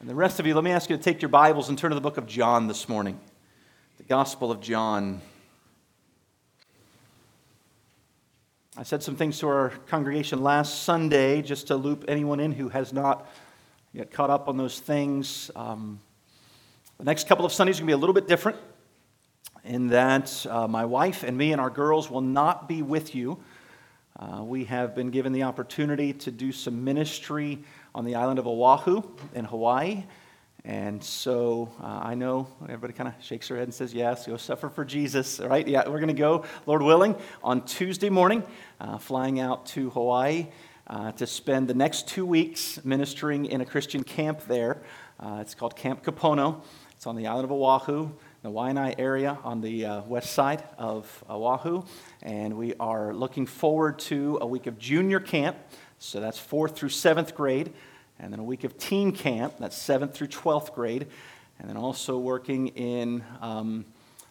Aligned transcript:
And 0.00 0.08
the 0.08 0.14
rest 0.14 0.40
of 0.40 0.46
you, 0.46 0.54
let 0.54 0.64
me 0.64 0.70
ask 0.70 0.88
you 0.88 0.96
to 0.96 1.02
take 1.02 1.20
your 1.20 1.28
Bibles 1.28 1.68
and 1.68 1.76
turn 1.76 1.90
to 1.90 1.94
the 1.94 2.00
book 2.00 2.16
of 2.16 2.26
John 2.26 2.68
this 2.68 2.88
morning, 2.88 3.20
the 3.98 4.02
Gospel 4.04 4.50
of 4.50 4.62
John. 4.62 5.20
I 8.78 8.82
said 8.82 9.02
some 9.02 9.14
things 9.14 9.38
to 9.40 9.48
our 9.48 9.68
congregation 9.88 10.42
last 10.42 10.84
Sunday 10.84 11.42
just 11.42 11.66
to 11.66 11.76
loop 11.76 12.06
anyone 12.08 12.40
in 12.40 12.52
who 12.52 12.70
has 12.70 12.94
not 12.94 13.28
yet 13.92 14.10
caught 14.10 14.30
up 14.30 14.48
on 14.48 14.56
those 14.56 14.80
things. 14.80 15.50
Um, 15.54 16.00
the 16.96 17.04
next 17.04 17.28
couple 17.28 17.44
of 17.44 17.52
Sundays 17.52 17.76
are 17.76 17.80
going 17.80 17.88
to 17.88 17.90
be 17.90 17.92
a 17.92 17.98
little 17.98 18.14
bit 18.14 18.26
different 18.26 18.56
in 19.64 19.88
that 19.88 20.46
uh, 20.48 20.66
my 20.66 20.86
wife 20.86 21.24
and 21.24 21.36
me 21.36 21.52
and 21.52 21.60
our 21.60 21.68
girls 21.68 22.08
will 22.08 22.22
not 22.22 22.66
be 22.66 22.80
with 22.80 23.14
you. 23.14 23.38
Uh, 24.18 24.42
we 24.42 24.64
have 24.64 24.94
been 24.94 25.10
given 25.10 25.34
the 25.34 25.42
opportunity 25.42 26.14
to 26.14 26.30
do 26.30 26.52
some 26.52 26.84
ministry 26.84 27.58
on 27.94 28.04
the 28.04 28.14
island 28.14 28.38
of 28.38 28.46
Oahu 28.46 29.02
in 29.34 29.44
Hawaii. 29.44 30.04
And 30.64 31.02
so 31.02 31.70
uh, 31.82 32.00
I 32.02 32.14
know 32.14 32.48
everybody 32.64 32.92
kind 32.92 33.08
of 33.08 33.14
shakes 33.24 33.48
their 33.48 33.56
head 33.56 33.64
and 33.64 33.74
says, 33.74 33.94
Yes, 33.94 34.26
go 34.26 34.36
suffer 34.36 34.68
for 34.68 34.84
Jesus, 34.84 35.40
right? 35.40 35.66
Yeah, 35.66 35.88
we're 35.88 36.00
going 36.00 36.08
to 36.08 36.14
go, 36.14 36.44
Lord 36.66 36.82
willing, 36.82 37.16
on 37.42 37.64
Tuesday 37.64 38.10
morning, 38.10 38.42
uh, 38.80 38.98
flying 38.98 39.40
out 39.40 39.66
to 39.66 39.90
Hawaii 39.90 40.48
uh, 40.86 41.12
to 41.12 41.26
spend 41.26 41.68
the 41.68 41.74
next 41.74 42.08
two 42.08 42.26
weeks 42.26 42.84
ministering 42.84 43.46
in 43.46 43.62
a 43.62 43.64
Christian 43.64 44.04
camp 44.04 44.46
there. 44.46 44.82
Uh, 45.18 45.38
it's 45.40 45.54
called 45.54 45.76
Camp 45.76 46.04
Kapono, 46.04 46.62
it's 46.92 47.06
on 47.06 47.16
the 47.16 47.26
island 47.26 47.44
of 47.44 47.52
Oahu 47.52 48.10
the 48.42 48.50
Waianae 48.50 48.94
area 48.98 49.38
on 49.44 49.60
the 49.60 49.84
uh, 49.84 50.02
west 50.02 50.32
side 50.32 50.64
of 50.78 51.24
Oahu. 51.28 51.82
And 52.22 52.56
we 52.56 52.72
are 52.80 53.12
looking 53.12 53.44
forward 53.44 53.98
to 54.00 54.38
a 54.40 54.46
week 54.46 54.66
of 54.66 54.78
junior 54.78 55.20
camp 55.20 55.58
so 56.02 56.18
that's 56.18 56.38
fourth 56.38 56.76
through 56.76 56.88
seventh 56.88 57.34
grade. 57.34 57.72
And 58.18 58.32
then 58.32 58.40
a 58.40 58.44
week 58.44 58.64
of 58.64 58.78
teen 58.78 59.12
camp, 59.12 59.54
that's 59.58 59.76
seventh 59.76 60.14
through 60.14 60.28
12th 60.28 60.74
grade. 60.74 61.06
And 61.58 61.68
then 61.68 61.76
also 61.76 62.18
working 62.18 62.68
in 62.68 63.22
um, 63.42 63.84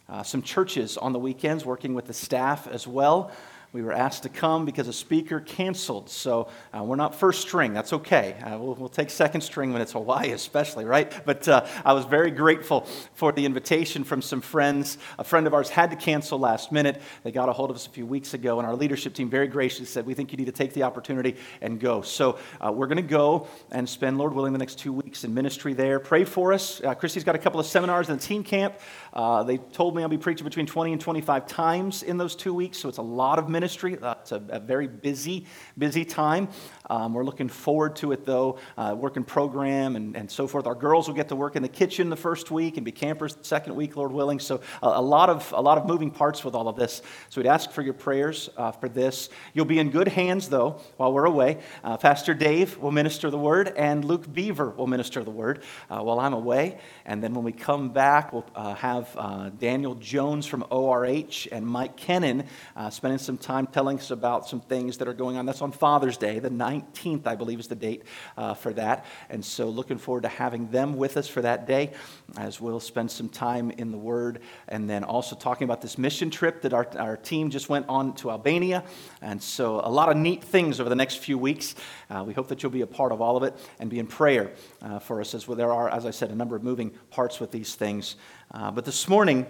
uh, 0.08 0.24
some 0.24 0.42
churches 0.42 0.96
on 0.96 1.12
the 1.12 1.20
weekends, 1.20 1.64
working 1.64 1.94
with 1.94 2.06
the 2.06 2.12
staff 2.12 2.66
as 2.66 2.88
well. 2.88 3.30
We 3.72 3.82
were 3.82 3.92
asked 3.92 4.24
to 4.24 4.28
come 4.28 4.64
because 4.64 4.88
a 4.88 4.92
speaker 4.92 5.38
canceled. 5.38 6.10
So 6.10 6.48
uh, 6.76 6.82
we're 6.82 6.96
not 6.96 7.14
first 7.14 7.40
string. 7.40 7.72
That's 7.72 7.92
okay. 7.92 8.34
Uh, 8.42 8.58
we'll, 8.58 8.74
we'll, 8.74 8.88
take 8.88 9.10
second 9.10 9.42
string 9.42 9.72
when 9.72 9.80
it's 9.80 9.92
Hawaii, 9.92 10.32
especially, 10.32 10.84
right? 10.84 11.24
But 11.24 11.46
uh, 11.46 11.64
I 11.84 11.92
was 11.92 12.04
very 12.04 12.32
grateful 12.32 12.80
for 13.14 13.30
the 13.30 13.46
invitation 13.46 14.02
from 14.02 14.22
some 14.22 14.40
friends. 14.40 14.98
A 15.20 15.24
friend 15.24 15.46
of 15.46 15.54
ours 15.54 15.70
had 15.70 15.90
to 15.90 15.96
cancel 15.96 16.40
last 16.40 16.72
minute. 16.72 17.00
They 17.22 17.30
got 17.30 17.48
a 17.48 17.52
hold 17.52 17.70
of 17.70 17.76
us 17.76 17.86
a 17.86 17.90
few 17.90 18.04
weeks 18.04 18.34
ago, 18.34 18.58
and 18.58 18.66
our 18.66 18.74
leadership 18.74 19.14
team 19.14 19.30
very 19.30 19.46
graciously 19.46 19.86
said, 19.86 20.04
We 20.04 20.14
think 20.14 20.32
you 20.32 20.38
need 20.38 20.46
to 20.46 20.52
take 20.52 20.72
the 20.72 20.82
opportunity 20.82 21.36
and 21.60 21.78
go. 21.78 22.02
So 22.02 22.40
uh, 22.60 22.72
we're 22.72 22.88
going 22.88 22.96
to 22.96 23.02
go 23.02 23.46
and 23.70 23.88
spend, 23.88 24.18
Lord 24.18 24.34
willing, 24.34 24.52
the 24.52 24.58
next 24.58 24.80
two 24.80 24.92
weeks 24.92 25.22
in 25.22 25.32
ministry 25.32 25.74
there. 25.74 26.00
Pray 26.00 26.24
for 26.24 26.52
us. 26.52 26.82
Uh, 26.82 26.96
Christy's 26.96 27.22
got 27.22 27.36
a 27.36 27.38
couple 27.38 27.60
of 27.60 27.66
seminars 27.66 28.08
in 28.08 28.16
the 28.16 28.22
teen 28.22 28.42
camp. 28.42 28.74
Uh, 29.12 29.42
they 29.42 29.58
told 29.58 29.96
me 29.96 30.02
I'll 30.02 30.08
be 30.08 30.18
preaching 30.18 30.44
between 30.44 30.66
20 30.66 30.92
and 30.92 31.00
25 31.00 31.46
times 31.46 32.02
in 32.02 32.16
those 32.16 32.36
two 32.36 32.54
weeks, 32.54 32.78
so 32.78 32.88
it's 32.88 32.98
a 32.98 33.02
lot 33.02 33.38
of 33.38 33.48
ministry. 33.48 33.98
It's 34.00 34.32
a, 34.32 34.42
a, 34.48 34.60
very 34.60 34.86
busy, 34.86 35.46
busy 35.76 36.04
time. 36.04 36.48
Um, 36.88 37.14
we're 37.14 37.24
looking 37.24 37.48
forward 37.48 37.96
to 37.96 38.12
it, 38.12 38.24
though, 38.24 38.58
uh, 38.76 38.94
working 38.96 39.24
program 39.24 39.96
and, 39.96 40.16
and 40.16 40.30
so 40.30 40.46
forth. 40.46 40.66
Our 40.66 40.74
girls 40.74 41.08
will 41.08 41.14
get 41.14 41.28
to 41.28 41.36
work 41.36 41.56
in 41.56 41.62
the 41.62 41.68
kitchen 41.68 42.08
the 42.10 42.16
first 42.16 42.50
week 42.50 42.76
and 42.76 42.84
be 42.84 42.92
campers 42.92 43.34
the 43.34 43.44
second 43.44 43.74
week, 43.74 43.96
Lord 43.96 44.12
willing. 44.12 44.38
So 44.38 44.60
a, 44.82 44.88
a 44.88 45.02
lot, 45.02 45.28
of, 45.28 45.52
a 45.52 45.60
lot 45.60 45.78
of 45.78 45.86
moving 45.86 46.10
parts 46.10 46.44
with 46.44 46.54
all 46.54 46.68
of 46.68 46.76
this. 46.76 47.02
So 47.30 47.40
we'd 47.40 47.48
ask 47.48 47.70
for 47.70 47.82
your 47.82 47.94
prayers 47.94 48.50
uh, 48.56 48.72
for 48.72 48.88
this. 48.88 49.28
You'll 49.54 49.64
be 49.64 49.78
in 49.78 49.90
good 49.90 50.08
hands, 50.08 50.48
though, 50.48 50.80
while 50.96 51.12
we're 51.12 51.26
away. 51.26 51.58
Uh, 51.82 51.96
Pastor 51.96 52.34
Dave 52.34 52.78
will 52.78 52.92
minister 52.92 53.30
the 53.30 53.38
word, 53.38 53.72
and 53.76 54.04
Luke 54.04 54.32
Beaver 54.32 54.70
will 54.70 54.86
minister 54.86 55.24
the 55.24 55.30
word 55.30 55.62
uh, 55.88 56.00
while 56.00 56.20
I'm 56.20 56.34
away. 56.34 56.78
And 57.04 57.22
then 57.22 57.34
when 57.34 57.44
we 57.44 57.52
come 57.52 57.90
back, 57.90 58.32
we'll 58.32 58.46
uh, 58.54 58.74
have 58.74 58.99
have 59.00 59.16
uh, 59.16 59.48
Daniel 59.58 59.94
Jones 59.94 60.46
from 60.46 60.64
ORH 60.70 61.48
and 61.50 61.66
Mike 61.66 61.96
Kennan 61.96 62.44
uh, 62.76 62.90
spending 62.90 63.18
some 63.18 63.38
time 63.38 63.66
telling 63.66 63.98
us 63.98 64.10
about 64.10 64.46
some 64.46 64.60
things 64.60 64.98
that 64.98 65.08
are 65.08 65.14
going 65.14 65.36
on. 65.36 65.46
That's 65.46 65.62
on 65.62 65.72
Father's 65.72 66.18
Day, 66.18 66.38
the 66.38 66.50
19th, 66.50 67.26
I 67.26 67.34
believe, 67.34 67.60
is 67.60 67.68
the 67.68 67.74
date 67.74 68.02
uh, 68.36 68.54
for 68.54 68.72
that. 68.74 69.06
And 69.30 69.42
so, 69.42 69.68
looking 69.68 69.96
forward 69.96 70.24
to 70.24 70.28
having 70.28 70.70
them 70.70 70.96
with 70.96 71.16
us 71.16 71.28
for 71.28 71.40
that 71.42 71.66
day 71.66 71.92
as 72.36 72.60
we'll 72.60 72.80
spend 72.80 73.10
some 73.10 73.28
time 73.28 73.70
in 73.70 73.90
the 73.90 73.98
Word 73.98 74.40
and 74.68 74.88
then 74.88 75.02
also 75.02 75.34
talking 75.34 75.64
about 75.64 75.80
this 75.80 75.96
mission 75.96 76.30
trip 76.30 76.62
that 76.62 76.74
our, 76.74 76.86
our 76.98 77.16
team 77.16 77.48
just 77.50 77.68
went 77.68 77.86
on 77.88 78.14
to 78.16 78.30
Albania. 78.30 78.84
And 79.22 79.42
so, 79.42 79.80
a 79.82 79.90
lot 79.90 80.10
of 80.10 80.16
neat 80.16 80.44
things 80.44 80.78
over 80.78 80.90
the 80.90 80.96
next 80.96 81.18
few 81.18 81.38
weeks. 81.38 81.74
Uh, 82.10 82.24
we 82.26 82.34
hope 82.34 82.48
that 82.48 82.62
you'll 82.62 82.72
be 82.72 82.82
a 82.82 82.86
part 82.86 83.12
of 83.12 83.22
all 83.22 83.38
of 83.38 83.44
it 83.44 83.56
and 83.78 83.88
be 83.88 83.98
in 83.98 84.06
prayer 84.06 84.52
uh, 84.82 84.98
for 84.98 85.20
us 85.20 85.34
as 85.34 85.48
well. 85.48 85.56
There 85.56 85.72
are, 85.72 85.88
as 85.88 86.04
I 86.04 86.10
said, 86.10 86.30
a 86.30 86.34
number 86.34 86.54
of 86.54 86.62
moving 86.62 86.90
parts 87.10 87.40
with 87.40 87.50
these 87.50 87.74
things. 87.74 88.16
Uh, 88.52 88.68
but 88.68 88.84
this 88.84 89.08
morning, 89.08 89.46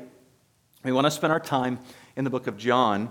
we 0.84 0.93
want 0.93 1.06
to 1.06 1.11
spend 1.11 1.33
our 1.33 1.41
time 1.41 1.78
in 2.16 2.25
the 2.25 2.28
book 2.28 2.47
of 2.47 2.59
John. 2.59 3.11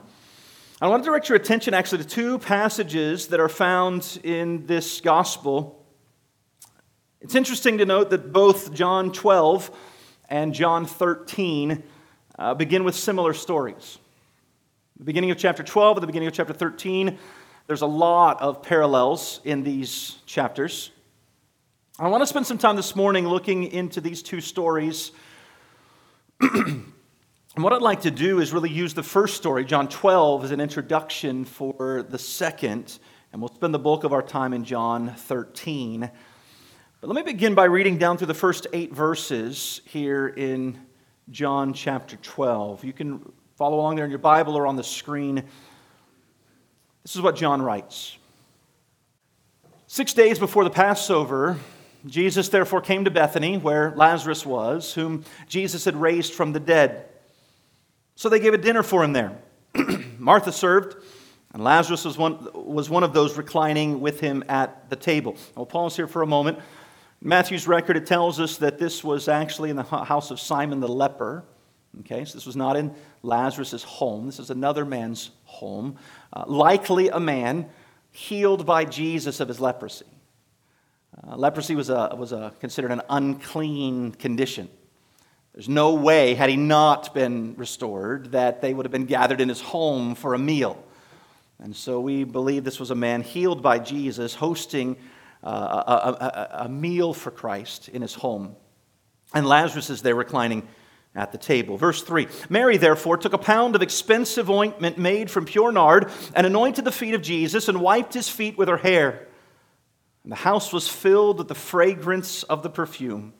I 0.79 0.87
want 0.87 1.03
to 1.03 1.09
direct 1.09 1.29
your 1.29 1.35
attention 1.35 1.73
actually 1.73 2.03
to 2.03 2.07
two 2.07 2.37
passages 2.37 3.29
that 3.29 3.39
are 3.39 3.49
found 3.49 4.19
in 4.23 4.67
this 4.67 5.01
gospel. 5.01 5.83
It's 7.21 7.33
interesting 7.33 7.79
to 7.79 7.87
note 7.87 8.11
that 8.11 8.31
both 8.31 8.71
John 8.71 9.11
12 9.11 9.75
and 10.29 10.53
John 10.53 10.85
13 10.85 11.81
uh, 12.37 12.53
begin 12.53 12.83
with 12.83 12.93
similar 12.93 13.33
stories. 13.33 13.97
The 14.97 15.05
beginning 15.05 15.31
of 15.31 15.39
chapter 15.39 15.63
12 15.63 15.97
and 15.97 16.03
the 16.03 16.07
beginning 16.07 16.27
of 16.27 16.35
chapter 16.35 16.53
13, 16.53 17.17
there's 17.65 17.81
a 17.81 17.87
lot 17.87 18.39
of 18.43 18.61
parallels 18.61 19.41
in 19.43 19.63
these 19.63 20.19
chapters. 20.27 20.91
I 21.97 22.09
want 22.09 22.21
to 22.21 22.27
spend 22.27 22.45
some 22.45 22.59
time 22.59 22.75
this 22.75 22.95
morning 22.95 23.27
looking 23.27 23.63
into 23.63 24.01
these 24.01 24.21
two 24.21 24.39
stories 24.39 25.13
and 26.41 26.93
what 27.57 27.73
I'd 27.73 27.81
like 27.81 28.01
to 28.01 28.11
do 28.11 28.39
is 28.39 28.53
really 28.53 28.69
use 28.69 28.93
the 28.93 29.03
first 29.03 29.35
story, 29.35 29.65
John 29.65 29.89
12, 29.89 30.45
as 30.45 30.51
an 30.51 30.61
introduction 30.61 31.43
for 31.43 32.01
the 32.03 32.17
second, 32.17 32.97
and 33.33 33.41
we'll 33.41 33.53
spend 33.53 33.73
the 33.73 33.79
bulk 33.79 34.05
of 34.05 34.13
our 34.13 34.21
time 34.21 34.53
in 34.53 34.63
John 34.63 35.13
13. 35.13 36.09
But 37.01 37.07
let 37.07 37.13
me 37.13 37.29
begin 37.29 37.55
by 37.55 37.65
reading 37.65 37.97
down 37.97 38.17
through 38.17 38.27
the 38.27 38.33
first 38.33 38.67
eight 38.71 38.93
verses 38.93 39.81
here 39.83 40.29
in 40.29 40.79
John 41.29 41.73
chapter 41.73 42.15
12. 42.15 42.85
You 42.85 42.93
can 42.93 43.33
follow 43.57 43.75
along 43.75 43.97
there 43.97 44.05
in 44.05 44.11
your 44.11 44.19
Bible 44.19 44.55
or 44.55 44.65
on 44.65 44.77
the 44.77 44.83
screen. 44.83 45.43
This 47.03 47.17
is 47.17 47.21
what 47.21 47.35
John 47.35 47.61
writes 47.61 48.17
Six 49.87 50.13
days 50.13 50.39
before 50.39 50.63
the 50.63 50.69
Passover, 50.69 51.57
Jesus 52.05 52.49
therefore 52.49 52.81
came 52.81 53.05
to 53.05 53.11
Bethany, 53.11 53.57
where 53.57 53.93
Lazarus 53.95 54.45
was, 54.45 54.93
whom 54.93 55.25
Jesus 55.47 55.85
had 55.85 55.95
raised 55.95 56.33
from 56.33 56.53
the 56.53 56.59
dead. 56.59 57.05
So 58.15 58.29
they 58.29 58.39
gave 58.39 58.53
a 58.53 58.57
dinner 58.57 58.83
for 58.83 59.03
him 59.03 59.13
there. 59.13 59.37
Martha 60.17 60.51
served, 60.51 60.95
and 61.53 61.63
Lazarus 61.63 62.05
was 62.05 62.17
one, 62.17 62.47
was 62.53 62.89
one 62.89 63.03
of 63.03 63.13
those 63.13 63.37
reclining 63.37 64.01
with 64.01 64.19
him 64.19 64.43
at 64.47 64.89
the 64.89 64.95
table. 64.95 65.35
I'll 65.57 65.65
pause 65.65 65.95
here 65.95 66.07
for 66.07 66.21
a 66.21 66.27
moment. 66.27 66.59
Matthew's 67.21 67.67
record, 67.67 67.97
it 67.97 68.05
tells 68.05 68.39
us 68.39 68.57
that 68.57 68.79
this 68.79 69.03
was 69.03 69.27
actually 69.27 69.69
in 69.69 69.75
the 69.75 69.83
house 69.83 70.31
of 70.31 70.39
Simon 70.39 70.79
the 70.79 70.87
leper. 70.87 71.43
Okay, 72.01 72.23
so 72.23 72.35
this 72.35 72.45
was 72.45 72.55
not 72.55 72.77
in 72.77 72.93
Lazarus' 73.23 73.83
home. 73.83 74.27
This 74.27 74.39
is 74.39 74.51
another 74.51 74.85
man's 74.85 75.31
home. 75.43 75.97
Uh, 76.31 76.45
likely 76.47 77.09
a 77.09 77.19
man 77.19 77.69
healed 78.11 78.65
by 78.65 78.85
Jesus 78.85 79.39
of 79.39 79.47
his 79.47 79.59
leprosy. 79.59 80.05
Uh, 81.27 81.35
leprosy 81.35 81.75
was, 81.75 81.89
a, 81.89 82.15
was 82.17 82.31
a, 82.31 82.53
considered 82.59 82.91
an 82.91 83.01
unclean 83.09 84.11
condition. 84.13 84.69
There's 85.53 85.67
no 85.67 85.95
way, 85.95 86.35
had 86.35 86.49
he 86.49 86.55
not 86.55 87.13
been 87.13 87.55
restored, 87.57 88.31
that 88.31 88.61
they 88.61 88.73
would 88.73 88.85
have 88.85 88.91
been 88.91 89.05
gathered 89.05 89.41
in 89.41 89.49
his 89.49 89.59
home 89.59 90.15
for 90.15 90.33
a 90.33 90.39
meal. 90.39 90.81
And 91.61 91.75
so 91.75 91.99
we 91.99 92.23
believe 92.23 92.63
this 92.63 92.79
was 92.79 92.91
a 92.91 92.95
man 92.95 93.21
healed 93.21 93.61
by 93.61 93.79
Jesus, 93.79 94.35
hosting 94.35 94.95
uh, 95.43 95.83
a, 95.87 95.91
a, 95.91 96.49
a 96.65 96.69
meal 96.69 97.13
for 97.13 97.31
Christ 97.31 97.89
in 97.89 98.01
his 98.01 98.13
home. 98.13 98.55
And 99.33 99.45
Lazarus 99.45 99.89
is 99.89 100.01
there 100.01 100.15
reclining 100.15 100.67
at 101.15 101.31
the 101.31 101.37
table. 101.37 101.77
Verse 101.77 102.01
3 102.01 102.27
Mary, 102.49 102.77
therefore, 102.77 103.17
took 103.17 103.33
a 103.33 103.37
pound 103.37 103.75
of 103.75 103.81
expensive 103.81 104.49
ointment 104.49 104.97
made 104.97 105.29
from 105.29 105.45
pure 105.45 105.71
nard 105.71 106.09
and 106.33 106.47
anointed 106.47 106.85
the 106.85 106.91
feet 106.91 107.13
of 107.13 107.21
Jesus 107.21 107.67
and 107.67 107.81
wiped 107.81 108.13
his 108.13 108.29
feet 108.29 108.57
with 108.57 108.69
her 108.69 108.77
hair. 108.77 109.27
The 110.29 110.35
house 110.35 110.71
was 110.71 110.87
filled 110.87 111.39
with 111.39 111.47
the 111.47 111.55
fragrance 111.55 112.43
of 112.43 112.61
the 112.61 112.69
perfume. 112.69 113.33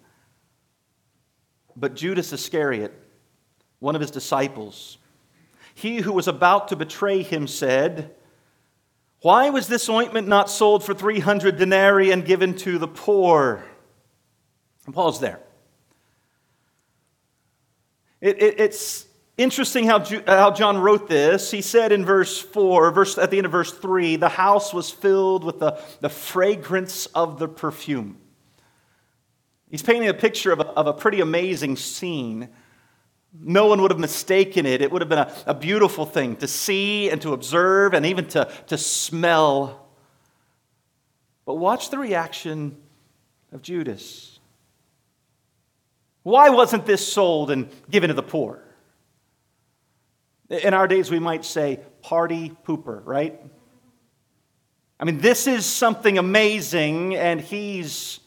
But 1.76 1.96
Judas 1.96 2.34
Iscariot, 2.34 2.92
one 3.78 3.94
of 3.94 4.02
his 4.02 4.10
disciples, 4.10 4.98
he 5.76 5.98
who 5.98 6.12
was 6.12 6.28
about 6.28 6.70
to 6.70 6.76
betray 6.76 7.22
him, 7.22 7.46
said, 7.46 8.16
Why 9.22 9.52
was 9.52 9.68
this 9.68 9.88
ointment 9.88 10.28
not 10.28 10.50
sold 10.50 10.84
for 10.84 10.96
300 10.96 11.58
denarii 11.58 12.10
and 12.10 12.26
given 12.26 12.56
to 12.58 12.80
the 12.80 12.88
poor? 12.88 13.64
And 14.88 14.96
Paul's 14.96 15.20
there. 15.20 15.42
It, 18.20 18.42
it, 18.42 18.60
it's 18.60 19.06
Interesting 19.40 19.86
how, 19.86 20.00
uh, 20.00 20.20
how 20.28 20.52
John 20.52 20.80
wrote 20.80 21.08
this. 21.08 21.50
He 21.50 21.62
said 21.62 21.94
in 21.94 22.04
verse 22.04 22.38
4, 22.42 22.92
verse, 22.92 23.18
at 23.18 23.32
the 23.32 23.38
end 23.38 23.46
of 23.46 23.54
verse 23.54 23.72
3, 23.72 24.18
the 24.18 24.28
house 24.28 24.74
was 24.74 24.90
filled 24.90 25.46
with 25.46 25.60
the, 25.60 25.80
the 26.02 26.10
fragrance 26.10 27.06
of 27.16 27.40
the 27.40 27.48
perfume. 27.48 28.18
He's 29.72 29.82
painting 29.82 30.10
a 30.10 30.14
picture 30.14 30.52
of 30.52 30.60
a, 30.60 30.68
of 30.68 30.88
a 30.88 30.94
pretty 30.94 31.22
amazing 31.22 31.78
scene. 31.78 32.50
No 33.34 33.68
one 33.68 33.82
would 33.82 33.92
have 33.92 34.00
mistaken 34.00 34.66
it. 34.66 34.82
It 34.82 34.92
would 34.92 35.02
have 35.02 35.08
been 35.08 35.20
a, 35.20 35.34
a 35.46 35.54
beautiful 35.54 36.06
thing 36.06 36.36
to 36.36 36.48
see 36.48 37.10
and 37.10 37.22
to 37.22 37.32
observe 37.32 37.94
and 37.94 38.06
even 38.06 38.28
to, 38.30 38.52
to 38.68 38.78
smell. 38.78 39.88
But 41.46 41.54
watch 41.54 41.92
the 41.92 41.98
reaction 41.98 42.76
of 43.54 43.62
Judas. 43.62 44.38
Why 46.24 46.50
wasn't 46.50 46.86
this 46.86 47.08
sold 47.10 47.52
and 47.52 47.70
given 47.90 48.10
to 48.10 48.14
the 48.14 48.22
poor? 48.22 48.66
In 50.50 50.74
our 50.74 50.88
days, 50.88 51.12
we 51.12 51.20
might 51.20 51.46
say 51.46 51.80
party 52.02 52.56
pooper, 52.66 53.02
right? 53.06 53.40
I 55.00 55.06
mean, 55.06 55.20
this 55.20 55.48
is 55.48 55.66
something 55.66 56.18
amazing, 56.18 57.16
and 57.16 57.40
he's 57.40 58.20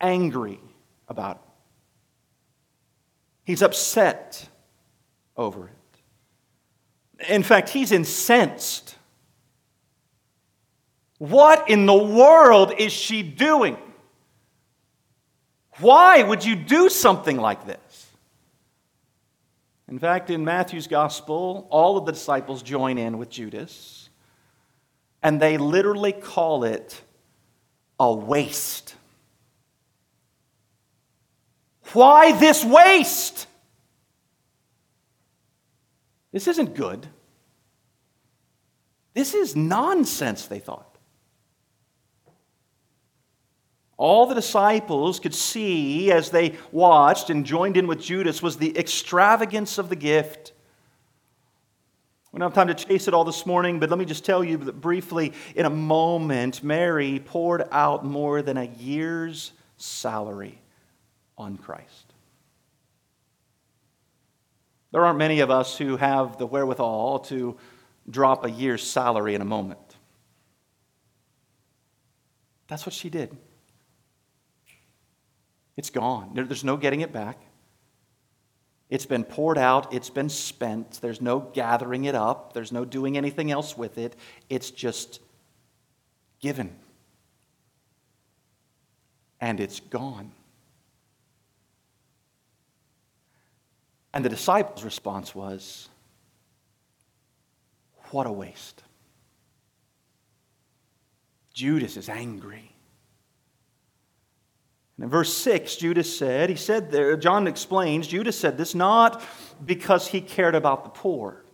angry 0.00 0.60
about 1.08 1.36
it. 1.36 1.42
He's 3.44 3.62
upset 3.62 4.48
over 5.36 5.68
it. 5.68 7.30
In 7.30 7.42
fact, 7.42 7.70
he's 7.70 7.90
incensed. 7.92 8.96
What 11.18 11.70
in 11.70 11.86
the 11.86 11.94
world 11.94 12.72
is 12.76 12.92
she 12.92 13.22
doing? 13.22 13.78
Why 15.78 16.22
would 16.22 16.44
you 16.44 16.54
do 16.56 16.88
something 16.88 17.36
like 17.38 17.66
this? 17.66 17.78
In 19.88 19.98
fact, 19.98 20.30
in 20.30 20.44
Matthew's 20.44 20.88
gospel, 20.88 21.68
all 21.70 21.96
of 21.96 22.06
the 22.06 22.12
disciples 22.12 22.62
join 22.62 22.98
in 22.98 23.18
with 23.18 23.30
Judas, 23.30 24.08
and 25.22 25.40
they 25.40 25.58
literally 25.58 26.12
call 26.12 26.64
it 26.64 27.00
a 28.00 28.12
waste. 28.12 28.96
Why 31.92 32.32
this 32.38 32.64
waste? 32.64 33.46
This 36.32 36.48
isn't 36.48 36.74
good. 36.74 37.06
This 39.14 39.34
is 39.34 39.56
nonsense, 39.56 40.46
they 40.46 40.58
thought. 40.58 40.95
All 43.98 44.26
the 44.26 44.34
disciples 44.34 45.20
could 45.20 45.34
see 45.34 46.12
as 46.12 46.30
they 46.30 46.54
watched 46.70 47.30
and 47.30 47.46
joined 47.46 47.76
in 47.76 47.86
with 47.86 48.00
Judas 48.00 48.42
was 48.42 48.58
the 48.58 48.76
extravagance 48.78 49.78
of 49.78 49.88
the 49.88 49.96
gift. 49.96 50.52
We 52.30 52.38
don't 52.38 52.50
have 52.50 52.54
time 52.54 52.74
to 52.74 52.74
chase 52.74 53.08
it 53.08 53.14
all 53.14 53.24
this 53.24 53.46
morning, 53.46 53.80
but 53.80 53.88
let 53.88 53.98
me 53.98 54.04
just 54.04 54.24
tell 54.24 54.44
you 54.44 54.58
that 54.58 54.80
briefly 54.80 55.32
in 55.54 55.64
a 55.64 55.70
moment, 55.70 56.62
Mary 56.62 57.22
poured 57.24 57.64
out 57.72 58.04
more 58.04 58.42
than 58.42 58.58
a 58.58 58.64
year's 58.64 59.52
salary 59.78 60.60
on 61.38 61.56
Christ. 61.56 62.12
There 64.92 65.04
aren't 65.04 65.18
many 65.18 65.40
of 65.40 65.50
us 65.50 65.78
who 65.78 65.96
have 65.96 66.36
the 66.36 66.46
wherewithal 66.46 67.20
to 67.20 67.56
drop 68.10 68.44
a 68.44 68.50
year's 68.50 68.82
salary 68.82 69.34
in 69.34 69.40
a 69.40 69.46
moment. 69.46 69.96
That's 72.68 72.84
what 72.84 72.94
she 72.94 73.08
did. 73.08 73.34
It's 75.76 75.90
gone. 75.90 76.30
There's 76.34 76.64
no 76.64 76.76
getting 76.76 77.02
it 77.02 77.12
back. 77.12 77.38
It's 78.88 79.06
been 79.06 79.24
poured 79.24 79.58
out, 79.58 79.92
it's 79.92 80.10
been 80.10 80.28
spent. 80.28 81.00
There's 81.00 81.20
no 81.20 81.40
gathering 81.40 82.04
it 82.04 82.14
up, 82.14 82.52
there's 82.52 82.70
no 82.70 82.84
doing 82.84 83.16
anything 83.16 83.50
else 83.50 83.76
with 83.76 83.98
it. 83.98 84.14
It's 84.48 84.70
just 84.70 85.20
given. 86.40 86.74
And 89.40 89.60
it's 89.60 89.80
gone. 89.80 90.32
And 94.14 94.24
the 94.24 94.30
disciples' 94.30 94.84
response 94.84 95.34
was, 95.34 95.88
What 98.12 98.26
a 98.26 98.32
waste. 98.32 98.82
Judas 101.52 101.96
is 101.96 102.08
angry. 102.08 102.75
And 104.96 105.04
in 105.04 105.10
verse 105.10 105.32
6, 105.34 105.76
Judas 105.76 106.18
said, 106.18 106.48
he 106.48 106.56
said 106.56 106.90
there, 106.90 107.16
John 107.16 107.46
explains, 107.46 108.06
Judas 108.08 108.38
said 108.38 108.56
this 108.56 108.74
not 108.74 109.22
because 109.64 110.08
he 110.08 110.20
cared 110.20 110.54
about 110.54 110.84
the 110.84 110.90
poor. 110.90 111.44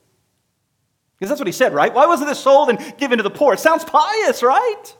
Because 1.18 1.28
that's 1.28 1.40
what 1.40 1.48
he 1.48 1.52
said, 1.52 1.72
right? 1.72 1.92
Why 1.92 2.06
wasn't 2.06 2.28
this 2.28 2.38
sold 2.38 2.68
and 2.68 2.98
given 2.98 3.18
to 3.18 3.22
the 3.22 3.30
poor? 3.30 3.54
It 3.54 3.60
sounds 3.60 3.84
pious, 3.84 4.42
right? 4.42 4.96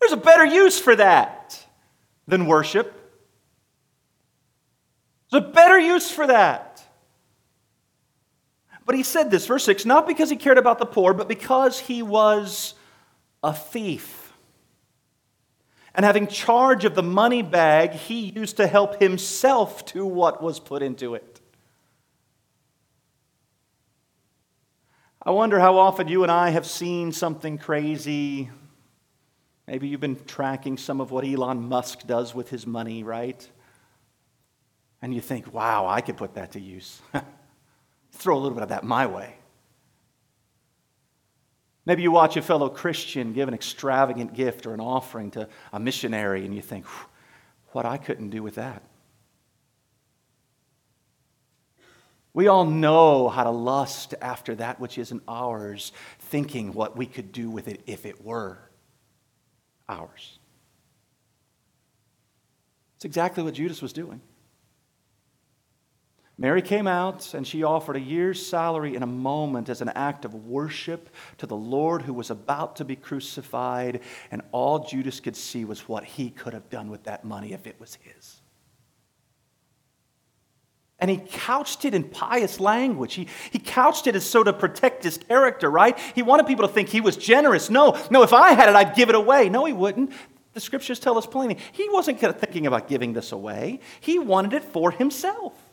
There's 0.00 0.12
a 0.12 0.16
better 0.16 0.44
use 0.44 0.78
for 0.78 0.96
that 0.96 1.66
than 2.26 2.46
worship. 2.46 2.94
There's 5.30 5.44
a 5.44 5.48
better 5.48 5.78
use 5.78 6.10
for 6.10 6.26
that. 6.26 6.82
But 8.86 8.94
he 8.94 9.02
said 9.02 9.30
this, 9.30 9.46
verse 9.46 9.64
6, 9.64 9.84
not 9.84 10.06
because 10.06 10.30
he 10.30 10.36
cared 10.36 10.56
about 10.56 10.78
the 10.78 10.86
poor, 10.86 11.12
but 11.12 11.28
because 11.28 11.78
he 11.78 12.02
was 12.02 12.72
a 13.42 13.52
thief 13.52 14.17
and 15.98 16.04
having 16.04 16.28
charge 16.28 16.84
of 16.84 16.94
the 16.94 17.02
money 17.02 17.42
bag, 17.42 17.90
he 17.90 18.20
used 18.30 18.58
to 18.58 18.68
help 18.68 19.02
himself 19.02 19.84
to 19.86 20.06
what 20.06 20.40
was 20.40 20.60
put 20.60 20.80
into 20.80 21.16
it. 21.16 21.40
I 25.20 25.32
wonder 25.32 25.58
how 25.58 25.76
often 25.76 26.06
you 26.06 26.22
and 26.22 26.30
I 26.30 26.50
have 26.50 26.66
seen 26.66 27.10
something 27.10 27.58
crazy. 27.58 28.48
Maybe 29.66 29.88
you've 29.88 29.98
been 29.98 30.24
tracking 30.24 30.76
some 30.76 31.00
of 31.00 31.10
what 31.10 31.24
Elon 31.24 31.68
Musk 31.68 32.06
does 32.06 32.32
with 32.32 32.48
his 32.48 32.64
money, 32.64 33.02
right? 33.02 33.44
And 35.02 35.12
you 35.12 35.20
think, 35.20 35.52
wow, 35.52 35.88
I 35.88 36.00
could 36.00 36.16
put 36.16 36.34
that 36.34 36.52
to 36.52 36.60
use. 36.60 37.02
Throw 38.12 38.36
a 38.36 38.38
little 38.38 38.54
bit 38.54 38.62
of 38.62 38.68
that 38.68 38.84
my 38.84 39.06
way. 39.06 39.34
Maybe 41.88 42.02
you 42.02 42.10
watch 42.10 42.36
a 42.36 42.42
fellow 42.42 42.68
Christian 42.68 43.32
give 43.32 43.48
an 43.48 43.54
extravagant 43.54 44.34
gift 44.34 44.66
or 44.66 44.74
an 44.74 44.80
offering 44.80 45.30
to 45.30 45.48
a 45.72 45.80
missionary 45.80 46.44
and 46.44 46.54
you 46.54 46.60
think, 46.60 46.84
what 47.72 47.86
I 47.86 47.96
couldn't 47.96 48.28
do 48.28 48.42
with 48.42 48.56
that. 48.56 48.82
We 52.34 52.46
all 52.46 52.66
know 52.66 53.30
how 53.30 53.44
to 53.44 53.50
lust 53.50 54.14
after 54.20 54.54
that 54.56 54.78
which 54.78 54.98
isn't 54.98 55.22
ours, 55.26 55.92
thinking 56.18 56.74
what 56.74 56.94
we 56.94 57.06
could 57.06 57.32
do 57.32 57.48
with 57.48 57.68
it 57.68 57.80
if 57.86 58.04
it 58.04 58.22
were 58.22 58.58
ours. 59.88 60.38
It's 62.96 63.06
exactly 63.06 63.42
what 63.42 63.54
Judas 63.54 63.80
was 63.80 63.94
doing. 63.94 64.20
Mary 66.40 66.62
came 66.62 66.86
out 66.86 67.34
and 67.34 67.44
she 67.44 67.64
offered 67.64 67.96
a 67.96 68.00
year's 68.00 68.44
salary 68.44 68.94
in 68.94 69.02
a 69.02 69.06
moment 69.06 69.68
as 69.68 69.80
an 69.80 69.88
act 69.90 70.24
of 70.24 70.34
worship 70.46 71.10
to 71.38 71.46
the 71.46 71.56
Lord 71.56 72.02
who 72.02 72.14
was 72.14 72.30
about 72.30 72.76
to 72.76 72.84
be 72.84 72.94
crucified, 72.94 74.00
and 74.30 74.42
all 74.52 74.86
Judas 74.86 75.18
could 75.18 75.34
see 75.34 75.64
was 75.64 75.88
what 75.88 76.04
he 76.04 76.30
could 76.30 76.52
have 76.52 76.70
done 76.70 76.90
with 76.90 77.02
that 77.04 77.24
money 77.24 77.52
if 77.52 77.66
it 77.66 77.78
was 77.80 77.98
his. 78.02 78.40
And 81.00 81.10
he 81.10 81.18
couched 81.18 81.84
it 81.84 81.94
in 81.94 82.04
pious 82.04 82.60
language. 82.60 83.14
He, 83.14 83.28
he 83.50 83.58
couched 83.58 84.06
it 84.06 84.14
as 84.14 84.24
so 84.24 84.42
to 84.44 84.52
protect 84.52 85.04
his 85.04 85.18
character, 85.18 85.68
right? 85.70 85.98
He 86.14 86.22
wanted 86.22 86.46
people 86.46 86.66
to 86.66 86.72
think 86.72 86.88
he 86.88 87.00
was 87.00 87.16
generous. 87.16 87.68
No, 87.68 87.96
no, 88.10 88.22
if 88.22 88.32
I 88.32 88.52
had 88.52 88.68
it, 88.68 88.76
I'd 88.76 88.94
give 88.96 89.08
it 89.08 89.14
away. 89.14 89.48
No, 89.48 89.64
he 89.64 89.72
wouldn't. 89.72 90.12
The 90.54 90.60
scriptures 90.60 90.98
tell 90.98 91.18
us 91.18 91.26
plainly. 91.26 91.58
He 91.72 91.88
wasn't 91.88 92.20
thinking 92.20 92.66
about 92.66 92.88
giving 92.88 93.12
this 93.12 93.32
away, 93.32 93.80
he 94.00 94.20
wanted 94.20 94.52
it 94.52 94.64
for 94.64 94.92
himself. 94.92 95.67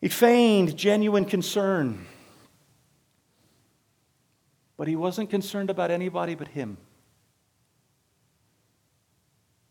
He 0.00 0.08
feigned 0.08 0.76
genuine 0.76 1.24
concern. 1.24 2.06
But 4.76 4.86
he 4.86 4.96
wasn't 4.96 5.30
concerned 5.30 5.70
about 5.70 5.90
anybody 5.90 6.34
but 6.34 6.48
him. 6.48 6.78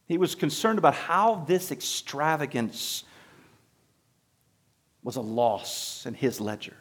He 0.06 0.18
was 0.18 0.36
concerned 0.36 0.80
about 0.80 0.96
how 0.96 1.46
this 1.48 1.72
extravagance 1.72 3.04
was 5.04 5.16
a 5.16 5.22
loss 5.22 6.06
in 6.06 6.14
his 6.14 6.42
ledger. 6.42 6.76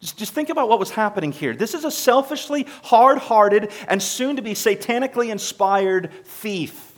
Just, 0.00 0.16
just 0.18 0.32
think 0.32 0.48
about 0.48 0.68
what 0.68 0.78
was 0.78 0.90
happening 0.90 1.30
here. 1.30 1.54
This 1.54 1.74
is 1.74 1.84
a 1.84 1.90
selfishly 1.90 2.66
hard 2.84 3.18
hearted 3.18 3.70
and 3.86 4.02
soon 4.02 4.36
to 4.36 4.42
be 4.42 4.54
satanically 4.54 5.30
inspired 5.30 6.10
thief. 6.24 6.89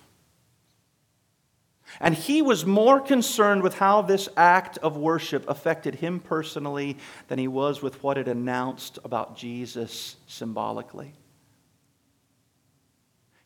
And 2.03 2.17
he 2.17 2.43
was 2.43 2.67
more 2.67 3.01
concerned 3.01 3.63
with 3.63 3.75
how 3.75 4.03
this 4.03 4.29
act 4.37 4.77
of 4.79 4.97
worship 4.97 5.49
affected 5.49 5.95
him 5.95 6.19
personally 6.19 6.97
than 7.29 7.39
he 7.39 7.47
was 7.47 7.81
with 7.81 8.03
what 8.03 8.19
it 8.19 8.27
announced 8.27 8.99
about 9.05 9.37
Jesus 9.37 10.17
symbolically. 10.27 11.15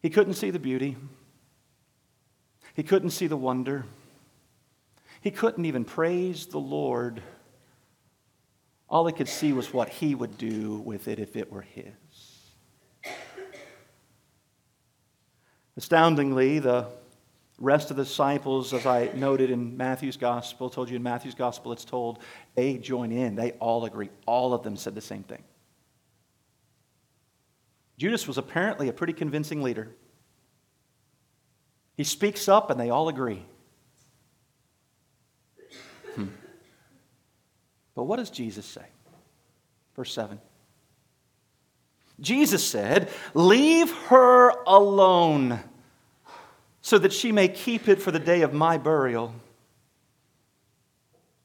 He 0.00 0.08
couldn't 0.08 0.34
see 0.34 0.50
the 0.50 0.58
beauty, 0.58 0.96
he 2.72 2.82
couldn't 2.82 3.10
see 3.10 3.26
the 3.26 3.36
wonder, 3.36 3.84
he 5.20 5.30
couldn't 5.30 5.66
even 5.66 5.84
praise 5.84 6.46
the 6.46 6.58
Lord. 6.58 7.22
All 8.88 9.06
he 9.06 9.12
could 9.12 9.28
see 9.28 9.52
was 9.52 9.74
what 9.74 9.88
he 9.88 10.14
would 10.14 10.38
do 10.38 10.76
with 10.76 11.08
it 11.08 11.18
if 11.18 11.36
it 11.36 11.52
were 11.52 11.62
his. 11.62 11.92
Astoundingly, 15.76 16.60
the 16.60 16.86
rest 17.58 17.90
of 17.90 17.96
the 17.96 18.04
disciples, 18.04 18.72
as 18.72 18.86
I 18.86 19.10
noted 19.14 19.50
in 19.50 19.76
Matthew's 19.76 20.16
gospel, 20.16 20.68
told 20.68 20.90
you 20.90 20.96
in 20.96 21.02
Matthew's 21.02 21.34
gospel, 21.34 21.72
it's 21.72 21.84
told 21.84 22.18
they 22.54 22.76
join 22.76 23.12
in. 23.12 23.34
They 23.34 23.52
all 23.52 23.84
agree. 23.84 24.10
All 24.26 24.52
of 24.52 24.62
them 24.62 24.76
said 24.76 24.94
the 24.94 25.00
same 25.00 25.22
thing. 25.22 25.42
Judas 27.98 28.26
was 28.26 28.36
apparently 28.36 28.88
a 28.88 28.92
pretty 28.92 29.14
convincing 29.14 29.62
leader. 29.62 29.88
He 31.96 32.04
speaks 32.04 32.46
up 32.46 32.70
and 32.70 32.78
they 32.78 32.90
all 32.90 33.08
agree. 33.08 33.42
Hmm. 36.14 36.26
But 37.94 38.04
what 38.04 38.16
does 38.16 38.28
Jesus 38.28 38.66
say? 38.66 38.84
Verse 39.94 40.12
7. 40.12 40.38
Jesus 42.20 42.66
said, 42.66 43.10
Leave 43.32 43.90
her 44.08 44.50
alone 44.66 45.60
so 46.86 46.98
that 46.98 47.12
she 47.12 47.32
may 47.32 47.48
keep 47.48 47.88
it 47.88 48.00
for 48.00 48.12
the 48.12 48.18
day 48.20 48.42
of 48.42 48.52
my 48.52 48.78
burial. 48.78 49.34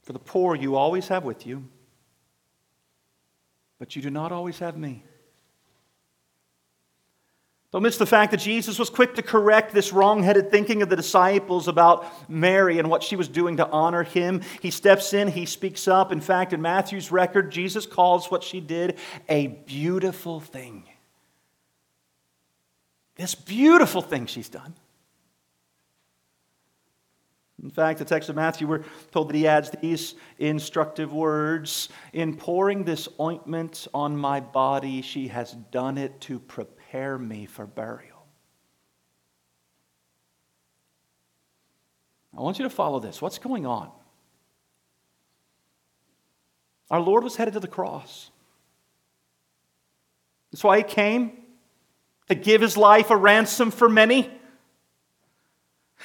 For 0.03 0.13
the 0.13 0.19
poor 0.19 0.53
you 0.53 0.75
always 0.75 1.07
have 1.07 1.23
with 1.23 1.47
you, 1.47 1.67
but 3.79 3.95
you 3.95 4.03
do 4.03 4.11
not 4.11 4.31
always 4.31 4.59
have 4.59 4.77
me. 4.77 5.03
Don't 7.71 7.81
miss 7.81 7.97
the 7.97 8.05
fact 8.05 8.29
that 8.29 8.39
Jesus 8.39 8.77
was 8.77 8.91
quick 8.91 9.15
to 9.15 9.23
correct 9.23 9.73
this 9.73 9.91
wrong 9.91 10.21
headed 10.21 10.51
thinking 10.51 10.83
of 10.83 10.89
the 10.89 10.95
disciples 10.95 11.67
about 11.67 12.05
Mary 12.29 12.77
and 12.77 12.87
what 12.87 13.01
she 13.01 13.15
was 13.15 13.27
doing 13.27 13.57
to 13.57 13.67
honor 13.67 14.03
him. 14.03 14.41
He 14.61 14.69
steps 14.69 15.11
in, 15.11 15.27
he 15.27 15.47
speaks 15.47 15.87
up. 15.87 16.11
In 16.11 16.21
fact, 16.21 16.53
in 16.53 16.61
Matthew's 16.61 17.11
record, 17.11 17.51
Jesus 17.51 17.87
calls 17.87 18.29
what 18.29 18.43
she 18.43 18.59
did 18.59 18.99
a 19.27 19.47
beautiful 19.47 20.39
thing. 20.39 20.83
This 23.15 23.33
beautiful 23.33 24.03
thing 24.03 24.27
she's 24.27 24.47
done. 24.47 24.75
In 27.63 27.69
fact, 27.69 27.99
the 27.99 28.05
text 28.05 28.29
of 28.29 28.35
Matthew, 28.35 28.65
we're 28.65 28.83
told 29.11 29.29
that 29.29 29.35
he 29.35 29.47
adds 29.47 29.69
these 29.69 30.15
instructive 30.39 31.13
words 31.13 31.89
In 32.11 32.35
pouring 32.35 32.83
this 32.83 33.07
ointment 33.19 33.87
on 33.93 34.17
my 34.17 34.39
body, 34.39 35.01
she 35.01 35.27
has 35.27 35.51
done 35.71 35.97
it 35.97 36.19
to 36.21 36.39
prepare 36.39 37.19
me 37.19 37.45
for 37.45 37.67
burial. 37.67 38.25
I 42.35 42.41
want 42.41 42.57
you 42.57 42.63
to 42.63 42.69
follow 42.69 42.99
this. 42.99 43.21
What's 43.21 43.37
going 43.37 43.65
on? 43.65 43.91
Our 46.89 46.99
Lord 46.99 47.23
was 47.23 47.35
headed 47.35 47.53
to 47.53 47.59
the 47.59 47.67
cross. 47.67 48.31
That's 50.51 50.63
why 50.63 50.77
he 50.77 50.83
came 50.83 51.33
to 52.27 52.35
give 52.35 52.61
his 52.61 52.75
life 52.75 53.11
a 53.11 53.15
ransom 53.15 53.69
for 53.69 53.87
many. 53.87 54.31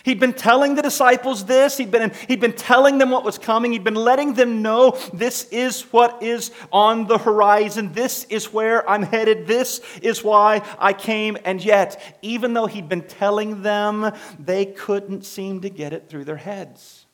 He'd 0.04 0.20
been 0.20 0.32
telling 0.32 0.74
the 0.74 0.82
disciples 0.82 1.44
this. 1.46 1.76
He'd 1.76 1.90
been, 1.90 2.12
he'd 2.28 2.40
been 2.40 2.52
telling 2.52 2.98
them 2.98 3.10
what 3.10 3.24
was 3.24 3.38
coming. 3.38 3.72
He'd 3.72 3.84
been 3.84 3.94
letting 3.94 4.34
them 4.34 4.62
know 4.62 4.98
this 5.12 5.44
is 5.50 5.82
what 5.92 6.22
is 6.22 6.50
on 6.72 7.06
the 7.06 7.18
horizon. 7.18 7.92
This 7.92 8.24
is 8.24 8.52
where 8.52 8.88
I'm 8.88 9.02
headed. 9.02 9.46
This 9.46 9.80
is 10.02 10.22
why 10.22 10.62
I 10.78 10.92
came. 10.92 11.36
And 11.44 11.64
yet, 11.64 12.18
even 12.22 12.54
though 12.54 12.66
he'd 12.66 12.88
been 12.88 13.02
telling 13.02 13.62
them, 13.62 14.12
they 14.38 14.66
couldn't 14.66 15.24
seem 15.24 15.62
to 15.62 15.70
get 15.70 15.92
it 15.92 16.08
through 16.08 16.24
their 16.24 16.36
heads. 16.36 17.06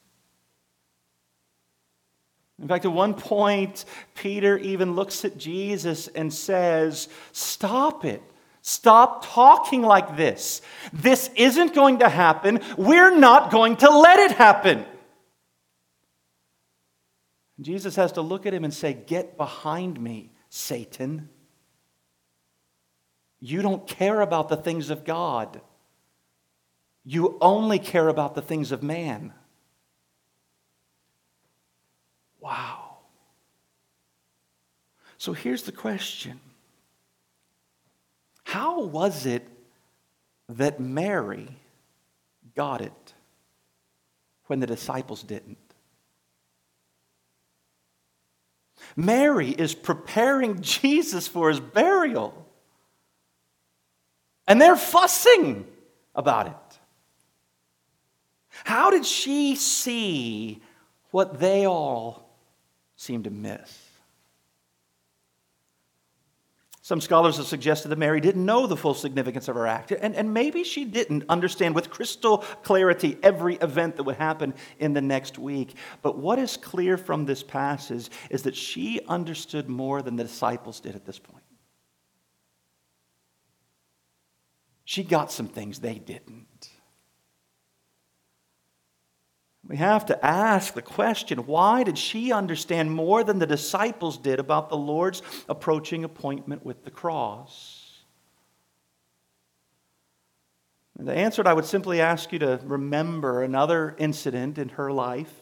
In 2.60 2.68
fact, 2.68 2.84
at 2.84 2.92
one 2.92 3.14
point, 3.14 3.84
Peter 4.14 4.56
even 4.58 4.94
looks 4.94 5.24
at 5.24 5.36
Jesus 5.36 6.06
and 6.08 6.32
says, 6.32 7.08
Stop 7.32 8.04
it. 8.04 8.22
Stop 8.62 9.26
talking 9.26 9.82
like 9.82 10.16
this. 10.16 10.62
This 10.92 11.30
isn't 11.34 11.74
going 11.74 11.98
to 11.98 12.08
happen. 12.08 12.60
We're 12.78 13.14
not 13.14 13.50
going 13.50 13.76
to 13.78 13.90
let 13.90 14.20
it 14.20 14.36
happen. 14.36 14.86
Jesus 17.60 17.96
has 17.96 18.12
to 18.12 18.22
look 18.22 18.46
at 18.46 18.54
him 18.54 18.62
and 18.64 18.72
say, 18.72 18.92
Get 18.92 19.36
behind 19.36 20.00
me, 20.00 20.32
Satan. 20.48 21.28
You 23.40 23.62
don't 23.62 23.84
care 23.88 24.20
about 24.20 24.48
the 24.48 24.56
things 24.56 24.90
of 24.90 25.04
God, 25.04 25.60
you 27.04 27.36
only 27.40 27.80
care 27.80 28.06
about 28.08 28.36
the 28.36 28.42
things 28.42 28.70
of 28.70 28.82
man. 28.82 29.32
Wow. 32.38 32.98
So 35.18 35.32
here's 35.32 35.62
the 35.62 35.72
question 35.72 36.40
how 38.44 38.84
was 38.84 39.26
it 39.26 39.46
that 40.48 40.80
Mary 40.80 41.48
got 42.54 42.80
it 42.80 43.14
when 44.46 44.60
the 44.60 44.66
disciples 44.66 45.22
didn't? 45.22 45.58
Mary 48.96 49.50
is 49.50 49.74
preparing 49.74 50.60
Jesus 50.60 51.28
for 51.28 51.48
his 51.48 51.60
burial. 51.60 52.46
And 54.46 54.60
they're 54.60 54.76
fussing 54.76 55.66
about 56.14 56.48
it. 56.48 56.54
How 58.64 58.90
did 58.90 59.06
she 59.06 59.56
see 59.56 60.60
what 61.10 61.40
they 61.40 61.66
all 61.66 62.28
seem 62.96 63.22
to 63.22 63.30
miss? 63.30 63.81
Some 66.92 67.00
scholars 67.00 67.38
have 67.38 67.46
suggested 67.46 67.88
that 67.88 67.96
Mary 67.96 68.20
didn't 68.20 68.44
know 68.44 68.66
the 68.66 68.76
full 68.76 68.92
significance 68.92 69.48
of 69.48 69.54
her 69.54 69.66
act, 69.66 69.92
and, 69.92 70.14
and 70.14 70.34
maybe 70.34 70.62
she 70.62 70.84
didn't 70.84 71.24
understand 71.26 71.74
with 71.74 71.88
crystal 71.88 72.44
clarity 72.64 73.16
every 73.22 73.54
event 73.54 73.96
that 73.96 74.02
would 74.02 74.16
happen 74.16 74.52
in 74.78 74.92
the 74.92 75.00
next 75.00 75.38
week. 75.38 75.74
But 76.02 76.18
what 76.18 76.38
is 76.38 76.58
clear 76.58 76.98
from 76.98 77.24
this 77.24 77.42
passage 77.42 78.10
is 78.28 78.42
that 78.42 78.54
she 78.54 79.00
understood 79.08 79.70
more 79.70 80.02
than 80.02 80.16
the 80.16 80.24
disciples 80.24 80.80
did 80.80 80.94
at 80.94 81.06
this 81.06 81.18
point. 81.18 81.44
She 84.84 85.02
got 85.02 85.32
some 85.32 85.48
things 85.48 85.78
they 85.78 85.94
didn't. 85.94 86.46
We 89.68 89.76
have 89.76 90.06
to 90.06 90.24
ask 90.24 90.74
the 90.74 90.82
question 90.82 91.38
why 91.46 91.84
did 91.84 91.96
she 91.96 92.32
understand 92.32 92.92
more 92.92 93.22
than 93.22 93.38
the 93.38 93.46
disciples 93.46 94.18
did 94.18 94.40
about 94.40 94.68
the 94.68 94.76
Lord's 94.76 95.22
approaching 95.48 96.04
appointment 96.04 96.64
with 96.64 96.84
the 96.84 96.90
cross? 96.90 97.82
And 100.98 101.08
the 101.08 101.14
answer, 101.14 101.42
I 101.46 101.52
would 101.52 101.64
simply 101.64 102.00
ask 102.00 102.32
you 102.32 102.38
to 102.40 102.60
remember 102.64 103.42
another 103.42 103.94
incident 103.98 104.58
in 104.58 104.68
her 104.70 104.92
life. 104.92 105.32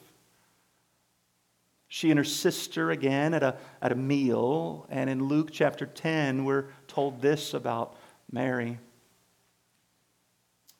She 1.88 2.10
and 2.10 2.18
her 2.18 2.24
sister, 2.24 2.90
again, 2.90 3.34
at 3.34 3.42
a, 3.42 3.56
at 3.82 3.90
a 3.90 3.96
meal, 3.96 4.86
and 4.90 5.10
in 5.10 5.24
Luke 5.24 5.50
chapter 5.50 5.86
10, 5.86 6.44
we're 6.44 6.66
told 6.86 7.20
this 7.20 7.52
about 7.52 7.96
Mary. 8.30 8.78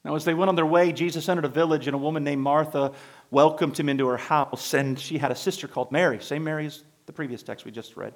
Now, 0.04 0.14
as 0.14 0.24
they 0.24 0.34
went 0.34 0.48
on 0.48 0.54
their 0.54 0.64
way, 0.64 0.92
Jesus 0.92 1.28
entered 1.28 1.44
a 1.44 1.48
village, 1.48 1.88
and 1.88 1.94
a 1.94 1.98
woman 1.98 2.22
named 2.22 2.42
Martha 2.42 2.92
welcomed 3.30 3.78
him 3.78 3.88
into 3.88 4.06
her 4.06 4.16
house. 4.16 4.74
And 4.74 4.98
she 4.98 5.18
had 5.18 5.30
a 5.30 5.36
sister 5.36 5.68
called 5.68 5.92
Mary, 5.92 6.20
same 6.20 6.44
Mary 6.44 6.66
as 6.66 6.82
the 7.06 7.12
previous 7.12 7.42
text 7.42 7.64
we 7.64 7.70
just 7.70 7.96
read, 7.96 8.14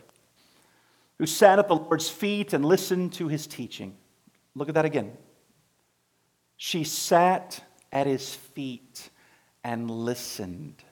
who 1.19 1.27
sat 1.27 1.59
at 1.59 1.69
the 1.69 1.77
Lord's 1.77 2.09
feet 2.09 2.53
and 2.53 2.65
listened 2.65 3.13
to 3.15 3.29
his 3.29 3.47
teaching. 3.47 3.97
Look 4.55 4.69
at 4.69 4.75
that 4.75 4.85
again. 4.85 5.13
She 6.57 6.85
sat 6.85 7.63
at 7.93 8.07
his 8.07 8.35
feet 8.35 9.11
and 9.63 9.91
listened 9.91 10.83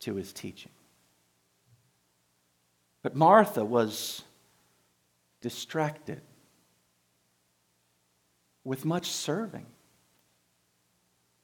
to 0.00 0.14
his 0.14 0.32
teaching. 0.32 0.72
But 3.02 3.14
Martha 3.14 3.64
was 3.64 4.22
distracted 5.40 6.20
with 8.64 8.84
much 8.84 9.10
serving. 9.10 9.66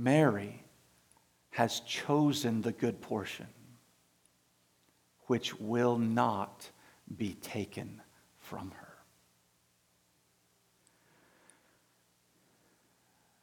Mary 0.00 0.64
has 1.50 1.80
chosen 1.80 2.62
the 2.62 2.72
good 2.72 3.02
portion, 3.02 3.46
which 5.26 5.60
will 5.60 5.98
not 5.98 6.70
be 7.18 7.34
taken 7.34 8.00
from 8.38 8.70
her. 8.70 8.88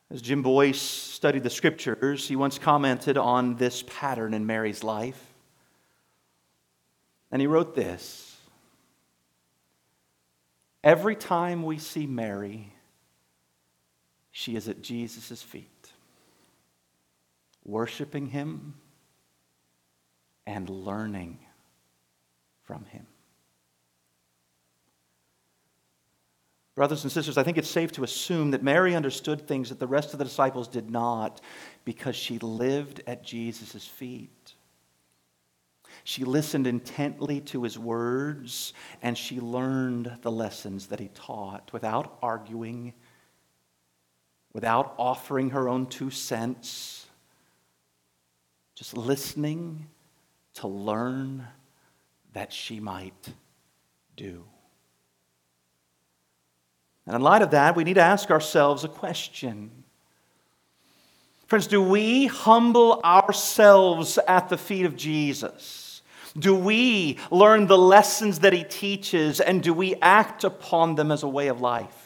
As 0.10 0.20
Jim 0.20 0.42
Boice 0.42 0.82
studied 0.82 1.44
the 1.44 1.50
scriptures, 1.52 2.28
he 2.28 2.36
once 2.36 2.58
commented 2.58 3.20
on 3.20 3.58
this 3.58 3.84
pattern 3.86 4.34
in 4.34 4.48
Mary's 4.48 4.84
life. 4.84 5.34
And 7.32 7.40
he 7.40 7.46
wrote 7.46 7.76
this 7.76 8.36
Every 10.84 11.16
time 11.16 11.62
we 11.62 11.78
see 11.78 12.08
Mary, 12.08 12.74
she 14.32 14.56
is 14.56 14.68
at 14.68 14.82
Jesus' 14.82 15.44
feet, 15.44 15.77
worshiping 17.68 18.28
him 18.28 18.74
and 20.48 20.70
learning 20.70 21.38
from 22.64 22.86
him. 22.86 23.06
Brothers 26.74 27.04
and 27.04 27.12
sisters, 27.12 27.38
I 27.38 27.44
think 27.44 27.58
it's 27.58 27.70
safe 27.70 27.92
to 27.94 28.04
assume 28.04 28.52
that 28.52 28.62
Mary 28.62 28.96
understood 28.96 29.48
things 29.48 29.70
that 29.70 29.80
the 29.80 29.88
rest 29.88 30.14
of 30.14 30.20
the 30.20 30.26
disciples 30.26 30.68
did 30.68 30.92
not 30.92 31.42
because 31.86 32.16
she 32.16 32.38
lived 32.40 33.02
at 33.08 33.24
Jesus' 33.24 33.88
feet. 33.88 34.54
She 36.04 36.24
listened 36.24 36.68
intently 36.68 37.42
to 37.42 37.64
his 37.64 37.80
words 37.80 38.74
and 39.02 39.18
she 39.18 39.42
learned 39.42 40.20
the 40.22 40.32
lessons 40.32 40.88
that 40.88 41.00
he 41.00 41.10
taught 41.10 41.74
without 41.74 42.20
arguing, 42.22 42.94
without 44.54 44.94
offering 45.00 45.50
her 45.50 45.68
own 45.68 45.88
two 45.88 46.12
cents, 46.12 47.07
just 48.78 48.96
listening 48.96 49.88
to 50.54 50.68
learn 50.68 51.48
that 52.34 52.54
she 52.54 52.80
might 52.80 53.34
do. 54.16 54.44
And 57.08 57.16
in 57.16 57.22
light 57.24 57.42
of 57.42 57.52
that, 57.52 57.76
we 57.76 57.84
need 57.84 57.96
to 57.96 58.02
ask 58.02 58.30
ourselves 58.30 58.84
a 58.84 58.88
question. 58.88 59.72
Friends, 61.48 61.66
do 61.66 61.82
we 61.82 62.28
humble 62.28 63.02
ourselves 63.04 64.20
at 64.28 64.48
the 64.50 64.60
feet 64.60 64.86
of 64.86 64.96
Jesus? 64.96 66.04
Do 66.38 66.54
we 66.54 67.18
learn 67.32 67.66
the 67.66 67.78
lessons 67.78 68.40
that 68.40 68.54
he 68.54 68.64
teaches 68.64 69.40
and 69.40 69.64
do 69.64 69.74
we 69.74 69.96
act 69.96 70.44
upon 70.44 70.94
them 70.94 71.12
as 71.12 71.24
a 71.24 71.28
way 71.28 71.48
of 71.48 71.62
life? 71.62 71.97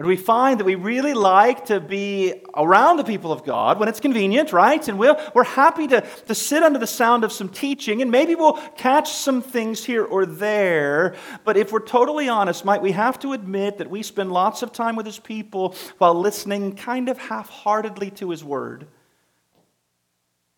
And 0.00 0.08
we 0.08 0.16
find 0.16 0.58
that 0.58 0.64
we 0.64 0.76
really 0.76 1.12
like 1.12 1.66
to 1.66 1.78
be 1.78 2.32
around 2.56 2.96
the 2.96 3.04
people 3.04 3.32
of 3.32 3.44
God 3.44 3.78
when 3.78 3.86
it's 3.86 4.00
convenient, 4.00 4.50
right? 4.50 4.88
And 4.88 4.98
we'll, 4.98 5.20
we're 5.34 5.44
happy 5.44 5.86
to, 5.88 6.00
to 6.00 6.34
sit 6.34 6.62
under 6.62 6.78
the 6.78 6.86
sound 6.86 7.22
of 7.22 7.30
some 7.32 7.50
teaching, 7.50 8.00
and 8.00 8.10
maybe 8.10 8.34
we'll 8.34 8.54
catch 8.78 9.12
some 9.12 9.42
things 9.42 9.84
here 9.84 10.02
or 10.02 10.24
there. 10.24 11.16
But 11.44 11.58
if 11.58 11.70
we're 11.70 11.84
totally 11.84 12.30
honest, 12.30 12.64
might 12.64 12.80
we 12.80 12.92
have 12.92 13.18
to 13.18 13.34
admit 13.34 13.76
that 13.76 13.90
we 13.90 14.02
spend 14.02 14.32
lots 14.32 14.62
of 14.62 14.72
time 14.72 14.96
with 14.96 15.04
His 15.04 15.18
people 15.18 15.74
while 15.98 16.14
listening 16.14 16.76
kind 16.76 17.10
of 17.10 17.18
half 17.18 17.50
heartedly 17.50 18.10
to 18.12 18.30
His 18.30 18.42
word, 18.42 18.86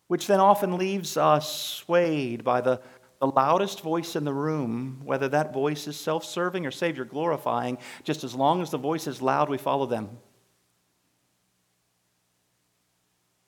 which 0.07 0.25
then 0.25 0.39
often 0.39 0.77
leaves 0.77 1.17
us 1.17 1.53
swayed 1.53 2.45
by 2.45 2.61
the 2.61 2.79
the 3.23 3.27
loudest 3.27 3.79
voice 3.79 4.17
in 4.17 4.25
the 4.25 4.33
room, 4.33 4.99
whether 5.05 5.29
that 5.29 5.53
voice 5.53 5.87
is 5.87 5.95
self 5.95 6.25
serving 6.25 6.65
or 6.65 6.71
Savior 6.71 7.05
glorifying, 7.05 7.77
just 8.03 8.25
as 8.25 8.35
long 8.35 8.61
as 8.61 8.69
the 8.69 8.77
voice 8.77 9.07
is 9.07 9.21
loud, 9.21 9.47
we 9.49 9.57
follow 9.57 9.85
them. 9.85 10.17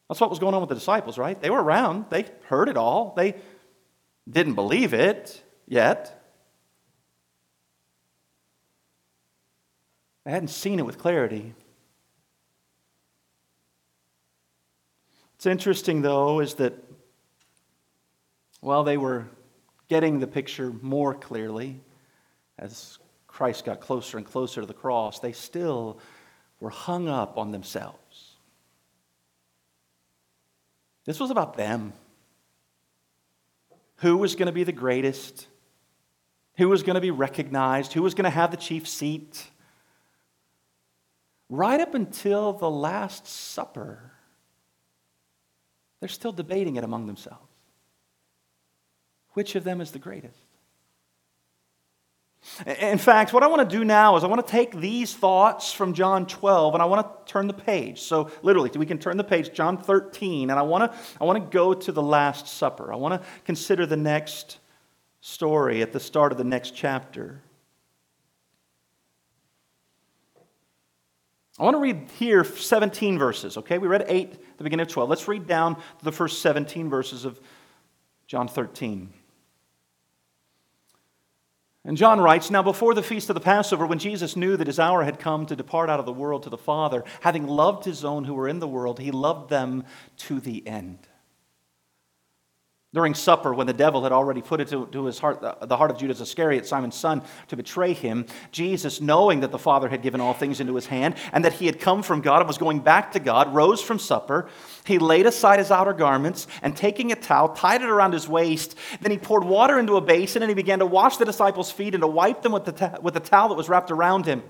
That's 0.08 0.22
what 0.22 0.30
was 0.30 0.40
going 0.40 0.54
on 0.54 0.62
with 0.62 0.70
the 0.70 0.76
disciples, 0.76 1.18
right? 1.18 1.42
They 1.42 1.50
were 1.50 1.62
around, 1.62 2.06
they 2.10 2.26
heard 2.46 2.70
it 2.70 2.78
all, 2.78 3.14
they 3.18 3.36
didn't 4.30 4.54
believe 4.54 4.94
it 4.94 5.44
yet. 5.68 6.24
They 10.24 10.32
hadn't 10.32 10.52
seen 10.52 10.80
it 10.80 10.86
with 10.86 10.98
clarity. 10.98 11.54
What's 15.34 15.46
interesting, 15.46 16.02
though, 16.02 16.40
is 16.40 16.54
that 16.56 16.74
while 18.62 18.86
they 18.86 18.96
were 18.96 19.28
getting 19.88 20.20
the 20.20 20.28
picture 20.28 20.72
more 20.82 21.14
clearly 21.14 21.82
as 22.58 22.98
Christ 23.28 23.66
got 23.66 23.82
closer 23.82 24.18
and 24.18 24.26
closer 24.26 24.62
to 24.62 24.68
the 24.68 24.74
cross, 24.74 25.20
they 25.20 25.34
still 25.34 26.00
were 26.60 26.70
hung 26.70 27.08
up 27.08 27.38
on 27.38 27.52
themselves. 27.52 28.36
This 31.06 31.20
was 31.20 31.32
about 31.32 31.58
them. 31.58 31.94
Who 33.98 34.18
was 34.18 34.36
going 34.36 34.48
to 34.48 34.52
be 34.52 34.64
the 34.64 34.72
greatest? 34.72 35.48
Who 36.58 36.70
was 36.70 36.84
going 36.84 36.96
to 36.96 37.02
be 37.02 37.12
recognized? 37.12 37.94
Who 37.94 38.02
was 38.02 38.14
going 38.14 38.24
to 38.24 38.30
have 38.30 38.52
the 38.52 38.58
chief 38.58 38.88
seat? 38.88 39.46
Right 41.50 41.80
up 41.80 41.94
until 41.94 42.54
the 42.54 42.70
Last 42.70 43.28
Supper, 43.28 44.12
they're 46.00 46.10
still 46.10 46.32
debating 46.32 46.76
it 46.76 46.84
among 46.84 47.06
themselves. 47.06 47.55
Which 49.36 49.56
of 49.56 49.64
them 49.64 49.82
is 49.82 49.92
the 49.92 50.00
greatest? 50.00 50.40
In 52.66 52.98
fact, 52.98 53.34
what 53.34 53.44
I 53.44 53.48
want 53.48 53.68
to 53.70 53.78
do 53.78 53.84
now 53.84 54.16
is 54.16 54.24
I 54.24 54.28
want 54.28 54.46
to 54.46 54.52
take 54.52 54.76
these 54.76 55.14
thoughts 55.14 55.74
from 55.74 55.94
John 55.94 56.26
12 56.26 56.74
and 56.74 56.82
I 56.82 56.86
want 56.86 57.06
to 57.06 57.32
turn 57.32 57.48
the 57.48 57.54
page. 57.54 58.02
So, 58.02 58.32
literally, 58.44 58.70
we 58.78 58.86
can 58.86 58.98
turn 58.98 59.18
the 59.18 59.24
page, 59.24 59.52
John 59.52 59.78
13, 59.78 60.50
and 60.50 60.60
I 60.60 60.62
want 60.62 60.92
to, 60.92 60.98
I 61.20 61.26
want 61.26 61.44
to 61.44 61.50
go 61.50 61.74
to 61.74 61.92
the 61.92 62.02
Last 62.02 62.48
Supper. 62.48 62.94
I 62.94 62.96
want 62.96 63.22
to 63.22 63.28
consider 63.46 63.86
the 63.86 63.98
next 63.98 64.60
story 65.20 65.82
at 65.82 65.92
the 65.92 66.00
start 66.00 66.32
of 66.32 66.38
the 66.38 66.44
next 66.44 66.76
chapter. 66.76 67.42
I 71.60 71.64
want 71.64 71.76
to 71.76 71.80
read 71.82 72.10
here 72.20 72.44
17 72.44 73.18
verses, 73.18 73.58
okay? 73.58 73.80
We 73.80 73.88
read 73.88 74.06
8 74.08 74.32
at 74.32 74.58
the 74.58 74.64
beginning 74.64 74.86
of 74.86 74.90
12. 74.90 75.10
Let's 75.10 75.28
read 75.28 75.48
down 75.48 75.82
the 76.04 76.12
first 76.12 76.42
17 76.42 76.90
verses 76.90 77.26
of 77.26 77.42
John 78.28 78.48
13. 78.48 79.12
And 81.86 81.98
John 81.98 82.20
writes 82.20 82.50
Now, 82.50 82.64
before 82.64 82.96
the 82.96 83.04
feast 83.04 83.30
of 83.30 83.36
the 83.36 83.40
Passover, 83.40 83.86
when 83.86 84.00
Jesus 84.00 84.36
knew 84.36 84.58
that 84.58 84.68
his 84.68 84.80
hour 84.80 85.04
had 85.04 85.20
come 85.20 85.46
to 85.46 85.56
depart 85.56 85.90
out 85.90 86.00
of 86.00 86.08
the 86.08 86.12
world 86.12 86.44
to 86.44 86.50
the 86.50 86.58
Father, 86.58 87.04
having 87.22 87.46
loved 87.46 87.86
his 87.86 88.04
own 88.04 88.24
who 88.24 88.34
were 88.34 88.48
in 88.48 88.60
the 88.60 88.68
world, 88.68 89.00
he 89.00 89.12
loved 89.12 89.50
them 89.52 89.84
to 90.18 90.40
the 90.40 90.68
end. 90.68 91.08
During 92.96 93.14
supper, 93.14 93.54
when 93.54 93.68
the 93.68 93.74
devil 93.74 94.04
had 94.04 94.14
already 94.14 94.42
put 94.42 94.62
it 94.62 94.70
to, 94.70 95.06
his 95.06 95.20
heart, 95.20 95.42
the 95.42 95.76
heart 95.76 95.92
of 95.92 95.98
Judas 95.98 96.22
Iscariot, 96.22 96.66
Simon's 96.66 96.96
son, 96.96 97.24
to 97.50 97.58
betray 97.58 97.92
him, 97.92 98.26
Jesus, 98.54 99.02
knowing 99.02 99.42
that 99.42 99.52
the 99.52 99.60
Father 99.60 99.90
had 99.90 100.02
given 100.02 100.22
all 100.22 100.34
things 100.34 100.62
into 100.62 100.76
his 100.76 100.86
hand 100.86 101.16
and 101.34 101.44
that 101.44 101.52
he 101.52 101.66
had 101.66 101.82
come 101.82 102.04
from 102.04 102.22
God 102.22 102.38
and 102.38 102.48
was 102.48 102.58
going 102.58 102.80
back 102.80 103.12
to 103.12 103.20
God, 103.20 103.54
rose 103.54 103.82
from 103.82 104.00
supper. 104.00 104.48
He 104.86 104.98
laid 104.98 105.26
aside 105.26 105.60
his 105.60 105.72
outer 105.72 105.92
garments 105.92 106.48
and 106.62 106.74
taking 106.74 107.12
a 107.12 107.16
towel, 107.18 107.50
tied 107.50 107.82
it 107.82 107.90
around 107.90 108.14
his 108.14 108.30
waist. 108.30 108.78
Then 109.02 109.12
he 109.12 109.18
poured 109.18 109.44
water 109.44 109.78
into 109.78 109.98
a 109.98 110.02
basin 110.02 110.42
and 110.42 110.50
he 110.50 110.56
began 110.56 110.80
to 110.80 110.86
wash 110.86 111.18
the 111.18 111.26
disciples' 111.26 111.74
feet 111.74 111.96
and 111.96 112.02
to 112.02 112.08
wipe 112.08 112.44
them 112.44 112.54
with 112.54 112.64
the, 112.64 112.72
ta- 112.72 113.00
with 113.02 113.14
the 113.14 113.20
towel 113.20 113.50
that 113.50 113.56
was 113.56 113.68
wrapped 113.68 113.92
around 113.92 114.26
him. 114.26 114.42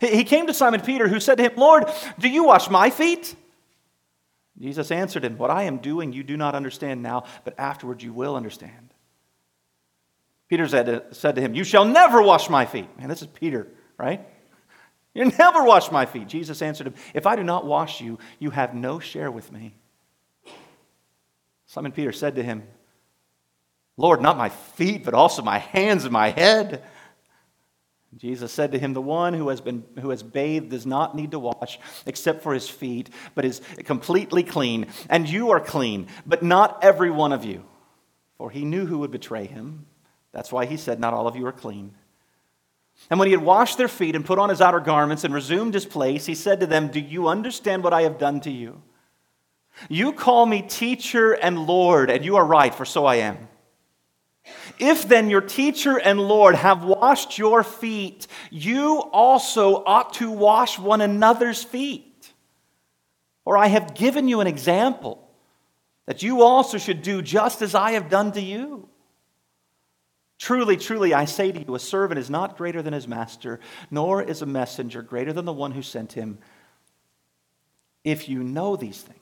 He 0.00 0.24
came 0.24 0.48
to 0.48 0.54
Simon 0.54 0.80
Peter, 0.80 1.06
who 1.06 1.20
said 1.20 1.36
to 1.36 1.44
him, 1.44 1.52
Lord, 1.54 1.84
do 2.18 2.28
you 2.28 2.42
wash 2.42 2.68
my 2.68 2.90
feet? 2.90 3.36
Jesus 4.62 4.92
answered 4.92 5.24
him, 5.24 5.38
What 5.38 5.50
I 5.50 5.64
am 5.64 5.78
doing 5.78 6.12
you 6.12 6.22
do 6.22 6.36
not 6.36 6.54
understand 6.54 7.02
now, 7.02 7.24
but 7.44 7.58
afterwards 7.58 8.04
you 8.04 8.12
will 8.12 8.36
understand. 8.36 8.94
Peter 10.48 10.68
said 10.68 11.34
to, 11.34 11.40
him, 11.40 11.54
You 11.54 11.64
shall 11.64 11.84
never 11.84 12.22
wash 12.22 12.48
my 12.48 12.64
feet. 12.64 12.86
Man, 12.96 13.08
this 13.08 13.22
is 13.22 13.28
Peter, 13.28 13.68
right? 13.98 14.26
You 15.14 15.26
never 15.26 15.62
wash 15.62 15.90
my 15.90 16.06
feet. 16.06 16.26
Jesus 16.26 16.62
answered 16.62 16.86
him, 16.86 16.94
If 17.12 17.26
I 17.26 17.36
do 17.36 17.44
not 17.44 17.66
wash 17.66 18.00
you, 18.00 18.18
you 18.38 18.48
have 18.48 18.74
no 18.74 18.98
share 18.98 19.30
with 19.30 19.52
me. 19.52 19.74
Simon 21.66 21.92
Peter 21.92 22.12
said 22.12 22.36
to 22.36 22.42
him, 22.42 22.62
Lord, 23.98 24.22
not 24.22 24.38
my 24.38 24.48
feet, 24.48 25.04
but 25.04 25.12
also 25.12 25.42
my 25.42 25.58
hands 25.58 26.04
and 26.04 26.14
my 26.14 26.30
head. 26.30 26.82
Jesus 28.16 28.52
said 28.52 28.72
to 28.72 28.78
him, 28.78 28.92
The 28.92 29.00
one 29.00 29.32
who 29.32 29.48
has, 29.48 29.60
been, 29.60 29.84
who 30.00 30.10
has 30.10 30.22
bathed 30.22 30.68
does 30.70 30.84
not 30.84 31.16
need 31.16 31.30
to 31.30 31.38
wash 31.38 31.78
except 32.04 32.42
for 32.42 32.52
his 32.52 32.68
feet, 32.68 33.08
but 33.34 33.44
is 33.44 33.62
completely 33.84 34.42
clean. 34.42 34.86
And 35.08 35.28
you 35.28 35.50
are 35.50 35.60
clean, 35.60 36.08
but 36.26 36.42
not 36.42 36.82
every 36.82 37.10
one 37.10 37.32
of 37.32 37.44
you. 37.44 37.64
For 38.36 38.50
he 38.50 38.64
knew 38.64 38.86
who 38.86 38.98
would 38.98 39.10
betray 39.10 39.46
him. 39.46 39.86
That's 40.32 40.52
why 40.52 40.66
he 40.66 40.76
said, 40.76 41.00
Not 41.00 41.14
all 41.14 41.26
of 41.26 41.36
you 41.36 41.46
are 41.46 41.52
clean. 41.52 41.94
And 43.08 43.18
when 43.18 43.26
he 43.26 43.32
had 43.32 43.42
washed 43.42 43.78
their 43.78 43.88
feet 43.88 44.14
and 44.14 44.24
put 44.24 44.38
on 44.38 44.50
his 44.50 44.60
outer 44.60 44.80
garments 44.80 45.24
and 45.24 45.32
resumed 45.32 45.74
his 45.74 45.86
place, 45.86 46.26
he 46.26 46.34
said 46.34 46.60
to 46.60 46.66
them, 46.66 46.88
Do 46.88 47.00
you 47.00 47.28
understand 47.28 47.82
what 47.82 47.94
I 47.94 48.02
have 48.02 48.18
done 48.18 48.40
to 48.40 48.50
you? 48.50 48.82
You 49.88 50.12
call 50.12 50.44
me 50.44 50.62
teacher 50.62 51.32
and 51.32 51.66
Lord, 51.66 52.10
and 52.10 52.24
you 52.24 52.36
are 52.36 52.44
right, 52.44 52.74
for 52.74 52.84
so 52.84 53.06
I 53.06 53.16
am. 53.16 53.48
If 54.78 55.06
then 55.06 55.30
your 55.30 55.40
teacher 55.40 55.98
and 55.98 56.20
Lord 56.20 56.54
have 56.54 56.84
washed 56.84 57.38
your 57.38 57.62
feet, 57.62 58.26
you 58.50 58.98
also 58.98 59.84
ought 59.84 60.14
to 60.14 60.30
wash 60.30 60.78
one 60.78 61.00
another's 61.00 61.62
feet. 61.62 62.32
For 63.44 63.56
I 63.56 63.68
have 63.68 63.94
given 63.94 64.28
you 64.28 64.40
an 64.40 64.46
example 64.46 65.28
that 66.06 66.22
you 66.22 66.42
also 66.42 66.78
should 66.78 67.02
do 67.02 67.22
just 67.22 67.62
as 67.62 67.74
I 67.74 67.92
have 67.92 68.08
done 68.08 68.32
to 68.32 68.40
you. 68.40 68.88
Truly, 70.38 70.76
truly, 70.76 71.14
I 71.14 71.24
say 71.26 71.52
to 71.52 71.62
you, 71.62 71.74
a 71.76 71.78
servant 71.78 72.18
is 72.18 72.28
not 72.28 72.56
greater 72.56 72.82
than 72.82 72.92
his 72.92 73.06
master, 73.06 73.60
nor 73.90 74.20
is 74.20 74.42
a 74.42 74.46
messenger 74.46 75.00
greater 75.00 75.32
than 75.32 75.44
the 75.44 75.52
one 75.52 75.70
who 75.70 75.82
sent 75.82 76.14
him. 76.14 76.38
If 78.02 78.28
you 78.28 78.42
know 78.42 78.74
these 78.74 79.00
things, 79.00 79.18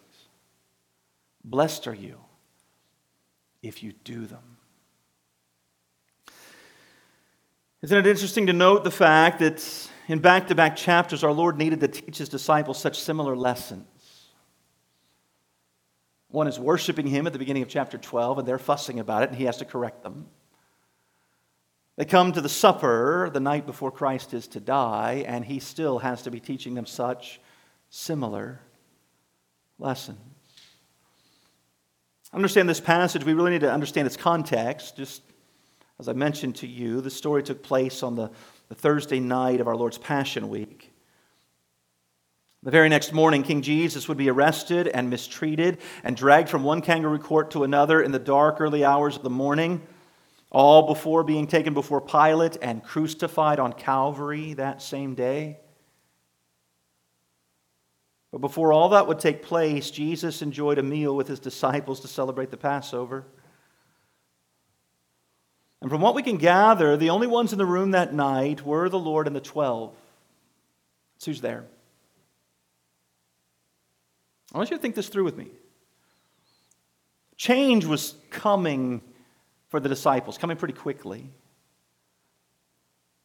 blessed 1.45 1.87
are 1.87 1.95
you 1.95 2.19
if 3.63 3.83
you 3.83 3.93
do 4.05 4.25
them. 4.25 4.57
Isn't 7.83 7.97
it 7.97 8.07
interesting 8.07 8.47
to 8.49 8.53
note 8.53 8.85
the 8.85 8.91
fact 8.91 9.39
that 9.39 9.89
in 10.07 10.19
back 10.19 10.49
to 10.49 10.55
back 10.55 10.77
chapters, 10.77 11.25
our 11.25 11.33
Lord 11.33 11.57
needed 11.57 11.81
to 11.81 11.89
teach 11.89 12.19
his 12.19 12.29
disciples 12.29 12.79
such 12.79 13.01
similar 13.01 13.35
lessons? 13.35 13.87
One 16.29 16.47
is 16.47 16.59
worshiping 16.59 17.07
him 17.07 17.27
at 17.27 17.33
the 17.33 17.39
beginning 17.39 17.63
of 17.63 17.69
chapter 17.69 17.97
12, 17.97 18.41
and 18.41 18.49
they're 18.49 18.59
fussing 18.59 19.01
about 19.01 19.23
it, 19.23 19.31
and 19.31 19.39
he 19.39 19.45
has 19.45 19.57
to 19.59 19.65
correct 19.65 20.03
them. 20.03 20.27
They 21.97 22.05
come 22.05 22.33
to 22.33 22.41
the 22.41 22.49
supper 22.51 23.31
the 23.33 23.41
night 23.41 23.67
before 23.67 23.91
Christ 23.91 24.35
is 24.35 24.47
to 24.49 24.61
die, 24.61 25.25
and 25.27 25.45
he 25.45 25.59
still 25.59 26.01
has 26.01 26.23
to 26.23 26.31
be 26.31 26.39
teaching 26.39 26.75
them 26.75 26.87
such 26.87 27.41
similar 27.89 28.61
lessons. 29.79 30.19
Understand 32.33 32.69
this 32.69 32.81
passage, 32.81 33.25
we 33.25 33.33
really 33.33 33.51
need 33.51 33.63
to 33.63 33.73
understand 33.73 34.07
its 34.07 34.17
context. 34.17 34.97
Just 34.97 35.23
as 36.01 36.09
I 36.09 36.15
mentioned 36.15 36.57
to 36.57 36.67
you, 36.67 37.03
the 37.03 37.11
story 37.11 37.43
took 37.43 37.63
place 37.63 38.03
on 38.03 38.17
the, 38.17 38.31
the 38.71 38.75
Thursday 38.75 39.21
night 39.21 39.61
of 39.61 39.69
our 39.69 39.77
Lord's 39.77 39.99
Passion 39.99 40.49
Week. 40.49 40.91
The 42.63 42.71
very 42.71 42.89
next 42.89 43.13
morning, 43.13 43.43
King 43.43 43.61
Jesus 43.61 44.09
would 44.09 44.17
be 44.17 44.31
arrested 44.31 44.89
and 44.89 45.11
mistreated 45.11 45.77
and 46.03 46.17
dragged 46.17 46.49
from 46.49 46.65
one 46.65 46.81
kangaroo 46.81 47.19
court 47.19 47.51
to 47.51 47.65
another 47.65 48.01
in 48.01 48.13
the 48.13 48.19
dark, 48.19 48.63
early 48.63 48.83
hours 48.83 49.17
of 49.17 49.23
the 49.23 49.29
morning 49.29 49.83
all 50.51 50.87
before 50.87 51.23
being 51.23 51.47
taken 51.47 51.75
before 51.75 52.01
Pilate 52.01 52.57
and 52.63 52.83
crucified 52.83 53.61
on 53.61 53.75
Calvary 53.75 54.55
that 54.55 54.81
same 54.81 55.15
day. 55.15 55.59
But 58.33 58.41
before 58.41 58.73
all 58.73 58.89
that 58.89 59.07
would 59.07 59.19
take 59.19 59.43
place, 59.43 59.91
Jesus 59.91 60.41
enjoyed 60.41 60.79
a 60.79 60.83
meal 60.83 61.15
with 61.15 61.29
his 61.29 61.41
disciples 61.41 62.01
to 62.01 62.09
celebrate 62.09 62.51
the 62.51 62.57
Passover. 62.57 63.27
And 65.81 65.91
from 65.91 66.01
what 66.01 66.15
we 66.15 66.23
can 66.23 66.37
gather, 66.37 66.97
the 66.97 67.11
only 67.11 67.27
ones 67.27 67.53
in 67.53 67.59
the 67.59 67.67
room 67.67 67.93
that 67.93 68.13
night 68.13 68.65
were 68.65 68.89
the 68.89 68.99
Lord 68.99 69.27
and 69.27 69.35
the 69.35 69.41
twelve. 69.41 69.95
That's 71.15 71.27
who's 71.27 71.41
there. 71.41 71.65
I 74.53 74.59
want 74.59 74.71
you 74.71 74.77
to 74.77 74.83
think 74.83 74.95
this 74.95 75.09
through 75.09 75.25
with 75.25 75.37
me. 75.37 75.49
Change 77.37 77.87
was 77.87 78.15
coming 78.31 79.01
for 79.69 79.81
the 79.81 79.89
disciples, 79.89 80.37
coming 80.37 80.57
pretty 80.57 80.75
quickly. 80.75 81.31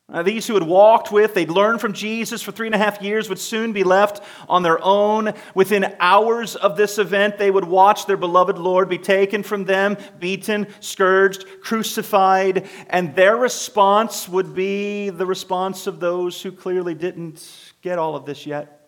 Uh, 0.07 0.21
these 0.21 0.45
who 0.45 0.53
had 0.53 0.63
walked 0.63 1.11
with, 1.11 1.33
they'd 1.33 1.49
learned 1.49 1.81
from 1.81 1.91
Jesus 1.91 2.43
for 2.43 2.51
three 2.51 2.67
and 2.67 2.75
a 2.75 2.79
half 2.79 3.01
years, 3.01 3.27
would 3.27 3.39
soon 3.39 3.73
be 3.73 3.83
left 3.83 4.21
on 4.47 4.61
their 4.61 4.79
own. 4.83 5.33
Within 5.55 5.95
hours 5.99 6.55
of 6.55 6.77
this 6.77 6.99
event, 6.99 7.39
they 7.39 7.49
would 7.49 7.65
watch 7.65 8.05
their 8.05 8.15
beloved 8.15 8.59
Lord 8.59 8.87
be 8.87 8.99
taken 8.99 9.41
from 9.41 9.65
them, 9.65 9.97
beaten, 10.19 10.67
scourged, 10.79 11.45
crucified, 11.59 12.69
and 12.87 13.15
their 13.15 13.35
response 13.35 14.29
would 14.29 14.53
be 14.53 15.09
the 15.09 15.25
response 15.25 15.87
of 15.87 15.99
those 15.99 16.39
who 16.39 16.51
clearly 16.51 16.93
didn't 16.93 17.73
get 17.81 17.97
all 17.97 18.15
of 18.15 18.25
this 18.25 18.45
yet. 18.45 18.87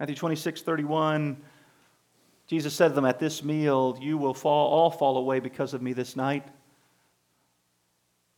Matthew 0.00 0.16
26, 0.16 0.62
31. 0.62 1.36
Jesus 2.48 2.74
said 2.74 2.88
to 2.88 2.94
them, 2.94 3.04
At 3.04 3.20
this 3.20 3.44
meal, 3.44 3.96
you 4.00 4.18
will 4.18 4.34
fall, 4.34 4.68
all 4.70 4.90
fall 4.90 5.16
away 5.16 5.38
because 5.38 5.74
of 5.74 5.82
me 5.82 5.92
this 5.92 6.16
night. 6.16 6.48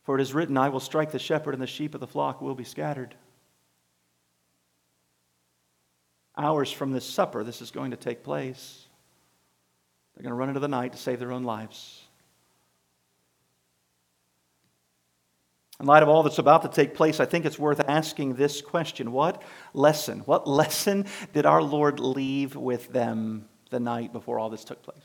For 0.03 0.17
it 0.17 0.21
is 0.21 0.33
written, 0.33 0.57
I 0.57 0.69
will 0.69 0.79
strike 0.79 1.11
the 1.11 1.19
shepherd, 1.19 1.53
and 1.53 1.61
the 1.61 1.67
sheep 1.67 1.93
of 1.93 2.01
the 2.01 2.07
flock 2.07 2.41
will 2.41 2.55
be 2.55 2.65
scattered. 2.65 3.15
Hours 6.37 6.71
from 6.71 6.91
this 6.91 7.05
supper, 7.05 7.43
this 7.43 7.61
is 7.61 7.71
going 7.71 7.91
to 7.91 7.97
take 7.97 8.23
place. 8.23 8.85
They're 10.15 10.23
going 10.23 10.31
to 10.31 10.35
run 10.35 10.49
into 10.49 10.59
the 10.59 10.67
night 10.67 10.91
to 10.91 10.97
save 10.97 11.19
their 11.19 11.31
own 11.31 11.43
lives. 11.43 12.03
In 15.79 15.87
light 15.87 16.03
of 16.03 16.09
all 16.09 16.23
that's 16.23 16.37
about 16.37 16.61
to 16.63 16.69
take 16.69 16.95
place, 16.95 17.19
I 17.19 17.25
think 17.25 17.45
it's 17.45 17.59
worth 17.59 17.81
asking 17.87 18.35
this 18.35 18.61
question 18.61 19.11
What 19.11 19.41
lesson, 19.73 20.19
what 20.19 20.47
lesson 20.47 21.05
did 21.33 21.45
our 21.45 21.61
Lord 21.61 21.99
leave 21.99 22.55
with 22.55 22.91
them 22.91 23.47
the 23.69 23.79
night 23.79 24.13
before 24.13 24.39
all 24.39 24.49
this 24.49 24.63
took 24.63 24.81
place? 24.81 25.03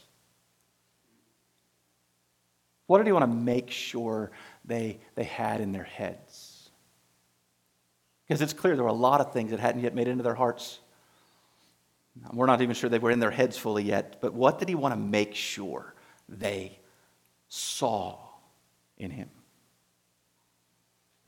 What 2.87 2.99
did 2.99 3.07
he 3.07 3.13
want 3.13 3.31
to 3.31 3.37
make 3.37 3.71
sure 3.71 4.31
they, 4.69 5.01
they 5.17 5.25
had 5.25 5.61
in 5.61 5.73
their 5.73 5.85
heads? 5.85 6.71
Because 8.27 8.43
it's 8.43 8.53
clear 8.53 8.77
there 8.77 8.85
were 8.85 8.91
a 8.91 8.93
lot 8.93 9.21
of 9.21 9.33
things 9.33 9.51
that 9.51 9.59
hadn't 9.59 9.83
yet 9.83 9.95
made 9.95 10.07
into 10.07 10.23
their 10.23 10.35
hearts. 10.35 10.79
We're 12.33 12.47
not 12.47 12.61
even 12.61 12.75
sure 12.75 12.91
they 12.91 12.99
were 12.99 13.11
in 13.11 13.21
their 13.21 13.31
heads 13.31 13.57
fully 13.57 13.85
yet, 13.85 14.19
but 14.21 14.35
what 14.35 14.59
did 14.59 14.69
he 14.69 14.75
want 14.75 14.93
to 14.93 15.01
make 15.01 15.35
sure 15.35 15.95
they 16.29 16.79
saw 17.49 18.19
in 18.99 19.11
him? 19.11 19.31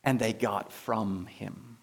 And 0.05 0.19
they 0.19 0.33
got 0.33 0.73
from 0.73 1.27
him. 1.27 1.79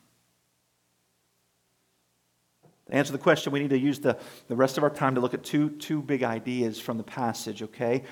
To 2.88 2.94
answer 2.94 3.12
the 3.12 3.18
question, 3.18 3.52
we 3.52 3.60
need 3.60 3.72
to 3.72 3.80
use 3.80 4.00
the, 4.00 4.18
the 4.48 4.56
rest 4.56 4.78
of 4.78 4.84
our 4.84 4.90
time 4.90 5.16
to 5.16 5.22
look 5.22 5.34
at 5.34 5.44
two, 5.44 5.72
two 5.72 6.02
big 6.02 6.24
ideas 6.24 6.80
from 6.80 6.98
the 6.98 7.04
passage, 7.04 7.64
okay? 7.64 8.04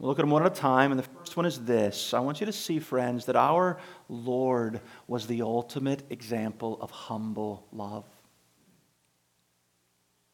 We'll 0.00 0.08
look 0.08 0.18
at 0.18 0.22
them 0.22 0.30
one 0.30 0.46
at 0.46 0.50
a 0.50 0.54
time, 0.54 0.92
and 0.92 0.98
the 0.98 1.04
first 1.04 1.36
one 1.36 1.44
is 1.44 1.62
this. 1.62 2.14
I 2.14 2.20
want 2.20 2.40
you 2.40 2.46
to 2.46 2.52
see, 2.52 2.78
friends, 2.78 3.26
that 3.26 3.36
our 3.36 3.76
Lord 4.08 4.80
was 5.06 5.26
the 5.26 5.42
ultimate 5.42 6.02
example 6.08 6.78
of 6.80 6.90
humble 6.90 7.66
love. 7.70 8.06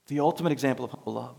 The 0.06 0.20
ultimate 0.20 0.52
example 0.52 0.84
of 0.84 0.92
humble 0.92 1.14
love. 1.14 1.36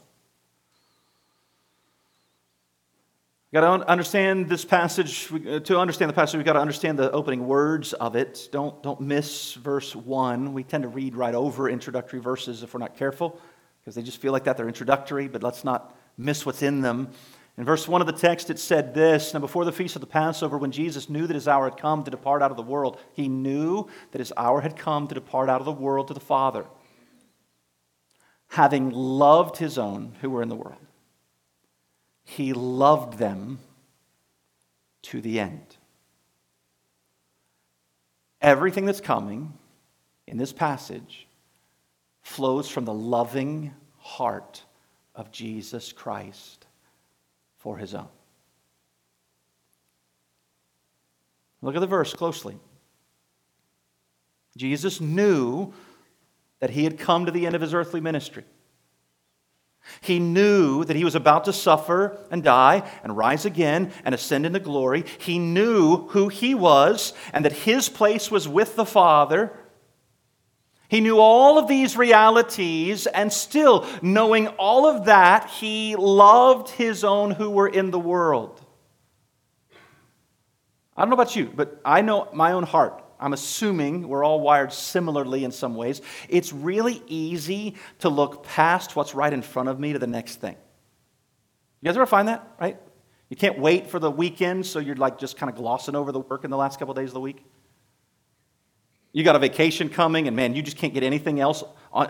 Got 3.54 3.62
to 3.62 3.88
understand 3.88 4.50
this 4.50 4.66
passage. 4.66 5.32
Uh, 5.32 5.62
to 5.62 5.80
understand 5.80 6.10
the 6.10 6.14
passage, 6.14 6.36
we've 6.36 6.46
got 6.46 6.54
to 6.54 6.60
understand 6.60 7.00
the 7.00 7.10
opening 7.14 7.48
words 7.48 7.94
of 7.94 8.18
it. 8.18 8.50
Don't, 8.52 8.84
don't 8.84 9.00
miss 9.00 9.54
verse 9.54 9.96
1. 9.96 10.52
We 10.52 10.66
tend 10.66 10.82
to 10.82 10.90
read 10.90 11.16
right 11.16 11.34
over 11.34 11.70
introductory 11.70 12.20
verses 12.20 12.62
if 12.62 12.74
we're 12.74 12.82
not 12.82 12.98
careful, 12.98 13.40
because 13.80 13.96
they 13.96 14.02
just 14.02 14.20
feel 14.20 14.34
like 14.34 14.44
that. 14.44 14.58
They're 14.58 14.68
introductory, 14.68 15.30
but 15.30 15.44
let's 15.44 15.64
not 15.64 15.96
miss 16.18 16.46
what's 16.46 16.62
in 16.62 16.82
them. 16.82 17.12
In 17.58 17.66
verse 17.66 17.88
1 17.88 18.02
of 18.02 18.08
the 18.08 18.14
text, 18.14 18.50
it 18.50 18.60
said 18.60 18.94
this 18.94 19.34
Now, 19.34 19.40
before 19.40 19.66
the 19.66 19.72
feast 19.72 19.96
of 19.96 20.02
the 20.02 20.08
Passover, 20.08 20.58
when 20.58 20.72
Jesus 20.72 21.10
knew 21.10 21.26
that 21.26 21.34
his 21.34 21.48
hour 21.48 21.70
had 21.70 21.80
come 21.80 22.04
to 22.04 22.12
depart 22.12 22.42
out 22.42 22.52
of 22.52 22.58
the 22.58 22.64
world, 22.64 23.00
he 23.14 23.28
knew 23.28 23.88
that 24.12 24.20
his 24.20 24.34
hour 24.38 24.62
had 24.62 24.78
come 24.78 25.08
to 25.08 25.16
depart 25.16 25.50
out 25.50 25.62
of 25.62 25.66
the 25.66 25.72
world 25.72 26.08
to 26.10 26.14
the 26.14 26.20
Father, 26.20 26.66
having 28.50 28.92
loved 28.92 29.58
his 29.58 29.78
own 29.78 30.16
who 30.22 30.30
were 30.30 30.44
in 30.44 30.50
the 30.50 30.56
world 30.56 30.78
he 32.28 32.52
loved 32.52 33.18
them 33.18 33.58
to 35.02 35.22
the 35.22 35.40
end. 35.40 35.78
Everything 38.42 38.86
that's 38.86 39.00
coming 39.00 39.54
in 40.28 40.36
this 40.36 40.52
passage 40.52 41.26
flows 42.22 42.68
from 42.68 42.84
the 42.84 42.94
loving 42.94 43.74
heart 43.98 44.62
of 45.16 45.32
Jesus 45.32 45.94
Christ 45.94 46.57
for 47.58 47.78
his 47.78 47.94
own. 47.94 48.08
Look 51.62 51.76
at 51.76 51.80
the 51.80 51.88
verse 51.88 52.14
closely. 52.14 52.58
Jesus 54.56 55.02
knew 55.02 55.74
that 56.60 56.72
he 56.72 56.84
had 56.84 56.98
come 56.98 57.26
to 57.26 57.32
the 57.32 57.46
end 57.46 57.56
of 57.56 57.62
his 57.62 57.74
earthly 57.74 58.02
ministry. 58.02 58.44
He 60.02 60.20
knew 60.20 60.84
that 60.84 60.96
he 60.96 61.06
was 61.06 61.16
about 61.16 61.46
to 61.46 61.54
suffer 61.54 62.18
and 62.30 62.44
die 62.44 62.90
and 63.04 63.16
rise 63.16 63.46
again 63.46 63.92
and 64.04 64.14
ascend 64.14 64.46
into 64.46 64.60
glory. 64.60 65.06
He 65.20 65.40
knew 65.40 66.08
who 66.10 66.28
he 66.28 66.54
was 66.54 67.14
and 67.34 67.46
that 67.46 67.54
his 67.54 67.88
place 67.88 68.30
was 68.30 68.48
with 68.48 68.76
the 68.76 68.86
Father. 68.86 69.52
He 70.90 71.02
knew 71.02 71.20
all 71.20 71.58
of 71.58 71.68
these 71.68 71.98
realities, 71.98 73.08
and 73.08 73.32
still, 73.32 73.86
knowing 74.02 74.48
all 74.48 74.88
of 74.88 75.06
that, 75.06 75.50
he 75.50 75.96
loved 75.98 76.70
his 76.70 77.04
own 77.04 77.32
who 77.32 77.50
were 77.50 77.68
in 77.68 77.92
the 77.92 78.00
world. 78.00 78.62
I 80.96 81.02
don't 81.02 81.10
know 81.10 81.16
about 81.16 81.36
you, 81.36 81.52
but 81.54 81.82
I 81.84 82.02
know 82.02 82.30
my 82.34 82.54
own 82.54 82.64
heart. 82.64 83.04
I'm 83.20 83.34
assuming 83.34 84.08
we're 84.08 84.24
all 84.24 84.40
wired 84.40 84.72
similarly 84.72 85.44
in 85.44 85.52
some 85.52 85.76
ways. 85.76 86.02
It's 86.30 86.54
really 86.54 87.02
easy 87.08 87.76
to 88.00 88.10
look 88.10 88.44
past 88.44 88.96
what's 88.96 89.14
right 89.14 89.32
in 89.34 89.42
front 89.42 89.70
of 89.70 89.80
me 89.80 89.94
to 89.94 90.00
the 90.00 90.08
next 90.08 90.36
thing. 90.36 90.56
You 91.82 91.88
guys 91.88 91.98
ever 91.98 92.06
find 92.06 92.28
that, 92.28 92.48
right? 92.60 92.80
You 93.30 93.36
can't 93.36 93.60
wait 93.60 93.88
for 93.88 94.00
the 94.00 94.10
weekend, 94.10 94.66
so 94.66 94.80
you're 94.80 94.96
like 94.96 95.20
just 95.20 95.38
kind 95.38 95.50
of 95.50 95.58
glossing 95.58 95.96
over 95.96 96.12
the 96.12 96.20
work 96.20 96.46
in 96.46 96.52
the 96.52 96.58
last 96.58 96.80
couple 96.80 96.94
of 96.94 96.98
days 96.98 97.10
of 97.10 97.16
the 97.16 97.20
week. 97.20 97.44
You 99.18 99.24
got 99.24 99.36
a 99.36 99.40
vacation 99.40 99.90
coming, 99.90 100.28
and 100.28 100.36
man, 100.36 100.54
you 100.54 100.62
just 100.62 100.78
can't 100.78 100.94
get 100.94 101.02
anything 101.02 101.40
else 101.40 101.64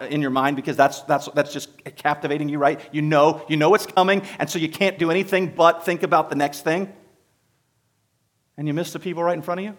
in 0.09 0.19
your 0.19 0.29
mind 0.29 0.57
because 0.57 0.75
that's, 0.75 1.03
that's, 1.03 1.29
that's 1.29 1.53
just 1.53 1.69
captivating 1.95 2.49
you, 2.49 2.57
right? 2.57 2.81
You 2.91 3.01
know, 3.01 3.45
you 3.47 3.55
know 3.55 3.73
it's 3.75 3.85
coming, 3.85 4.23
and 4.39 4.49
so 4.49 4.59
you 4.59 4.67
can't 4.67 4.99
do 4.99 5.09
anything 5.09 5.53
but 5.55 5.85
think 5.85 6.03
about 6.03 6.29
the 6.29 6.35
next 6.35 6.65
thing. 6.65 6.91
and 8.57 8.67
you 8.67 8.73
miss 8.73 8.91
the 8.91 8.99
people 8.99 9.23
right 9.23 9.37
in 9.37 9.41
front 9.41 9.61
of 9.61 9.65
you? 9.67 9.77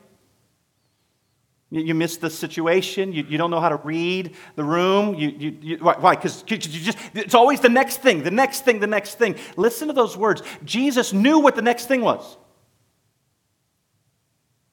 You, 1.70 1.94
miss 1.94 2.16
the 2.16 2.30
situation. 2.30 3.12
You, 3.12 3.26
you 3.28 3.36
don't 3.36 3.50
know 3.50 3.60
how 3.60 3.68
to 3.68 3.76
read 3.76 4.34
the 4.56 4.64
room. 4.64 5.14
You, 5.14 5.28
you, 5.28 5.58
you 5.60 5.76
why? 5.76 6.14
Because 6.14 6.42
you 6.48 6.56
just, 6.56 6.96
it's 7.12 7.34
always 7.34 7.60
the 7.60 7.68
next 7.68 7.98
thing, 7.98 8.22
the 8.22 8.30
next 8.30 8.64
thing, 8.64 8.80
the 8.80 8.86
next 8.86 9.18
thing. 9.18 9.36
Listen 9.54 9.88
to 9.88 9.92
those 9.92 10.16
words. 10.16 10.40
Jesus 10.64 11.12
knew 11.12 11.40
what 11.40 11.56
the 11.56 11.62
next 11.62 11.88
thing 11.88 12.00
was. 12.00 12.38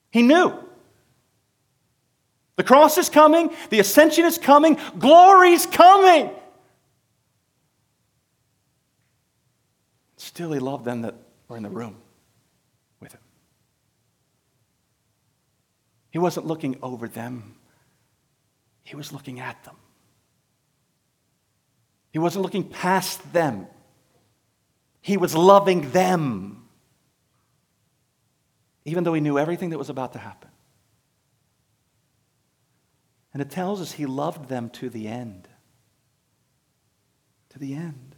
He 0.09 0.21
knew. 0.21 0.64
The 2.55 2.63
cross 2.63 2.97
is 2.97 3.09
coming, 3.09 3.51
the 3.69 3.79
ascension 3.79 4.25
is 4.25 4.37
coming, 4.37 4.77
glory's 4.97 5.65
coming. 5.65 6.31
Still, 10.15 10.51
he 10.53 10.59
loved 10.59 10.85
them 10.85 11.01
that 11.01 11.15
were 11.47 11.57
in 11.57 11.63
the 11.63 11.69
room 11.69 11.97
with 13.01 13.13
him. 13.13 13.21
He 16.11 16.19
wasn't 16.19 16.45
looking 16.45 16.77
over 16.81 17.07
them, 17.07 17.55
he 18.83 18.95
was 18.95 19.11
looking 19.11 19.39
at 19.39 19.61
them. 19.65 19.75
He 22.11 22.19
wasn't 22.19 22.43
looking 22.43 22.63
past 22.63 23.33
them, 23.33 23.67
he 25.01 25.17
was 25.17 25.35
loving 25.35 25.91
them, 25.91 26.69
even 28.85 29.03
though 29.03 29.13
he 29.13 29.19
knew 29.19 29.37
everything 29.37 29.71
that 29.71 29.77
was 29.77 29.89
about 29.89 30.13
to 30.13 30.19
happen. 30.19 30.49
And 33.35 33.41
it 33.41 33.49
tells 33.49 33.81
us 33.81 33.91
he 33.91 34.05
loved 34.05 34.47
them 34.47 34.69
to 34.69 34.89
the 34.89 35.09
end. 35.09 35.49
To 37.49 37.59
the 37.59 37.73
end. 37.73 38.15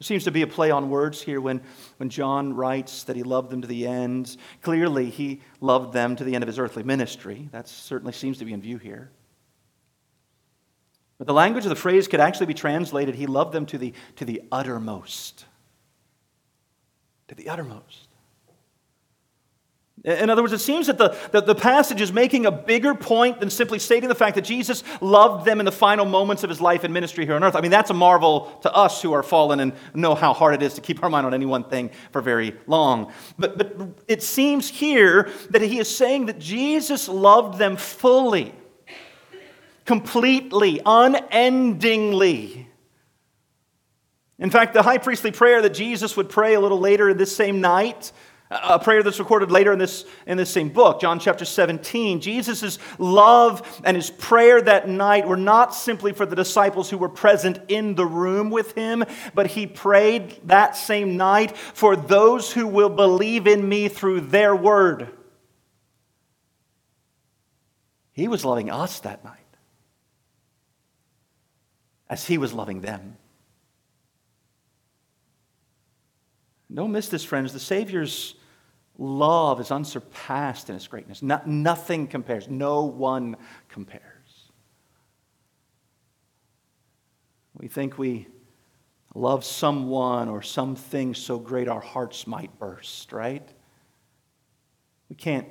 There 0.00 0.04
seems 0.04 0.24
to 0.24 0.32
be 0.32 0.42
a 0.42 0.48
play 0.48 0.72
on 0.72 0.90
words 0.90 1.22
here 1.22 1.40
when, 1.40 1.62
when 1.98 2.08
John 2.08 2.56
writes 2.56 3.04
that 3.04 3.14
he 3.14 3.22
loved 3.22 3.50
them 3.50 3.62
to 3.62 3.68
the 3.68 3.86
end. 3.86 4.36
Clearly, 4.60 5.08
he 5.08 5.40
loved 5.60 5.92
them 5.92 6.16
to 6.16 6.24
the 6.24 6.34
end 6.34 6.42
of 6.42 6.48
his 6.48 6.58
earthly 6.58 6.82
ministry. 6.82 7.48
That 7.52 7.68
certainly 7.68 8.12
seems 8.12 8.38
to 8.38 8.44
be 8.44 8.52
in 8.52 8.60
view 8.60 8.78
here. 8.78 9.12
But 11.16 11.28
the 11.28 11.32
language 11.32 11.64
of 11.64 11.70
the 11.70 11.76
phrase 11.76 12.08
could 12.08 12.18
actually 12.18 12.46
be 12.46 12.54
translated 12.54 13.14
he 13.14 13.26
loved 13.26 13.52
them 13.52 13.66
to 13.66 13.78
the, 13.78 13.94
to 14.16 14.24
the 14.24 14.42
uttermost. 14.50 15.44
To 17.28 17.36
the 17.36 17.50
uttermost. 17.50 18.08
In 20.04 20.28
other 20.28 20.42
words, 20.42 20.52
it 20.52 20.58
seems 20.58 20.86
that 20.88 20.98
the, 20.98 21.16
that 21.32 21.46
the 21.46 21.54
passage 21.54 22.02
is 22.02 22.12
making 22.12 22.44
a 22.44 22.52
bigger 22.52 22.94
point 22.94 23.40
than 23.40 23.48
simply 23.48 23.78
stating 23.78 24.10
the 24.10 24.14
fact 24.14 24.34
that 24.34 24.44
Jesus 24.44 24.84
loved 25.00 25.46
them 25.46 25.60
in 25.60 25.64
the 25.64 25.72
final 25.72 26.04
moments 26.04 26.44
of 26.44 26.50
his 26.50 26.60
life 26.60 26.84
and 26.84 26.92
ministry 26.92 27.24
here 27.24 27.36
on 27.36 27.42
earth. 27.42 27.56
I 27.56 27.62
mean, 27.62 27.70
that's 27.70 27.88
a 27.88 27.94
marvel 27.94 28.58
to 28.62 28.72
us 28.74 29.00
who 29.00 29.14
are 29.14 29.22
fallen 29.22 29.60
and 29.60 29.72
know 29.94 30.14
how 30.14 30.34
hard 30.34 30.56
it 30.56 30.62
is 30.62 30.74
to 30.74 30.82
keep 30.82 31.02
our 31.02 31.08
mind 31.08 31.24
on 31.24 31.32
any 31.32 31.46
one 31.46 31.64
thing 31.64 31.90
for 32.12 32.20
very 32.20 32.54
long. 32.66 33.14
But, 33.38 33.56
but 33.56 34.04
it 34.06 34.22
seems 34.22 34.68
here 34.68 35.30
that 35.48 35.62
he 35.62 35.78
is 35.78 35.94
saying 35.94 36.26
that 36.26 36.38
Jesus 36.38 37.08
loved 37.08 37.58
them 37.58 37.78
fully, 37.78 38.54
completely, 39.86 40.82
unendingly. 40.84 42.68
In 44.38 44.50
fact, 44.50 44.74
the 44.74 44.82
high 44.82 44.98
priestly 44.98 45.30
prayer 45.30 45.62
that 45.62 45.72
Jesus 45.72 46.14
would 46.14 46.28
pray 46.28 46.52
a 46.52 46.60
little 46.60 46.78
later 46.78 47.08
in 47.08 47.16
this 47.16 47.34
same 47.34 47.62
night 47.62 48.12
a 48.50 48.78
prayer 48.78 49.02
that's 49.02 49.18
recorded 49.18 49.50
later 49.50 49.72
in 49.72 49.78
this, 49.78 50.04
in 50.26 50.36
this 50.36 50.50
same 50.50 50.68
book, 50.68 51.00
John 51.00 51.18
chapter 51.18 51.44
17. 51.44 52.20
Jesus' 52.20 52.78
love 52.98 53.80
and 53.84 53.96
his 53.96 54.10
prayer 54.10 54.60
that 54.62 54.88
night 54.88 55.26
were 55.26 55.36
not 55.36 55.74
simply 55.74 56.12
for 56.12 56.26
the 56.26 56.36
disciples 56.36 56.90
who 56.90 56.98
were 56.98 57.08
present 57.08 57.58
in 57.68 57.94
the 57.94 58.06
room 58.06 58.50
with 58.50 58.74
him, 58.74 59.04
but 59.34 59.48
he 59.48 59.66
prayed 59.66 60.38
that 60.44 60.76
same 60.76 61.16
night 61.16 61.56
for 61.56 61.96
those 61.96 62.52
who 62.52 62.66
will 62.66 62.90
believe 62.90 63.46
in 63.46 63.66
me 63.68 63.88
through 63.88 64.20
their 64.20 64.54
word. 64.54 65.08
He 68.12 68.28
was 68.28 68.44
loving 68.44 68.70
us 68.70 69.00
that 69.00 69.24
night 69.24 69.38
as 72.08 72.26
he 72.26 72.38
was 72.38 72.52
loving 72.52 72.80
them. 72.82 73.16
Don't 76.74 76.90
miss 76.90 77.08
this, 77.08 77.22
friends. 77.22 77.52
The 77.52 77.60
Savior's 77.60 78.34
love 78.98 79.60
is 79.60 79.70
unsurpassed 79.70 80.68
in 80.70 80.76
its 80.76 80.86
greatness. 80.86 81.22
No, 81.22 81.40
nothing 81.46 82.08
compares. 82.08 82.48
No 82.48 82.84
one 82.84 83.36
compares. 83.68 84.02
We 87.56 87.68
think 87.68 87.96
we 87.96 88.26
love 89.14 89.44
someone 89.44 90.28
or 90.28 90.42
something 90.42 91.14
so 91.14 91.38
great 91.38 91.68
our 91.68 91.80
hearts 91.80 92.26
might 92.26 92.58
burst, 92.58 93.12
right? 93.12 93.48
We 95.08 95.14
can't, 95.14 95.46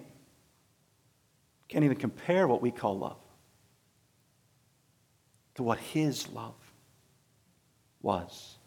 can't 1.70 1.86
even 1.86 1.98
compare 1.98 2.48
what 2.48 2.62
we 2.62 2.72
call 2.72 3.00
love 3.00 3.18
to 5.56 5.64
what 5.64 5.78
His 5.78 6.28
love 6.30 6.56
was 8.02 8.58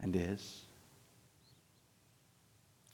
and 0.00 0.16
is. 0.16 0.64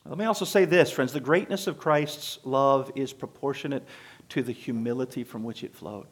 Let 0.07 0.19
me 0.19 0.27
also 0.27 0.45
say 0.45 0.67
this, 0.67 0.91
friends 0.91 1.13
the 1.13 1.21
greatness 1.21 1.67
of 1.67 1.79
Christ's 1.79 2.39
love 2.45 2.93
is 2.95 3.13
proportionate 3.13 3.85
to 4.31 4.43
the 4.43 4.53
humility 4.53 5.25
from 5.25 5.45
which 5.45 5.65
it 5.65 5.75
flowed. 5.75 6.07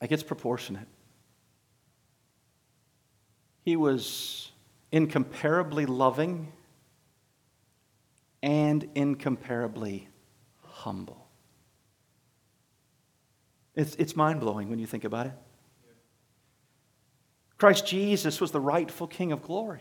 Like 0.00 0.12
it's 0.12 0.22
proportionate. 0.22 0.88
He 3.62 3.76
was 3.76 4.52
incomparably 4.92 5.86
loving 5.86 6.52
and 8.42 8.88
incomparably 8.94 10.08
humble. 10.62 11.26
It's, 13.74 13.94
it's 13.96 14.14
mind 14.14 14.40
blowing 14.40 14.68
when 14.68 14.78
you 14.78 14.86
think 14.86 15.04
about 15.04 15.26
it. 15.26 15.32
Christ 17.58 17.86
Jesus 17.86 18.40
was 18.40 18.50
the 18.50 18.60
rightful 18.60 19.06
King 19.06 19.32
of 19.32 19.42
glory. 19.42 19.80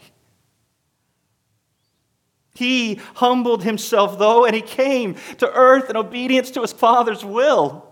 He 2.53 3.01
humbled 3.15 3.63
himself, 3.63 4.17
though, 4.17 4.45
and 4.45 4.55
he 4.55 4.61
came 4.61 5.15
to 5.39 5.51
earth 5.51 5.89
in 5.89 5.97
obedience 5.97 6.51
to 6.51 6.61
his 6.61 6.71
Father's 6.71 7.23
will. 7.23 7.85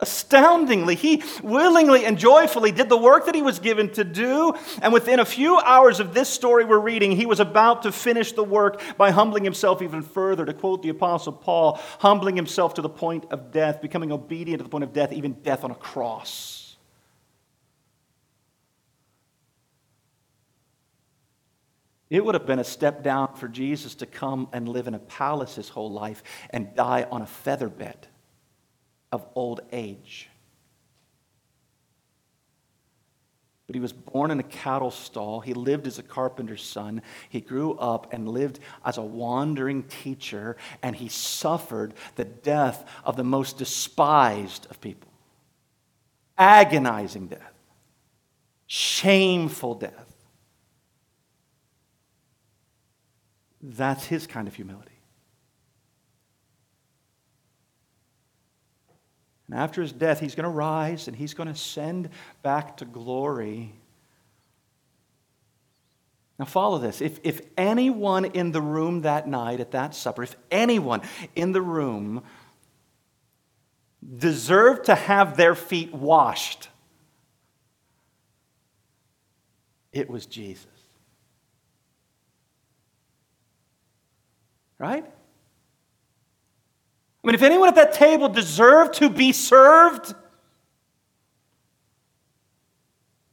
Astoundingly, 0.00 0.94
he 0.94 1.24
willingly 1.42 2.04
and 2.04 2.16
joyfully 2.16 2.70
did 2.70 2.88
the 2.88 2.96
work 2.96 3.26
that 3.26 3.34
he 3.34 3.42
was 3.42 3.58
given 3.58 3.90
to 3.94 4.04
do. 4.04 4.54
And 4.80 4.92
within 4.92 5.18
a 5.18 5.24
few 5.24 5.58
hours 5.58 5.98
of 5.98 6.14
this 6.14 6.28
story 6.28 6.64
we're 6.64 6.78
reading, 6.78 7.10
he 7.10 7.26
was 7.26 7.40
about 7.40 7.82
to 7.82 7.90
finish 7.90 8.30
the 8.30 8.44
work 8.44 8.80
by 8.96 9.10
humbling 9.10 9.42
himself 9.42 9.82
even 9.82 10.02
further. 10.02 10.46
To 10.46 10.54
quote 10.54 10.84
the 10.84 10.90
Apostle 10.90 11.32
Paul, 11.32 11.80
humbling 11.98 12.36
himself 12.36 12.74
to 12.74 12.82
the 12.82 12.88
point 12.88 13.24
of 13.32 13.50
death, 13.50 13.82
becoming 13.82 14.12
obedient 14.12 14.60
to 14.60 14.62
the 14.62 14.70
point 14.70 14.84
of 14.84 14.92
death, 14.92 15.12
even 15.12 15.32
death 15.32 15.64
on 15.64 15.72
a 15.72 15.74
cross. 15.74 16.57
It 22.10 22.24
would 22.24 22.34
have 22.34 22.46
been 22.46 22.58
a 22.58 22.64
step 22.64 23.02
down 23.02 23.34
for 23.34 23.48
Jesus 23.48 23.94
to 23.96 24.06
come 24.06 24.48
and 24.52 24.68
live 24.68 24.86
in 24.86 24.94
a 24.94 24.98
palace 24.98 25.54
his 25.54 25.68
whole 25.68 25.90
life 25.90 26.22
and 26.50 26.74
die 26.74 27.06
on 27.10 27.22
a 27.22 27.26
feather 27.26 27.68
bed 27.68 28.06
of 29.12 29.26
old 29.34 29.60
age. 29.72 30.28
But 33.66 33.74
he 33.74 33.80
was 33.80 33.92
born 33.92 34.30
in 34.30 34.40
a 34.40 34.44
cattle 34.44 34.90
stall. 34.90 35.40
He 35.40 35.52
lived 35.52 35.86
as 35.86 35.98
a 35.98 36.02
carpenter's 36.02 36.62
son. 36.62 37.02
He 37.28 37.42
grew 37.42 37.74
up 37.74 38.14
and 38.14 38.26
lived 38.26 38.60
as 38.82 38.96
a 38.96 39.02
wandering 39.02 39.82
teacher, 39.82 40.56
and 40.82 40.96
he 40.96 41.08
suffered 41.08 41.92
the 42.16 42.24
death 42.24 42.88
of 43.04 43.16
the 43.16 43.24
most 43.24 43.58
despised 43.58 44.66
of 44.70 44.80
people 44.80 45.08
agonizing 46.38 47.26
death, 47.26 47.52
shameful 48.66 49.74
death. 49.74 50.07
That's 53.60 54.04
his 54.06 54.26
kind 54.26 54.46
of 54.46 54.54
humility. 54.54 54.92
And 59.48 59.58
after 59.58 59.80
his 59.80 59.92
death, 59.92 60.20
he's 60.20 60.34
going 60.34 60.44
to 60.44 60.50
rise 60.50 61.08
and 61.08 61.16
he's 61.16 61.34
going 61.34 61.48
to 61.48 61.54
send 61.54 62.10
back 62.42 62.76
to 62.78 62.84
glory. 62.84 63.72
Now, 66.38 66.44
follow 66.44 66.78
this. 66.78 67.00
If, 67.00 67.18
if 67.24 67.40
anyone 67.56 68.26
in 68.26 68.52
the 68.52 68.60
room 68.60 69.02
that 69.02 69.26
night 69.26 69.58
at 69.58 69.72
that 69.72 69.94
supper, 69.94 70.22
if 70.22 70.36
anyone 70.50 71.00
in 71.34 71.52
the 71.52 71.62
room 71.62 72.22
deserved 74.16 74.84
to 74.84 74.94
have 74.94 75.36
their 75.36 75.54
feet 75.54 75.92
washed, 75.92 76.68
it 79.92 80.08
was 80.08 80.26
Jesus. 80.26 80.77
Right? 84.78 85.04
I 85.04 87.26
mean, 87.26 87.34
if 87.34 87.42
anyone 87.42 87.68
at 87.68 87.74
that 87.74 87.94
table 87.94 88.28
deserved 88.28 88.94
to 88.94 89.10
be 89.10 89.32
served, 89.32 90.14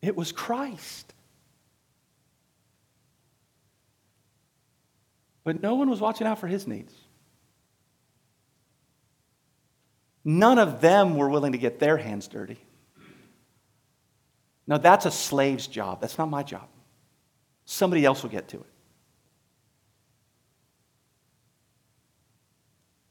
it 0.02 0.16
was 0.16 0.32
Christ. 0.32 1.14
But 5.44 5.62
no 5.62 5.76
one 5.76 5.90
was 5.90 6.02
watching 6.02 6.26
out 6.26 6.40
for 6.40 6.48
his 6.48 6.66
needs. 6.66 6.94
None 10.24 10.58
of 10.58 10.82
them 10.82 11.16
were 11.16 11.30
willing 11.30 11.52
to 11.52 11.60
get 11.60 11.80
their 11.80 11.98
hands 11.98 12.28
dirty. 12.28 12.58
No, 14.66 14.80
that's 14.80 15.06
a 15.06 15.12
slave's 15.12 15.68
job. 15.68 16.02
That's 16.02 16.18
not 16.18 16.28
my 16.28 16.42
job. 16.42 16.68
Somebody 17.66 18.04
else 18.04 18.24
will 18.24 18.32
get 18.32 18.48
to 18.50 18.58
it. 18.58 18.75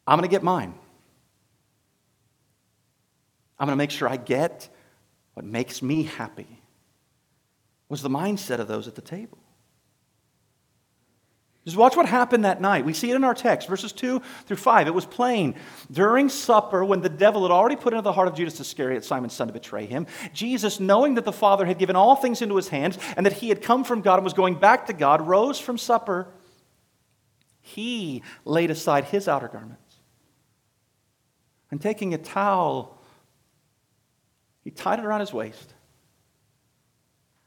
I'm 0.06 0.18
going 0.18 0.28
to 0.28 0.34
get 0.34 0.42
mine. 0.42 0.74
I'm 3.58 3.66
going 3.66 3.76
to 3.76 3.82
make 3.82 3.90
sure 3.90 4.08
I 4.08 4.16
get 4.16 4.68
what 5.34 5.44
makes 5.44 5.82
me 5.82 6.04
happy. 6.04 6.60
Was 7.88 8.02
the 8.02 8.10
mindset 8.10 8.58
of 8.58 8.68
those 8.68 8.88
at 8.88 8.94
the 8.94 9.02
table. 9.02 9.38
Just 11.64 11.76
watch 11.78 11.96
what 11.96 12.06
happened 12.06 12.44
that 12.44 12.60
night. 12.60 12.84
We 12.84 12.92
see 12.92 13.10
it 13.10 13.16
in 13.16 13.24
our 13.24 13.34
text, 13.34 13.68
verses 13.68 13.92
2 13.92 14.20
through 14.44 14.56
5. 14.56 14.86
It 14.86 14.94
was 14.94 15.06
plain. 15.06 15.54
During 15.90 16.28
supper, 16.28 16.84
when 16.84 17.00
the 17.00 17.08
devil 17.08 17.42
had 17.42 17.50
already 17.50 17.76
put 17.76 17.94
into 17.94 18.02
the 18.02 18.12
heart 18.12 18.28
of 18.28 18.34
Judas 18.34 18.60
Iscariot, 18.60 19.02
Simon's 19.02 19.32
son, 19.32 19.46
to 19.46 19.52
betray 19.52 19.86
him, 19.86 20.06
Jesus, 20.34 20.78
knowing 20.78 21.14
that 21.14 21.24
the 21.24 21.32
Father 21.32 21.64
had 21.64 21.78
given 21.78 21.96
all 21.96 22.16
things 22.16 22.42
into 22.42 22.56
his 22.56 22.68
hands 22.68 22.98
and 23.16 23.24
that 23.24 23.34
he 23.34 23.48
had 23.48 23.62
come 23.62 23.82
from 23.82 24.02
God 24.02 24.16
and 24.16 24.24
was 24.24 24.34
going 24.34 24.56
back 24.56 24.86
to 24.86 24.92
God, 24.92 25.26
rose 25.26 25.58
from 25.58 25.78
supper. 25.78 26.28
He 27.62 28.22
laid 28.44 28.70
aside 28.70 29.06
his 29.06 29.26
outer 29.26 29.48
garments. 29.48 29.83
And 31.74 31.82
taking 31.82 32.14
a 32.14 32.18
towel, 32.18 33.02
he 34.62 34.70
tied 34.70 35.00
it 35.00 35.04
around 35.04 35.18
his 35.18 35.32
waist 35.32 35.74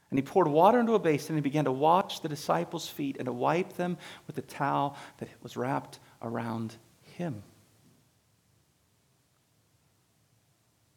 and 0.09 0.17
he 0.17 0.21
poured 0.21 0.49
water 0.49 0.81
into 0.81 0.95
a 0.95 0.99
basin 0.99 1.37
and 1.37 1.37
he 1.37 1.49
began 1.49 1.63
to 1.63 1.71
wash 1.71 2.19
the 2.19 2.27
disciples' 2.27 2.89
feet 2.89 3.15
and 3.19 3.27
to 3.27 3.31
wipe 3.31 3.77
them 3.77 3.97
with 4.25 4.35
the 4.35 4.41
towel 4.41 4.97
that 5.19 5.29
was 5.41 5.55
wrapped 5.55 5.99
around 6.21 6.75
him. 7.03 7.41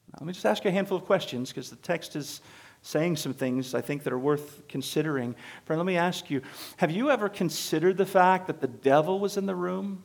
Now, 0.09 0.19
let 0.23 0.27
me 0.27 0.33
just 0.33 0.45
ask 0.45 0.65
you 0.65 0.71
a 0.71 0.73
handful 0.73 0.99
of 0.99 1.05
questions 1.05 1.51
because 1.51 1.71
the 1.71 1.77
text 1.77 2.17
is 2.17 2.41
saying 2.83 3.15
some 3.15 3.33
things 3.33 3.77
I 3.77 3.81
think 3.81 4.03
that 4.03 4.13
are 4.13 4.19
worth 4.19 4.67
considering. 4.67 5.37
Friend, 5.67 5.79
let 5.79 5.87
me 5.87 5.97
ask 5.97 6.31
you 6.31 6.43
have 6.79 6.91
you 6.91 7.13
ever 7.13 7.29
considered 7.29 7.97
the 7.97 8.07
fact 8.07 8.49
that 8.49 8.61
the 8.61 8.67
devil 8.67 9.21
was 9.21 9.37
in 9.37 9.47
the 9.47 9.55
room 9.55 10.03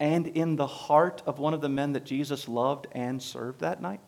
and 0.00 0.26
in 0.26 0.56
the 0.56 0.66
heart 0.66 1.22
of 1.26 1.38
one 1.38 1.54
of 1.54 1.60
the 1.60 1.68
men 1.68 1.92
that 1.92 2.04
Jesus 2.04 2.48
loved 2.48 2.86
and 2.92 3.22
served 3.22 3.60
that 3.60 3.82
night? 3.82 4.00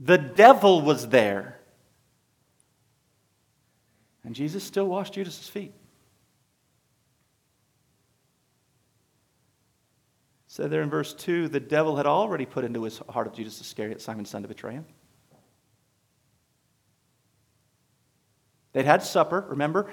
The 0.00 0.18
devil 0.18 0.82
was 0.82 1.08
there. 1.08 1.58
And 4.24 4.34
Jesus 4.34 4.64
still 4.64 4.86
washed 4.86 5.14
Judas's 5.14 5.48
feet. 5.48 5.72
Said 10.48 10.70
there 10.70 10.82
in 10.82 10.90
verse 10.90 11.14
2 11.14 11.48
the 11.48 11.60
devil 11.60 11.96
had 11.96 12.06
already 12.06 12.44
put 12.44 12.64
into 12.64 12.82
his 12.82 12.98
heart 13.08 13.26
of 13.26 13.32
Judas 13.32 13.60
Iscariot, 13.60 14.00
Simon's 14.00 14.28
son, 14.28 14.42
to 14.42 14.48
betray 14.48 14.74
him. 14.74 14.84
They'd 18.72 18.84
had 18.84 19.02
supper, 19.02 19.46
remember? 19.48 19.90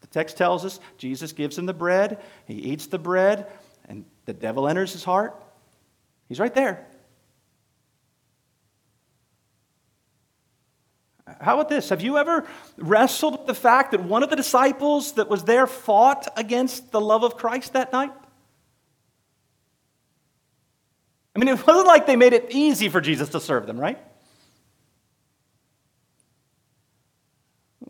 The 0.00 0.06
text 0.06 0.36
tells 0.36 0.64
us 0.64 0.80
Jesus 0.98 1.32
gives 1.32 1.58
him 1.58 1.66
the 1.66 1.74
bread, 1.74 2.18
he 2.46 2.54
eats 2.54 2.86
the 2.86 2.98
bread, 2.98 3.46
and 3.88 4.04
the 4.24 4.32
devil 4.32 4.68
enters 4.68 4.92
his 4.92 5.04
heart. 5.04 5.34
He's 6.28 6.40
right 6.40 6.54
there. 6.54 6.86
How 11.40 11.54
about 11.54 11.68
this? 11.68 11.90
Have 11.90 12.00
you 12.00 12.18
ever 12.18 12.46
wrestled 12.76 13.38
with 13.38 13.46
the 13.46 13.54
fact 13.54 13.92
that 13.92 14.02
one 14.02 14.22
of 14.22 14.30
the 14.30 14.36
disciples 14.36 15.12
that 15.12 15.28
was 15.28 15.44
there 15.44 15.66
fought 15.66 16.26
against 16.36 16.90
the 16.90 17.00
love 17.00 17.22
of 17.22 17.36
Christ 17.36 17.74
that 17.74 17.92
night? 17.92 18.12
I 21.34 21.38
mean, 21.38 21.48
it 21.48 21.66
wasn't 21.66 21.86
like 21.86 22.06
they 22.06 22.16
made 22.16 22.32
it 22.32 22.48
easy 22.50 22.88
for 22.88 23.00
Jesus 23.00 23.28
to 23.30 23.40
serve 23.40 23.66
them, 23.66 23.78
right? 23.78 23.98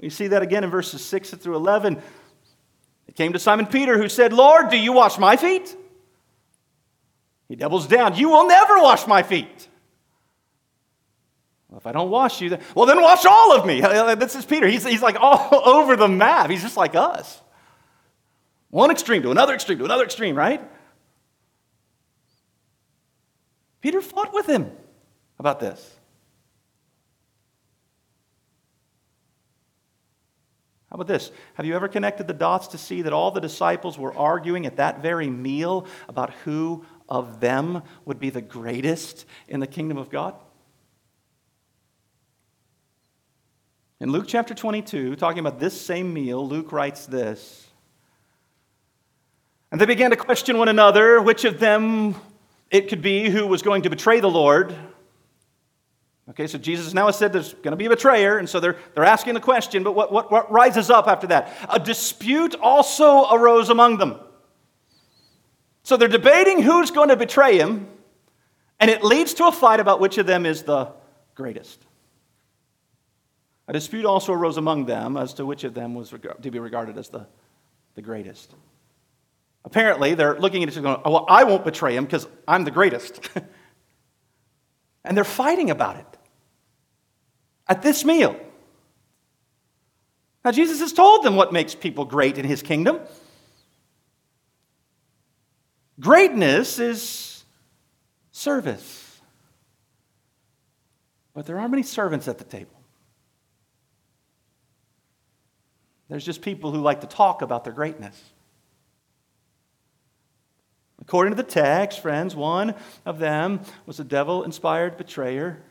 We 0.00 0.08
see 0.08 0.28
that 0.28 0.42
again 0.42 0.64
in 0.64 0.70
verses 0.70 1.04
6 1.04 1.30
through 1.30 1.56
11. 1.56 2.00
It 3.06 3.14
came 3.14 3.32
to 3.34 3.38
Simon 3.38 3.66
Peter, 3.66 3.98
who 3.98 4.08
said, 4.08 4.32
Lord, 4.32 4.70
do 4.70 4.78
you 4.78 4.92
wash 4.92 5.18
my 5.18 5.36
feet? 5.36 5.76
He 7.48 7.56
doubles 7.56 7.86
down, 7.86 8.16
You 8.16 8.30
will 8.30 8.46
never 8.46 8.78
wash 8.78 9.06
my 9.06 9.22
feet. 9.22 9.68
Well, 11.68 11.78
if 11.78 11.86
I 11.86 11.92
don't 11.92 12.10
wash 12.10 12.40
you, 12.40 12.48
then, 12.50 12.60
well, 12.74 12.86
then 12.86 13.00
wash 13.00 13.24
all 13.26 13.54
of 13.54 13.66
me. 13.66 13.80
This 14.16 14.34
is 14.34 14.44
Peter. 14.44 14.66
He's, 14.66 14.84
he's 14.84 15.02
like 15.02 15.16
all 15.20 15.48
over 15.66 15.96
the 15.96 16.08
map. 16.08 16.50
He's 16.50 16.62
just 16.62 16.76
like 16.76 16.94
us. 16.94 17.40
One 18.70 18.90
extreme 18.90 19.22
to 19.22 19.30
another 19.30 19.54
extreme 19.54 19.78
to 19.78 19.84
another 19.84 20.04
extreme, 20.04 20.36
right? 20.36 20.62
Peter 23.80 24.00
fought 24.00 24.32
with 24.32 24.46
him 24.46 24.70
about 25.38 25.60
this. 25.60 25.99
How 30.90 30.96
about 30.96 31.06
this? 31.06 31.30
Have 31.54 31.66
you 31.66 31.76
ever 31.76 31.86
connected 31.86 32.26
the 32.26 32.34
dots 32.34 32.68
to 32.68 32.78
see 32.78 33.02
that 33.02 33.12
all 33.12 33.30
the 33.30 33.40
disciples 33.40 33.96
were 33.96 34.16
arguing 34.16 34.66
at 34.66 34.76
that 34.76 35.00
very 35.00 35.30
meal 35.30 35.86
about 36.08 36.34
who 36.44 36.84
of 37.08 37.38
them 37.38 37.82
would 38.04 38.18
be 38.18 38.30
the 38.30 38.42
greatest 38.42 39.24
in 39.46 39.60
the 39.60 39.68
kingdom 39.68 39.98
of 39.98 40.10
God? 40.10 40.34
In 44.00 44.10
Luke 44.10 44.24
chapter 44.26 44.52
22, 44.52 45.14
talking 45.14 45.38
about 45.38 45.60
this 45.60 45.80
same 45.80 46.12
meal, 46.12 46.46
Luke 46.48 46.72
writes 46.72 47.06
this. 47.06 47.68
And 49.70 49.80
they 49.80 49.86
began 49.86 50.10
to 50.10 50.16
question 50.16 50.58
one 50.58 50.68
another 50.68 51.20
which 51.20 51.44
of 51.44 51.60
them 51.60 52.16
it 52.70 52.88
could 52.88 53.02
be 53.02 53.28
who 53.30 53.46
was 53.46 53.62
going 53.62 53.82
to 53.82 53.90
betray 53.90 54.18
the 54.18 54.30
Lord. 54.30 54.74
Okay, 56.30 56.46
so 56.46 56.58
Jesus 56.58 56.94
now 56.94 57.06
has 57.06 57.18
said 57.18 57.32
there's 57.32 57.54
going 57.54 57.72
to 57.72 57.76
be 57.76 57.86
a 57.86 57.90
betrayer, 57.90 58.38
and 58.38 58.48
so 58.48 58.60
they're, 58.60 58.76
they're 58.94 59.04
asking 59.04 59.34
the 59.34 59.40
question, 59.40 59.82
but 59.82 59.96
what, 59.96 60.12
what, 60.12 60.30
what 60.30 60.50
rises 60.50 60.88
up 60.88 61.08
after 61.08 61.26
that? 61.26 61.52
A 61.68 61.80
dispute 61.80 62.54
also 62.54 63.28
arose 63.32 63.68
among 63.68 63.98
them. 63.98 64.16
So 65.82 65.96
they're 65.96 66.06
debating 66.06 66.62
who's 66.62 66.92
going 66.92 67.08
to 67.08 67.16
betray 67.16 67.58
him, 67.58 67.88
and 68.78 68.88
it 68.90 69.02
leads 69.02 69.34
to 69.34 69.46
a 69.46 69.52
fight 69.52 69.80
about 69.80 69.98
which 69.98 70.18
of 70.18 70.26
them 70.26 70.46
is 70.46 70.62
the 70.62 70.92
greatest. 71.34 71.84
A 73.66 73.72
dispute 73.72 74.04
also 74.04 74.32
arose 74.32 74.56
among 74.56 74.86
them 74.86 75.16
as 75.16 75.34
to 75.34 75.44
which 75.44 75.64
of 75.64 75.74
them 75.74 75.96
was 75.96 76.10
to 76.10 76.50
be 76.50 76.60
regarded 76.60 76.96
as 76.96 77.08
the, 77.08 77.26
the 77.96 78.02
greatest. 78.02 78.54
Apparently, 79.64 80.14
they're 80.14 80.38
looking 80.38 80.62
at 80.62 80.68
each 80.68 80.76
other 80.76 80.82
going, 80.82 81.02
oh, 81.04 81.10
Well, 81.10 81.26
I 81.28 81.42
won't 81.42 81.64
betray 81.64 81.96
him 81.96 82.04
because 82.04 82.28
I'm 82.46 82.62
the 82.64 82.70
greatest. 82.70 83.28
and 85.04 85.16
they're 85.16 85.24
fighting 85.24 85.70
about 85.70 85.96
it 85.96 86.06
at 87.70 87.82
this 87.82 88.04
meal. 88.04 88.36
Now, 90.44 90.50
Jesus 90.50 90.80
has 90.80 90.92
told 90.92 91.22
them 91.22 91.36
what 91.36 91.52
makes 91.52 91.74
people 91.74 92.04
great 92.04 92.36
in 92.36 92.44
his 92.44 92.62
kingdom. 92.62 92.98
Greatness 96.00 96.78
is 96.78 97.44
service. 98.32 99.20
But 101.32 101.46
there 101.46 101.58
aren't 101.58 101.70
many 101.70 101.84
servants 101.84 102.26
at 102.26 102.38
the 102.38 102.44
table. 102.44 102.72
There's 106.08 106.24
just 106.24 106.42
people 106.42 106.72
who 106.72 106.80
like 106.80 107.02
to 107.02 107.06
talk 107.06 107.40
about 107.40 107.62
their 107.62 107.72
greatness. 107.72 108.20
According 111.00 111.36
to 111.36 111.36
the 111.36 111.48
text, 111.48 112.00
friends, 112.00 112.34
one 112.34 112.74
of 113.06 113.20
them 113.20 113.60
was 113.86 114.00
a 114.00 114.04
devil 114.04 114.42
inspired 114.42 114.96
betrayer, 114.96 115.62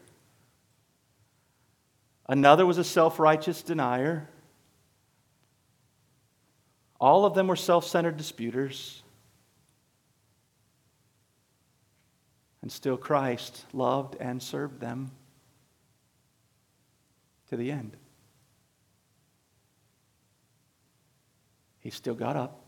another 2.29 2.65
was 2.65 2.77
a 2.77 2.83
self 2.85 3.19
righteous 3.19 3.61
denier. 3.61 4.29
All 7.01 7.25
of 7.25 7.33
them 7.33 7.47
were 7.47 7.57
self 7.57 7.85
centered 7.85 8.15
disputers. 8.15 9.03
And 12.61 12.71
still, 12.71 12.97
Christ 12.97 13.65
loved 13.73 14.15
and 14.19 14.41
served 14.41 14.79
them 14.79 15.11
to 17.49 17.57
the 17.57 17.71
end. 17.71 17.97
He 21.79 21.89
still 21.89 22.13
got 22.13 22.35
up, 22.35 22.61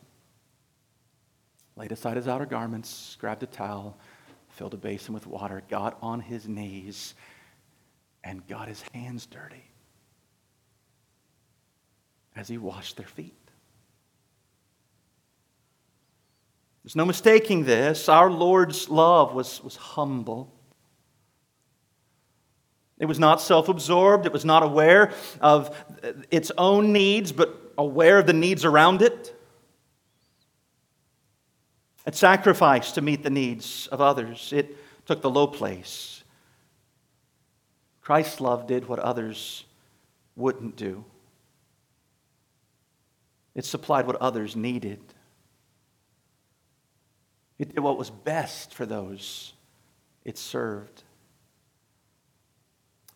laid 1.75 1.91
aside 1.91 2.15
his 2.15 2.27
outer 2.27 2.45
garments, 2.45 3.17
grabbed 3.19 3.43
a 3.43 3.47
towel, 3.47 3.97
filled 4.49 4.73
a 4.73 4.77
basin 4.77 5.13
with 5.13 5.27
water, 5.27 5.61
got 5.69 5.97
on 6.01 6.21
his 6.21 6.47
knees, 6.47 7.13
and 8.23 8.45
got 8.47 8.67
his 8.67 8.83
hands 8.93 9.25
dirty 9.25 9.63
as 12.35 12.47
he 12.47 12.57
washed 12.57 12.97
their 12.97 13.07
feet. 13.07 13.35
There's 16.83 16.95
no 16.95 17.05
mistaking 17.05 17.65
this. 17.65 18.09
Our 18.09 18.31
Lord's 18.31 18.89
love 18.89 19.33
was, 19.33 19.63
was 19.63 19.75
humble. 19.75 20.51
It 22.97 23.05
was 23.05 23.19
not 23.19 23.41
self 23.41 23.69
absorbed. 23.69 24.25
It 24.25 24.33
was 24.33 24.45
not 24.45 24.63
aware 24.63 25.11
of 25.39 25.75
its 26.31 26.51
own 26.57 26.91
needs, 26.91 27.31
but 27.31 27.73
aware 27.77 28.19
of 28.19 28.27
the 28.27 28.33
needs 28.33 28.65
around 28.65 29.01
it. 29.01 29.35
It 32.05 32.15
sacrificed 32.15 32.95
to 32.95 33.01
meet 33.01 33.23
the 33.23 33.29
needs 33.29 33.87
of 33.87 34.01
others. 34.01 34.51
It 34.51 34.75
took 35.05 35.21
the 35.21 35.29
low 35.29 35.47
place. 35.47 36.10
Christ's 38.01 38.41
love 38.41 38.67
did 38.67 38.87
what 38.87 38.99
others 38.99 39.65
wouldn't 40.35 40.75
do, 40.75 41.05
it 43.53 43.65
supplied 43.65 44.07
what 44.07 44.15
others 44.17 44.55
needed. 44.55 44.99
It 47.59 47.75
did 47.75 47.79
what 47.79 47.97
was 47.97 48.09
best 48.09 48.73
for 48.73 48.87
those 48.87 49.53
it 50.25 50.37
served. 50.37 51.03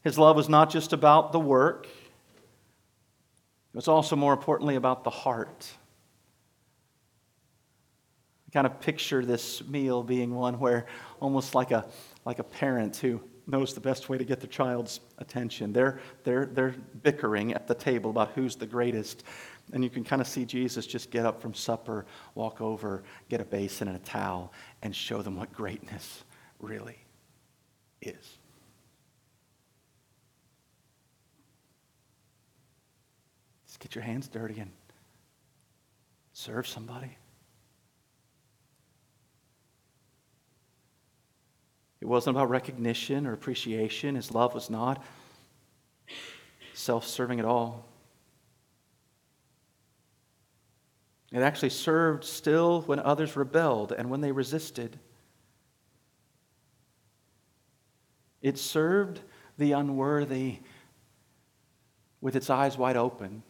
His 0.04 0.20
love 0.20 0.36
was 0.36 0.50
not 0.50 0.70
just 0.70 0.94
about 0.94 1.32
the 1.32 1.40
work, 1.40 1.88
it 1.88 3.78
was 3.78 3.88
also, 3.90 4.16
more 4.16 4.32
importantly, 4.32 4.76
about 4.76 5.04
the 5.04 5.10
heart. 5.10 5.70
I 8.48 8.52
kind 8.52 8.66
of 8.66 8.80
picture 8.80 9.26
this 9.26 9.62
meal 9.68 10.02
being 10.02 10.34
one 10.34 10.60
where 10.60 10.86
almost 11.20 11.54
like 11.56 11.72
a, 11.72 11.86
like 12.24 12.40
a 12.40 12.44
parent 12.44 12.96
who 12.96 13.22
knows 13.48 13.74
the 13.74 13.80
best 13.80 14.10
way 14.10 14.18
to 14.18 14.24
get 14.24 14.40
the 14.40 14.48
child's 14.48 15.00
attention. 15.18 15.72
They're, 15.72 16.00
they're, 16.24 16.46
they're 16.46 16.76
bickering 17.04 17.54
at 17.54 17.68
the 17.68 17.76
table 17.76 18.10
about 18.10 18.32
who's 18.32 18.56
the 18.56 18.66
greatest. 18.66 19.24
And 19.74 19.84
you 19.84 19.90
can 19.90 20.04
kind 20.04 20.22
of 20.22 20.28
see 20.28 20.46
Jesus 20.46 20.88
just 20.88 21.12
get 21.12 21.26
up 21.26 21.42
from 21.42 21.54
supper, 21.54 22.06
walk 22.34 22.62
over, 22.62 23.04
get 23.30 23.42
a 23.42 23.46
basin 23.46 23.88
and 23.88 23.98
a 23.98 24.00
towel, 24.00 24.52
and 24.82 24.96
show 24.96 25.22
them 25.22 25.36
what 25.36 25.52
greatness 25.54 26.24
really 26.60 26.98
is. 28.02 28.38
Just 33.66 33.80
get 33.80 33.96
your 33.96 34.04
hands 34.04 34.28
dirty 34.28 34.60
and 34.60 34.72
serve 36.34 36.68
somebody. 36.68 37.18
It 42.06 42.08
wasn't 42.08 42.38
about 42.38 42.52
recognition 42.52 43.26
or 43.26 43.34
appreciation. 43.34 44.14
His 44.14 44.32
love 44.32 44.54
was 44.54 44.70
not 44.70 45.04
self 46.76 47.08
serving 47.08 47.40
at 47.40 47.46
all. 47.46 47.84
It 51.32 51.40
actually 51.40 51.72
served 51.72 52.24
still 52.24 52.84
when 52.84 53.00
others 53.00 53.36
rebelled 53.36 53.92
and 53.92 54.12
when 54.12 54.22
they 54.22 54.32
resisted. 54.32 55.00
It 58.40 58.60
served 58.60 59.22
the 59.58 59.72
unworthy 59.72 60.60
with 62.22 62.36
its 62.36 62.52
eyes 62.52 62.78
wide 62.78 62.98
open. 62.98 63.42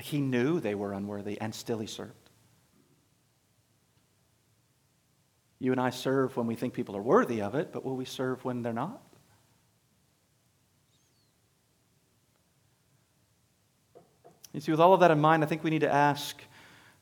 He 0.00 0.22
knew 0.22 0.60
they 0.60 0.74
were 0.74 0.94
unworthy, 0.94 1.38
and 1.38 1.54
still 1.54 1.80
he 1.80 1.86
served. 1.86 2.21
You 5.62 5.70
and 5.70 5.80
I 5.80 5.90
serve 5.90 6.36
when 6.36 6.48
we 6.48 6.56
think 6.56 6.74
people 6.74 6.96
are 6.96 7.02
worthy 7.02 7.40
of 7.40 7.54
it, 7.54 7.70
but 7.72 7.84
will 7.84 7.94
we 7.94 8.04
serve 8.04 8.44
when 8.44 8.62
they're 8.62 8.72
not? 8.72 9.00
You 14.52 14.60
see, 14.60 14.72
with 14.72 14.80
all 14.80 14.92
of 14.92 14.98
that 14.98 15.12
in 15.12 15.20
mind, 15.20 15.44
I 15.44 15.46
think 15.46 15.62
we 15.62 15.70
need 15.70 15.82
to 15.82 15.92
ask 15.92 16.42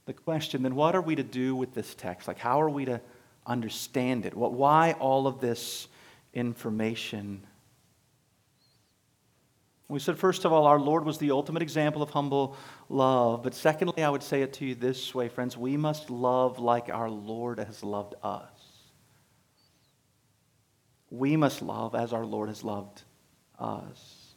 the 0.05 0.13
question 0.13 0.63
then 0.63 0.75
what 0.75 0.95
are 0.95 1.01
we 1.01 1.15
to 1.15 1.23
do 1.23 1.57
with 1.57 1.73
this 1.73 1.95
text? 1.95 2.29
Like, 2.29 2.39
how 2.39 2.61
are 2.61 2.69
we 2.69 2.85
to 2.85 3.01
understand 3.47 4.27
it? 4.27 4.37
What, 4.37 4.53
why 4.53 4.93
all 4.93 5.27
of 5.27 5.41
this 5.41 5.89
information? 6.35 7.41
We 9.91 9.99
said, 9.99 10.19
first 10.19 10.45
of 10.45 10.53
all, 10.53 10.67
our 10.67 10.79
Lord 10.79 11.05
was 11.05 11.19
the 11.19 11.33
ultimate 11.33 11.63
example 11.63 12.01
of 12.01 12.11
humble 12.11 12.57
love. 12.89 13.43
But 13.43 13.55
secondly, 13.55 14.05
I 14.05 14.09
would 14.09 14.23
say 14.23 14.43
it 14.43 14.53
to 14.55 14.65
you 14.65 14.77
this 14.77 15.13
way, 15.13 15.29
friends 15.29 15.57
we 15.57 15.77
must 15.77 16.11
love 16.11 16.61
like 16.61 16.89
our 16.89 17.11
Lord 17.11 17.59
has 17.59 17.83
loved 17.83 18.15
us. 18.23 18.49
We 21.11 21.37
must 21.37 21.61
love 21.61 21.97
as 21.97 22.13
our 22.13 22.25
Lord 22.25 22.49
has 22.51 22.63
loved 22.63 23.03
us. 23.59 24.35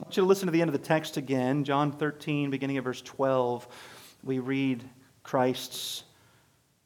I 0.00 0.04
want 0.04 0.16
you 0.16 0.24
to 0.24 0.28
listen 0.28 0.46
to 0.46 0.52
the 0.52 0.60
end 0.60 0.68
of 0.68 0.80
the 0.80 0.84
text 0.84 1.16
again. 1.16 1.62
John 1.62 1.92
13, 1.92 2.50
beginning 2.50 2.78
of 2.78 2.84
verse 2.84 3.02
12, 3.02 3.68
we 4.24 4.40
read 4.40 4.82
Christ's 5.22 6.02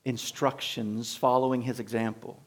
instructions 0.05 1.17
following 1.17 1.63
his 1.63 1.81
example. 1.81 2.41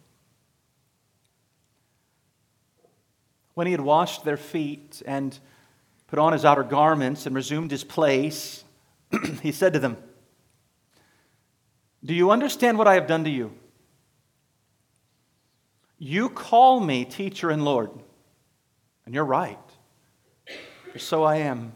When 3.56 3.68
he 3.68 3.72
had 3.72 3.82
washed 3.82 4.24
their 4.24 4.38
feet 4.38 5.02
and 5.06 5.38
put 6.08 6.20
on 6.20 6.34
his 6.34 6.46
outer 6.46 6.64
garments 6.64 7.26
and 7.26 7.36
resumed 7.36 7.72
his 7.72 7.84
place, 7.84 8.64
he 9.42 9.52
said 9.52 9.74
to 9.74 9.80
them, 9.80 9.98
Do 12.04 12.14
you 12.14 12.32
understand 12.32 12.78
what 12.78 12.88
I 12.88 12.94
have 12.94 13.08
done 13.08 13.24
to 13.24 13.30
you? 13.30 13.52
You 15.98 16.30
call 16.30 16.80
me 16.80 17.04
teacher 17.06 17.50
and 17.50 17.66
Lord, 17.66 17.90
and 19.06 19.16
you're 19.16 19.26
right 19.26 19.58
for 20.96 21.00
so 21.00 21.24
I 21.24 21.40
am. 21.40 21.74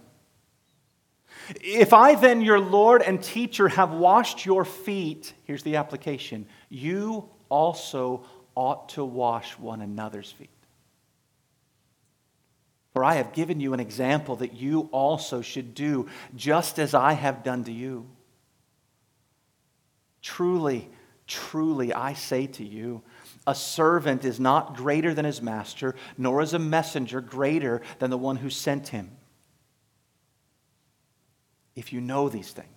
If 1.60 1.92
I 1.92 2.16
then, 2.16 2.40
your 2.40 2.58
Lord 2.58 3.02
and 3.02 3.22
teacher, 3.22 3.68
have 3.68 3.92
washed 3.92 4.46
your 4.46 4.64
feet, 4.64 5.34
here's 5.44 5.62
the 5.64 5.76
application 5.76 6.48
you 6.70 7.30
also 7.50 8.24
ought 8.56 8.88
to 8.90 9.04
wash 9.04 9.60
one 9.60 9.82
another's 9.82 10.32
feet. 10.32 10.50
For 12.94 13.04
I 13.04 13.16
have 13.16 13.34
given 13.34 13.60
you 13.60 13.74
an 13.74 13.80
example 13.80 14.38
that 14.38 14.54
you 14.54 14.90
also 14.92 15.42
should 15.42 15.74
do, 15.74 16.08
just 16.36 16.80
as 16.80 16.94
I 16.94 17.14
have 17.14 17.44
done 17.44 17.64
to 17.66 17.72
you. 17.72 18.08
Truly, 20.22 20.90
truly, 21.28 21.94
I 21.94 22.14
say 22.14 22.48
to 22.48 22.64
you, 22.64 23.04
a 23.46 23.56
servant 23.56 24.26
is 24.26 24.40
not 24.40 24.76
greater 24.76 25.14
than 25.14 25.26
his 25.26 25.42
master, 25.42 25.96
nor 26.18 26.42
is 26.42 26.54
a 26.54 26.60
messenger 26.60 27.22
greater 27.22 27.82
than 28.00 28.10
the 28.10 28.18
one 28.18 28.36
who 28.36 28.50
sent 28.50 28.90
him. 28.90 29.12
If 31.76 31.94
you 31.94 32.02
know 32.02 32.28
these 32.28 32.52
things, 32.52 32.68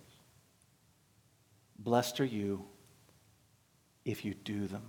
blessed 1.77 2.21
are 2.21 2.25
you 2.25 2.65
if 4.05 4.23
you 4.23 4.33
do 4.33 4.67
them. 4.67 4.83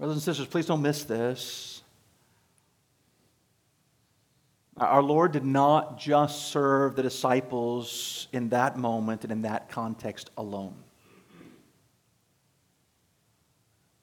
Brothers 0.00 0.16
and 0.16 0.22
sisters, 0.22 0.46
please 0.46 0.64
don't 0.64 0.80
miss 0.80 1.04
this. 1.04 1.82
Our 4.78 5.02
Lord 5.02 5.32
did 5.32 5.44
not 5.44 5.98
just 5.98 6.46
serve 6.46 6.96
the 6.96 7.02
disciples 7.02 8.26
in 8.32 8.48
that 8.48 8.78
moment 8.78 9.24
and 9.24 9.30
in 9.30 9.42
that 9.42 9.68
context 9.68 10.30
alone. 10.38 10.74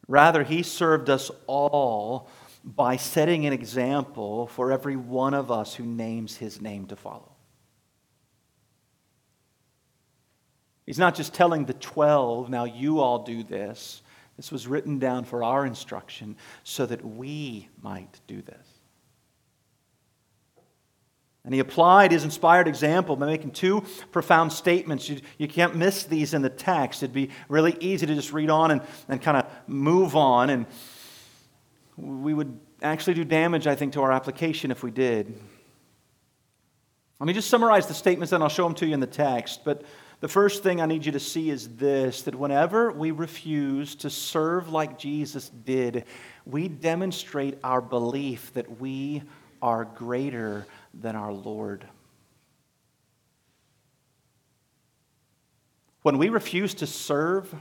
Rather, 0.07 0.43
he 0.43 0.61
served 0.61 1.09
us 1.09 1.31
all 1.47 2.29
by 2.63 2.95
setting 2.95 3.47
an 3.47 3.53
example 3.53 4.45
for 4.45 4.71
every 4.71 4.95
one 4.95 5.33
of 5.33 5.49
us 5.49 5.73
who 5.73 5.83
names 5.83 6.37
his 6.37 6.61
name 6.61 6.85
to 6.85 6.95
follow. 6.95 7.31
He's 10.85 10.99
not 10.99 11.15
just 11.15 11.33
telling 11.33 11.65
the 11.65 11.73
12, 11.73 12.51
now 12.51 12.65
you 12.65 12.99
all 12.99 13.23
do 13.23 13.41
this. 13.41 14.03
This 14.37 14.51
was 14.51 14.67
written 14.67 14.99
down 14.99 15.25
for 15.25 15.43
our 15.43 15.65
instruction 15.65 16.37
so 16.63 16.85
that 16.85 17.03
we 17.03 17.67
might 17.81 18.21
do 18.27 18.41
this. 18.41 18.67
And 21.43 21.53
he 21.53 21.59
applied 21.61 22.11
his 22.11 22.25
inspired 22.25 22.67
example 22.67 23.15
by 23.15 23.25
making 23.25 23.51
two 23.51 23.83
profound 24.11 24.51
statements. 24.51 25.07
You, 25.07 25.21
you 25.37 25.47
can't 25.47 25.75
miss 25.75 26.03
these 26.03 26.33
in 26.33 26.41
the 26.41 26.49
text. 26.49 27.01
It'd 27.01 27.13
be 27.13 27.29
really 27.47 27.75
easy 27.79 28.05
to 28.05 28.13
just 28.13 28.33
read 28.33 28.49
on 28.49 28.69
and, 28.69 28.81
and 29.07 29.21
kind 29.21 29.37
of 29.37 29.45
move 29.65 30.15
on. 30.15 30.49
And 30.49 30.65
we 31.95 32.33
would 32.33 32.59
actually 32.81 33.13
do 33.13 33.23
damage, 33.23 33.65
I 33.65 33.75
think, 33.75 33.93
to 33.93 34.01
our 34.01 34.11
application 34.11 34.71
if 34.71 34.83
we 34.83 34.91
did. 34.91 35.39
Let 37.19 37.27
me 37.27 37.33
just 37.33 37.49
summarize 37.49 37.87
the 37.87 37.93
statements, 37.93 38.33
and 38.33 38.43
I'll 38.43 38.49
show 38.49 38.65
them 38.65 38.75
to 38.75 38.85
you 38.85 38.93
in 38.93 38.99
the 38.99 39.07
text. 39.07 39.61
But 39.63 39.83
the 40.19 40.27
first 40.27 40.63
thing 40.63 40.81
I 40.81 40.87
need 40.87 41.05
you 41.05 41.11
to 41.11 41.19
see 41.19 41.49
is 41.49 41.75
this 41.75 42.23
that 42.23 42.35
whenever 42.35 42.91
we 42.91 43.11
refuse 43.11 43.95
to 43.95 44.09
serve 44.09 44.69
like 44.69 44.97
Jesus 44.97 45.49
did, 45.49 46.05
we 46.45 46.67
demonstrate 46.67 47.59
our 47.63 47.81
belief 47.81 48.51
that 48.53 48.79
we 48.79 49.21
are 49.61 49.85
greater 49.85 50.65
than 50.93 51.15
our 51.15 51.31
Lord. 51.31 51.85
When 56.01 56.17
we 56.17 56.29
refuse 56.29 56.73
to 56.75 56.87
serve, 56.87 57.53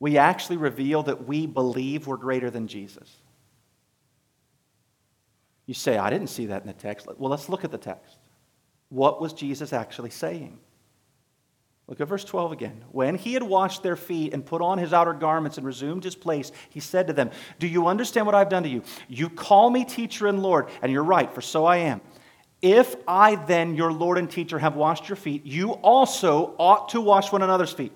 we 0.00 0.18
actually 0.18 0.56
reveal 0.56 1.04
that 1.04 1.26
we 1.26 1.46
believe 1.46 2.06
we're 2.06 2.16
greater 2.16 2.50
than 2.50 2.66
Jesus. 2.66 3.08
You 5.64 5.74
say, 5.74 5.96
I 5.96 6.10
didn't 6.10 6.28
see 6.28 6.46
that 6.46 6.62
in 6.62 6.66
the 6.66 6.72
text. 6.72 7.06
Well, 7.06 7.30
let's 7.30 7.48
look 7.48 7.64
at 7.64 7.70
the 7.70 7.78
text. 7.78 8.16
What 8.88 9.20
was 9.20 9.32
Jesus 9.32 9.72
actually 9.72 10.10
saying? 10.10 10.58
Look 11.88 12.02
at 12.02 12.08
verse 12.08 12.24
12 12.24 12.52
again. 12.52 12.84
When 12.92 13.14
he 13.14 13.32
had 13.32 13.42
washed 13.42 13.82
their 13.82 13.96
feet 13.96 14.34
and 14.34 14.44
put 14.44 14.60
on 14.60 14.76
his 14.76 14.92
outer 14.92 15.14
garments 15.14 15.56
and 15.56 15.66
resumed 15.66 16.04
his 16.04 16.14
place, 16.14 16.52
he 16.68 16.80
said 16.80 17.06
to 17.06 17.14
them, 17.14 17.30
Do 17.58 17.66
you 17.66 17.86
understand 17.86 18.26
what 18.26 18.34
I've 18.34 18.50
done 18.50 18.62
to 18.64 18.68
you? 18.68 18.82
You 19.08 19.30
call 19.30 19.70
me 19.70 19.86
teacher 19.86 20.26
and 20.26 20.42
Lord, 20.42 20.68
and 20.82 20.92
you're 20.92 21.02
right, 21.02 21.34
for 21.34 21.40
so 21.40 21.64
I 21.64 21.78
am. 21.78 22.02
If 22.60 22.94
I 23.06 23.36
then, 23.36 23.74
your 23.74 23.90
Lord 23.90 24.18
and 24.18 24.30
teacher, 24.30 24.58
have 24.58 24.76
washed 24.76 25.08
your 25.08 25.16
feet, 25.16 25.46
you 25.46 25.72
also 25.72 26.54
ought 26.58 26.90
to 26.90 27.00
wash 27.00 27.32
one 27.32 27.42
another's 27.42 27.72
feet. 27.72 27.92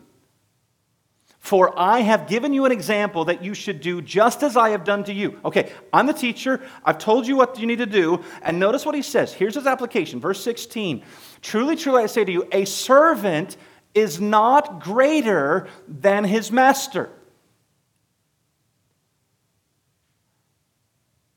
For 1.39 1.77
I 1.77 2.01
have 2.01 2.29
given 2.29 2.55
you 2.55 2.65
an 2.65 2.73
example 2.73 3.25
that 3.25 3.43
you 3.43 3.53
should 3.53 3.81
do 3.81 4.01
just 4.01 4.45
as 4.45 4.57
I 4.57 4.71
have 4.71 4.85
done 4.85 5.03
to 5.05 5.13
you. 5.13 5.41
Okay, 5.45 5.73
I'm 5.93 6.07
the 6.07 6.13
teacher. 6.13 6.63
I've 6.85 6.99
told 6.99 7.27
you 7.27 7.37
what 7.37 7.59
you 7.59 7.67
need 7.67 7.79
to 7.79 7.87
do. 7.87 8.23
And 8.43 8.61
notice 8.61 8.87
what 8.87 8.95
he 8.95 9.03
says. 9.03 9.33
Here's 9.35 9.57
his 9.57 9.67
application, 9.67 10.21
verse 10.21 10.41
16. 10.43 11.03
Truly, 11.43 11.75
truly, 11.75 12.05
I 12.05 12.07
say 12.07 12.25
to 12.25 12.31
you, 12.31 12.49
a 12.53 12.65
servant 12.65 13.57
is 13.95 14.21
not 14.21 14.81
greater 14.83 15.69
than 15.87 16.25
his 16.25 16.51
master. 16.51 17.11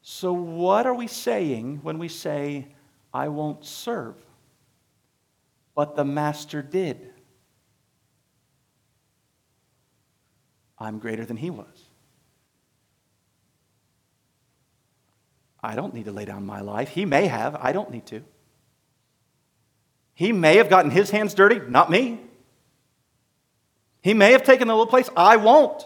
So, 0.02 0.34
what 0.34 0.86
are 0.86 0.94
we 0.94 1.08
saying 1.08 1.80
when 1.84 1.98
we 1.98 2.08
say, 2.08 2.68
I 3.14 3.28
won't 3.28 3.66
serve? 3.66 4.16
But 5.76 5.96
the 5.96 6.06
master 6.06 6.62
did. 6.62 7.12
I'm 10.78 11.00
greater 11.00 11.26
than 11.26 11.38
he 11.38 11.50
was. 11.50 11.90
I 15.62 15.76
don't 15.76 15.94
need 15.94 16.06
to 16.06 16.12
lay 16.12 16.26
down 16.26 16.46
my 16.46 16.62
life. 16.62 16.90
He 16.90 17.06
may 17.06 17.28
have. 17.28 17.56
I 17.56 17.72
don't 17.72 17.90
need 17.90 18.06
to. 18.08 18.24
He 20.14 20.32
may 20.32 20.58
have 20.58 20.70
gotten 20.70 20.92
his 20.92 21.10
hands 21.10 21.34
dirty, 21.34 21.60
not 21.68 21.90
me. 21.90 22.22
He 24.06 24.14
may 24.14 24.34
have 24.34 24.44
taken 24.44 24.68
the 24.68 24.76
little 24.76 24.86
place. 24.86 25.10
I 25.18 25.38
won't. 25.38 25.84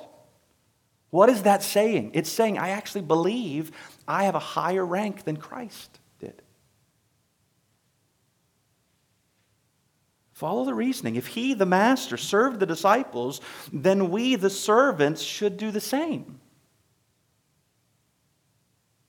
What 1.09 1.30
is 1.30 1.43
that 1.43 1.63
saying? 1.63 2.11
It's 2.13 2.30
saying, 2.30 2.57
I 2.57 2.72
actually 2.72 3.03
believe 3.03 3.72
I 4.09 4.26
have 4.26 4.36
a 4.36 4.39
higher 4.39 4.86
rank 4.86 5.24
than 5.24 5.38
Christ 5.38 6.01
did. 6.20 6.41
Follow 10.34 10.65
the 10.65 10.74
reasoning. 10.74 11.15
If 11.15 11.28
he, 11.28 11.53
the 11.53 11.65
master, 11.65 12.17
served 12.17 12.59
the 12.59 12.65
disciples, 12.65 13.39
then 13.72 14.09
we, 14.09 14.36
the 14.36 14.49
servants, 14.49 15.22
should 15.22 15.55
do 15.55 15.72
the 15.72 15.80
same. 15.80 16.41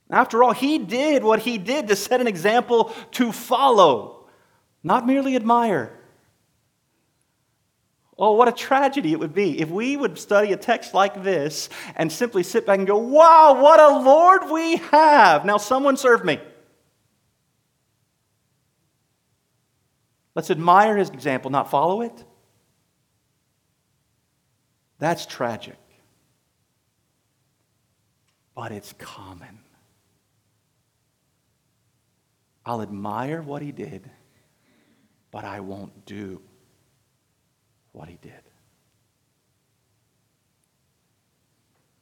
After 0.08 0.44
all, 0.44 0.52
he 0.52 0.78
did 0.78 1.24
what 1.24 1.40
he 1.40 1.58
did 1.58 1.88
to 1.88 1.96
set 1.96 2.20
an 2.20 2.28
example 2.28 2.94
to 3.11 3.32
follow, 3.32 4.28
not 4.84 5.04
merely 5.04 5.34
admire. 5.34 5.99
Oh, 8.22 8.32
what 8.32 8.48
a 8.48 8.52
tragedy 8.52 9.12
it 9.12 9.18
would 9.18 9.32
be 9.32 9.58
if 9.62 9.70
we 9.70 9.96
would 9.96 10.18
study 10.18 10.52
a 10.52 10.56
text 10.58 10.92
like 10.92 11.24
this 11.24 11.70
and 11.96 12.12
simply 12.12 12.42
sit 12.42 12.66
back 12.66 12.78
and 12.78 12.86
go, 12.86 12.98
wow, 12.98 13.62
what 13.62 13.80
a 13.80 13.98
Lord 13.98 14.50
we 14.50 14.76
have. 14.76 15.46
Now, 15.46 15.56
someone 15.56 15.96
serve 15.96 16.22
me. 16.22 16.38
Let's 20.34 20.50
admire 20.50 20.98
his 20.98 21.08
example, 21.08 21.50
not 21.50 21.70
follow 21.70 22.02
it. 22.02 22.24
That's 24.98 25.24
tragic. 25.24 25.78
But 28.54 28.70
it's 28.70 28.92
common. 28.98 29.60
I'll 32.66 32.82
admire 32.82 33.40
what 33.40 33.62
he 33.62 33.72
did, 33.72 34.10
but 35.30 35.46
I 35.46 35.60
won't 35.60 36.04
do 36.04 36.42
what 37.93 38.09
he 38.09 38.18
did. 38.20 38.32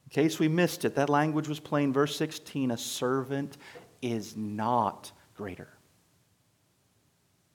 In 0.05 0.11
case 0.11 0.39
we 0.39 0.47
missed 0.47 0.85
it, 0.85 0.95
that 0.95 1.09
language 1.09 1.47
was 1.47 1.59
plain. 1.59 1.93
Verse 1.93 2.15
16 2.15 2.71
a 2.71 2.77
servant 2.77 3.57
is 4.01 4.35
not 4.35 5.11
greater 5.35 5.69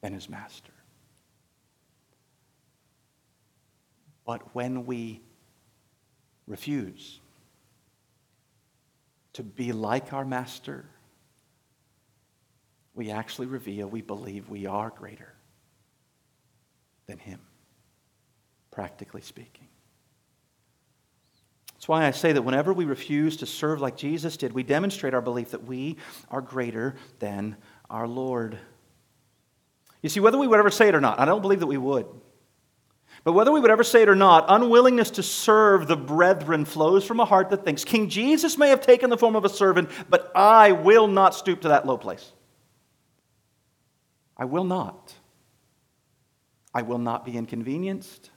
than 0.03 0.13
his 0.13 0.29
master. 0.29 0.73
But 4.25 4.55
when 4.55 4.87
we 4.87 5.21
refuse 6.47 7.21
to 9.33 9.43
be 9.43 9.73
like 9.73 10.13
our 10.13 10.25
master, 10.25 10.85
we 12.95 13.11
actually 13.11 13.49
reveal 13.49 13.89
we 13.89 14.01
believe 14.01 14.49
we 14.49 14.67
are 14.67 14.91
greater 14.91 15.35
than 17.07 17.19
him 17.19 17.41
practically 18.75 19.21
speaking. 19.21 19.69
That's 21.75 21.87
why 21.87 22.07
I 22.07 22.11
say 22.11 22.33
that 22.33 22.43
whenever 22.43 22.73
we 22.73 22.87
refuse 22.87 23.37
to 23.39 23.47
serve 23.47 23.81
like 23.81 23.97
Jesus 23.97 24.37
did, 24.37 24.53
we 24.53 24.63
demonstrate 24.63 25.15
our 25.15 25.21
belief 25.21 25.51
that 25.51 25.65
we 25.65 25.97
are 26.31 26.41
greater 26.41 26.97
than 27.21 27.57
our 27.89 28.09
Lord. 28.09 28.59
You 30.03 30.09
see, 30.09 30.21
whether 30.21 30.39
we 30.39 30.47
would 30.47 30.59
ever 30.59 30.71
say 30.71 30.89
it 30.89 30.95
or 30.95 31.01
not, 31.01 31.21
I 31.21 31.25
don't 31.25 31.43
believe 31.43 31.61
that 31.61 31.67
we 31.67 31.77
would. 31.77 32.07
But 33.23 33.33
whether 33.33 33.53
we 33.53 33.61
would 33.61 33.71
ever 33.71 33.85
say 33.85 34.03
it 34.03 34.09
or 34.09 34.17
not, 34.17 34.47
unwillingness 34.49 35.11
to 35.13 35.23
serve 35.23 35.87
the 35.87 35.97
brethren 35.97 36.65
flows 36.65 37.05
from 37.07 37.21
a 37.21 37.25
heart 37.25 37.51
that 37.51 37.65
thinks 37.65 37.85
King 37.85 38.09
Jesus 38.09 38.59
may 38.59 38.71
have 38.71 38.81
taken 38.81 39.09
the 39.09 39.17
form 39.17 39.37
of 39.37 39.45
a 39.45 39.49
servant, 39.49 39.91
but 40.11 40.33
I 40.35 40.73
will 40.73 41.07
not 41.07 41.35
stoop 41.35 41.61
to 41.61 41.69
that 41.69 41.87
low 41.87 41.97
place. 41.97 42.33
I 44.37 44.47
will 44.47 44.65
not. 44.65 45.15
I 46.75 46.83
will 46.83 46.99
not 46.99 47.25
be 47.25 47.37
inconvenienced. 47.37 48.31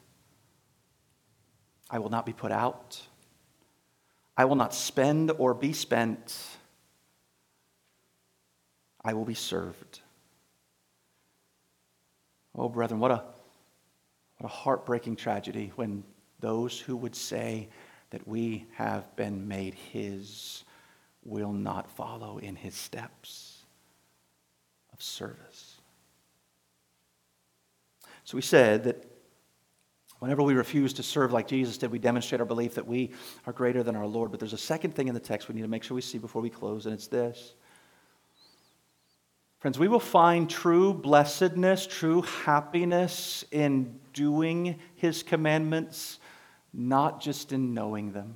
I 1.89 1.99
will 1.99 2.09
not 2.09 2.25
be 2.25 2.33
put 2.33 2.51
out. 2.51 3.01
I 4.35 4.45
will 4.45 4.55
not 4.55 4.73
spend 4.73 5.31
or 5.37 5.53
be 5.53 5.73
spent. 5.73 6.37
I 9.03 9.13
will 9.13 9.25
be 9.25 9.33
served. 9.33 10.01
Oh, 12.55 12.69
brethren, 12.69 12.99
what 12.99 13.11
a, 13.11 13.23
what 14.37 14.45
a 14.45 14.47
heartbreaking 14.47 15.15
tragedy 15.15 15.71
when 15.75 16.03
those 16.39 16.79
who 16.79 16.95
would 16.97 17.15
say 17.15 17.69
that 18.09 18.27
we 18.27 18.65
have 18.73 19.15
been 19.15 19.47
made 19.47 19.73
His 19.73 20.63
will 21.23 21.53
not 21.53 21.89
follow 21.89 22.37
in 22.37 22.55
His 22.55 22.75
steps 22.75 23.63
of 24.93 25.01
service. 25.01 25.77
So 28.23 28.35
we 28.35 28.41
said 28.41 28.83
that 28.83 29.05
Whenever 30.19 30.41
we 30.41 30.55
refuse 30.55 30.93
to 30.93 31.03
serve 31.03 31.31
like 31.31 31.47
Jesus 31.47 31.77
did, 31.77 31.91
we 31.91 31.99
demonstrate 31.99 32.41
our 32.41 32.47
belief 32.47 32.75
that 32.75 32.87
we 32.87 33.11
are 33.45 33.53
greater 33.53 33.83
than 33.83 33.95
our 33.95 34.07
Lord. 34.07 34.31
But 34.31 34.39
there's 34.39 34.53
a 34.53 34.57
second 34.57 34.95
thing 34.95 35.07
in 35.07 35.13
the 35.13 35.19
text 35.19 35.47
we 35.47 35.55
need 35.55 35.61
to 35.61 35.67
make 35.67 35.83
sure 35.83 35.95
we 35.95 36.01
see 36.01 36.17
before 36.17 36.41
we 36.41 36.49
close, 36.49 36.85
and 36.85 36.93
it's 36.93 37.07
this. 37.07 37.53
Friends, 39.59 39.77
we 39.77 39.87
will 39.87 39.99
find 39.99 40.49
true 40.49 40.93
blessedness, 40.93 41.85
true 41.87 42.21
happiness 42.21 43.43
in 43.51 43.99
doing 44.13 44.79
His 44.95 45.23
commandments, 45.23 46.19
not 46.73 47.21
just 47.21 47.51
in 47.51 47.73
knowing 47.73 48.11
them. 48.11 48.35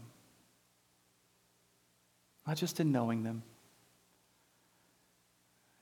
Not 2.46 2.58
just 2.58 2.80
in 2.80 2.92
knowing 2.92 3.24
them. 3.24 3.44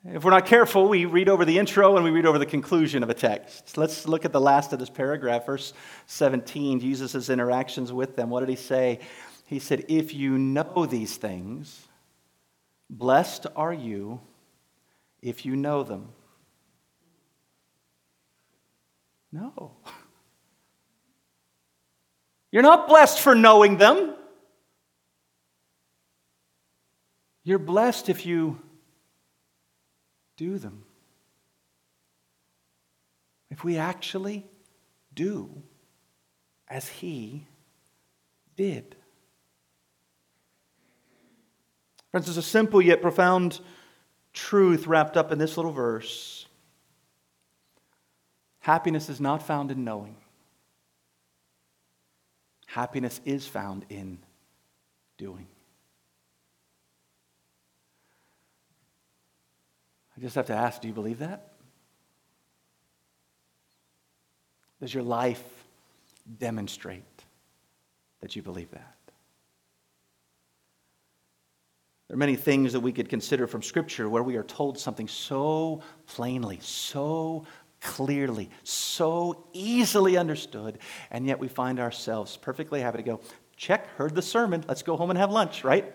If 0.05 0.23
we're 0.23 0.31
not 0.31 0.45
careful, 0.45 0.87
we 0.87 1.03
read 1.03 1.27
over 1.27 1.43
the 1.43 1.59
intro 1.59 1.95
and 1.95 2.05
we 2.05 2.11
read 2.11 2.25
over 2.25 2.39
the 2.39 2.45
conclusion 2.45 3.03
of 3.03 3.09
a 3.09 3.13
text. 3.13 3.77
Let's 3.77 4.07
look 4.07 4.23
at 4.23 4.31
the 4.31 4.39
last 4.39 4.71
of 4.71 4.79
this 4.79 4.89
paragraph, 4.89 5.45
verse 5.45 5.73
17, 6.05 6.79
Jesus' 6.79 7.29
interactions 7.29 7.91
with 7.91 8.15
them. 8.15 8.29
What 8.29 8.39
did 8.39 8.49
he 8.49 8.55
say? 8.55 8.99
He 9.45 9.59
said, 9.59 9.85
If 9.89 10.13
you 10.13 10.37
know 10.37 10.85
these 10.85 11.17
things, 11.17 11.85
blessed 12.89 13.47
are 13.57 13.73
you 13.73 14.21
if 15.21 15.45
you 15.45 15.57
know 15.57 15.83
them. 15.83 16.07
No. 19.33 19.73
You're 22.51 22.63
not 22.63 22.87
blessed 22.87 23.19
for 23.19 23.35
knowing 23.35 23.77
them. 23.77 24.15
You're 27.43 27.59
blessed 27.59 28.07
if 28.07 28.25
you 28.25 28.61
do 30.39 30.57
them. 30.57 30.85
If 33.51 33.65
we 33.65 33.77
actually 33.77 34.45
do 35.13 35.49
as 36.69 36.87
he 36.87 37.45
did. 38.55 38.95
Friends, 42.11 42.27
there's 42.27 42.37
a 42.37 42.41
simple 42.41 42.81
yet 42.81 43.01
profound 43.01 43.59
truth 44.31 44.87
wrapped 44.87 45.17
up 45.17 45.33
in 45.33 45.39
this 45.39 45.57
little 45.57 45.73
verse. 45.73 46.45
Happiness 48.61 49.09
is 49.09 49.19
not 49.19 49.43
found 49.43 49.71
in 49.71 49.83
knowing. 49.83 50.15
Happiness 52.67 53.19
is 53.25 53.45
found 53.45 53.85
in 53.89 54.19
doing. 55.17 55.47
I 60.19 60.21
just 60.21 60.35
have 60.35 60.47
to 60.47 60.53
ask 60.53 60.81
do 60.81 60.89
you 60.89 60.93
believe 60.93 61.19
that? 61.19 61.47
Does 64.81 64.93
your 64.93 65.03
life 65.03 65.41
demonstrate 66.39 67.03
that 68.19 68.35
you 68.35 68.41
believe 68.41 68.69
that? 68.71 68.95
There 72.07 72.15
are 72.15 72.17
many 72.17 72.35
things 72.35 72.73
that 72.73 72.81
we 72.81 72.91
could 72.91 73.07
consider 73.07 73.47
from 73.47 73.61
Scripture 73.61 74.09
where 74.09 74.23
we 74.23 74.35
are 74.35 74.43
told 74.43 74.77
something 74.77 75.07
so 75.07 75.81
plainly, 76.07 76.59
so 76.61 77.45
clearly, 77.79 78.49
so 78.63 79.45
easily 79.53 80.17
understood, 80.17 80.79
and 81.11 81.25
yet 81.25 81.39
we 81.39 81.47
find 81.47 81.79
ourselves 81.79 82.35
perfectly 82.35 82.81
happy 82.81 82.97
to 82.97 83.03
go, 83.03 83.21
check, 83.55 83.87
heard 83.95 84.15
the 84.15 84.21
sermon, 84.21 84.65
let's 84.67 84.83
go 84.83 84.97
home 84.97 85.11
and 85.11 85.19
have 85.19 85.31
lunch, 85.31 85.63
right? 85.63 85.93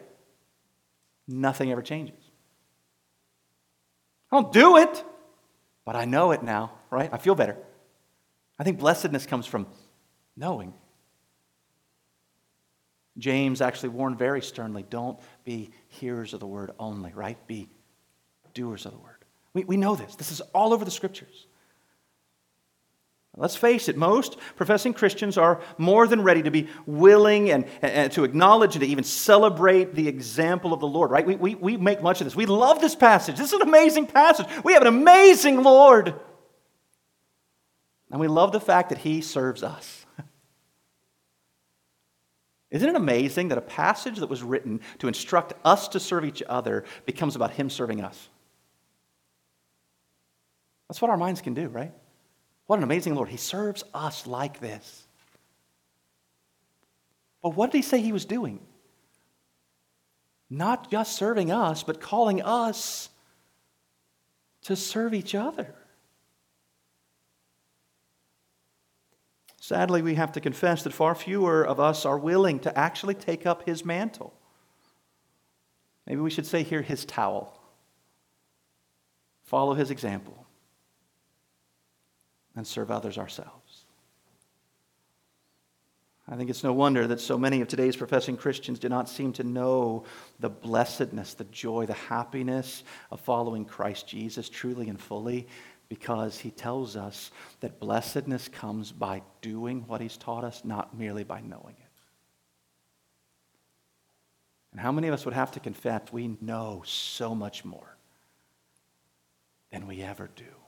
Nothing 1.29 1.71
ever 1.73 1.83
changes. 1.83 2.24
I 4.31 4.41
don't 4.41 4.53
do 4.53 4.77
it, 4.79 5.05
but 5.85 5.97
I 5.97 6.05
know 6.05 6.33
it 6.33 6.43
now, 6.43 6.73
right? 6.91 7.11
I 7.13 7.19
feel 7.19 7.35
better. 7.35 7.57
I 8.59 8.65
think 8.65 8.79
blessedness 8.79 9.27
comes 9.27 9.47
from 9.47 9.67
knowing. 10.37 10.75
James 13.19 13.61
actually 13.61 13.91
warned 13.91 14.19
very 14.19 14.43
sternly 14.43 14.85
don't 14.89 15.19
be 15.45 15.71
hearers 15.89 16.35
of 16.35 16.41
the 16.41 16.47
word 16.47 16.73
only, 16.79 17.13
right? 17.13 17.39
Be 17.47 17.69
doers 18.55 18.87
of 18.87 18.93
the 18.93 18.99
word. 18.99 19.25
We, 19.53 19.65
we 19.65 19.77
know 19.77 19.95
this. 19.95 20.17
This 20.17 20.33
is 20.33 20.41
all 20.53 20.73
over 20.73 20.85
the 20.85 20.91
scriptures. 20.91 21.47
Let's 23.37 23.57
face 23.57 23.89
it, 23.89 23.97
most 23.97 24.37
professing 24.55 24.95
Christians 24.95 25.37
are 25.37 25.61
more 25.77 26.07
than 26.07 26.23
ready 26.23 26.45
to 26.45 26.53
be 26.53 26.69
willing 26.87 27.51
and, 27.51 27.65
and, 27.83 28.13
to 28.13 28.23
acknowledge 28.23 28.77
and 28.77 28.85
to 28.85 28.89
even 28.89 29.03
celebrate 29.03 29.95
the 29.95 30.07
example 30.07 30.73
of 30.73 30.79
the 30.79 30.87
Lord, 30.87 31.11
right? 31.11 31.27
We, 31.27 31.35
we, 31.35 31.55
we 31.57 31.77
make 31.77 32.01
much 32.01 32.21
of 32.21 32.27
this. 32.27 32.37
We 32.37 32.47
love 32.47 32.81
this 32.81 32.95
passage. 32.95 33.37
This 33.37 33.53
is 33.53 33.61
an 33.61 33.67
amazing 33.67 34.07
passage. 34.07 34.47
We 34.63 34.75
have 34.75 34.83
an 34.83 34.89
amazing 34.89 35.65
Lord. 35.65 36.15
And 38.13 38.21
we 38.21 38.29
love 38.29 38.53
the 38.53 38.61
fact 38.61 38.91
that 38.91 38.99
He 38.99 39.21
serves 39.21 39.65
us. 39.65 40.07
Isn't 42.71 42.89
it 42.89 42.95
amazing 42.95 43.49
that 43.49 43.59
a 43.59 43.63
passage 43.63 44.19
that 44.19 44.29
was 44.29 44.45
written 44.45 44.81
to 45.01 45.09
instruct 45.09 45.55
us 45.65 45.89
to 45.89 45.99
serve 45.99 46.25
each 46.25 46.43
other 46.49 46.85
becomes 47.05 47.35
about 47.35 47.51
Him 47.51 47.69
serving 47.69 48.01
us? 48.01 48.29
That's 50.89 51.03
what 51.03 51.11
our 51.11 51.17
minds 51.17 51.41
can 51.41 51.55
do, 51.55 51.67
right? 51.67 51.93
What 52.67 52.79
an 52.79 52.83
amazing 52.83 53.15
Lord. 53.15 53.29
He 53.29 53.37
serves 53.37 53.85
us 53.93 54.27
like 54.27 54.61
this. 54.61 55.07
But 57.43 57.55
what 57.55 57.71
did 57.71 57.79
He 57.79 57.83
say 57.83 58.01
He 58.01 58.13
was 58.13 58.25
doing? 58.25 58.61
Not 60.49 60.91
just 60.91 61.17
serving 61.17 61.51
us, 61.51 61.83
but 61.83 62.01
calling 62.01 62.43
us 62.43 63.11
to 64.63 64.77
serve 64.77 65.15
each 65.15 65.35
other. 65.35 65.75
Sadly, 69.61 70.03
we 70.03 70.15
have 70.15 70.33
to 70.33 70.41
confess 70.41 70.83
that 70.83 70.93
far 70.93 71.15
fewer 71.15 71.67
of 71.67 71.81
us 71.81 72.05
are 72.05 72.19
willing 72.19 72.61
to 72.61 72.79
actually 72.79 73.15
take 73.15 73.47
up 73.47 73.65
his 73.67 73.83
mantle. 73.83 74.35
Maybe 76.07 76.21
we 76.21 76.29
should 76.29 76.47
say 76.47 76.63
here 76.63 76.83
his 76.83 77.07
towel. 77.07 77.59
Follow 79.43 79.73
his 79.73 79.91
example 79.91 80.44
and 82.57 82.67
serve 82.67 82.91
others 82.91 83.19
ourselves. 83.19 83.85
I 86.27 86.37
think 86.37 86.49
it's 86.49 86.65
no 86.65 86.73
wonder 86.73 87.07
that 87.07 87.21
so 87.21 87.37
many 87.37 87.61
of 87.61 87.69
today's 87.69 87.97
professing 87.97 88.39
Christians 88.39 88.79
do 88.79 88.89
not 88.89 89.11
seem 89.11 89.35
to 89.35 89.45
know 89.45 90.05
the 90.41 90.49
blessedness, 90.49 91.35
the 91.35 91.45
joy, 91.45 91.85
the 91.85 91.93
happiness 91.93 92.83
of 93.11 93.21
following 93.21 93.67
Christ 93.67 94.09
Jesus 94.09 94.49
truly 94.49 94.89
and 94.89 94.99
fully 94.99 95.47
because 95.91 96.39
he 96.39 96.51
tells 96.51 96.97
us 96.97 97.31
that 97.61 97.79
blessedness 97.79 98.49
comes 98.49 98.91
by 98.91 99.23
doing 99.43 99.85
what 99.87 100.01
he's 100.01 100.17
taught 100.17 100.45
us, 100.45 100.65
not 100.65 100.97
merely 100.97 101.25
by 101.25 101.43
knowing 101.43 101.77
it. 101.79 101.85
And 104.73 104.81
how 104.81 104.93
many 104.93 105.09
of 105.09 105.15
us 105.15 105.27
would 105.27 105.35
have 105.35 105.53
to 105.53 105.61
confess 105.61 106.11
we 106.11 106.37
know 106.41 106.83
so 106.87 107.35
much 107.35 107.67
more 107.67 107.97
than 109.71 109.87
we 109.87 110.01
ever 110.01 110.31
do? 110.35 110.64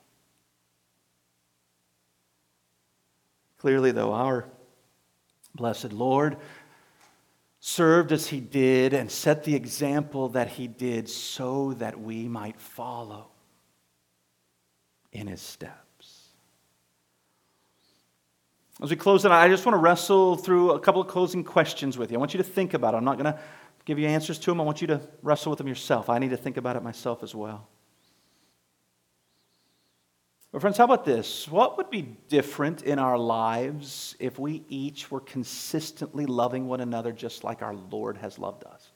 Clearly, 3.58 3.90
though, 3.90 4.12
our 4.12 4.46
blessed 5.54 5.92
Lord 5.92 6.36
served 7.60 8.12
as 8.12 8.28
he 8.28 8.38
did 8.38 8.92
and 8.92 9.10
set 9.10 9.44
the 9.44 9.54
example 9.54 10.28
that 10.28 10.48
he 10.48 10.68
did 10.68 11.08
so 11.08 11.72
that 11.74 12.00
we 12.00 12.28
might 12.28 12.60
follow 12.60 13.28
in 15.10 15.26
his 15.26 15.40
steps. 15.40 16.28
As 18.82 18.90
we 18.90 18.96
close 18.96 19.22
tonight, 19.22 19.42
I 19.42 19.48
just 19.48 19.64
want 19.64 19.74
to 19.74 19.80
wrestle 19.80 20.36
through 20.36 20.72
a 20.72 20.80
couple 20.80 21.00
of 21.00 21.08
closing 21.08 21.42
questions 21.42 21.96
with 21.96 22.10
you. 22.10 22.18
I 22.18 22.20
want 22.20 22.34
you 22.34 22.38
to 22.38 22.44
think 22.44 22.74
about 22.74 22.92
it. 22.92 22.98
I'm 22.98 23.04
not 23.04 23.18
going 23.18 23.32
to 23.32 23.40
give 23.86 23.98
you 23.98 24.06
answers 24.06 24.38
to 24.40 24.50
them. 24.50 24.60
I 24.60 24.64
want 24.64 24.82
you 24.82 24.86
to 24.88 25.00
wrestle 25.22 25.50
with 25.50 25.58
them 25.58 25.66
yourself. 25.66 26.10
I 26.10 26.18
need 26.18 26.30
to 26.30 26.36
think 26.36 26.58
about 26.58 26.76
it 26.76 26.82
myself 26.82 27.22
as 27.22 27.34
well. 27.34 27.66
But, 30.52 30.60
friends, 30.60 30.78
how 30.78 30.84
about 30.84 31.04
this? 31.04 31.48
What 31.48 31.76
would 31.76 31.90
be 31.90 32.02
different 32.02 32.82
in 32.82 32.98
our 32.98 33.18
lives 33.18 34.16
if 34.18 34.38
we 34.38 34.64
each 34.68 35.10
were 35.10 35.20
consistently 35.20 36.24
loving 36.24 36.66
one 36.66 36.80
another 36.80 37.12
just 37.12 37.44
like 37.44 37.62
our 37.62 37.74
Lord 37.74 38.16
has 38.18 38.38
loved 38.38 38.64
us? 38.64 38.90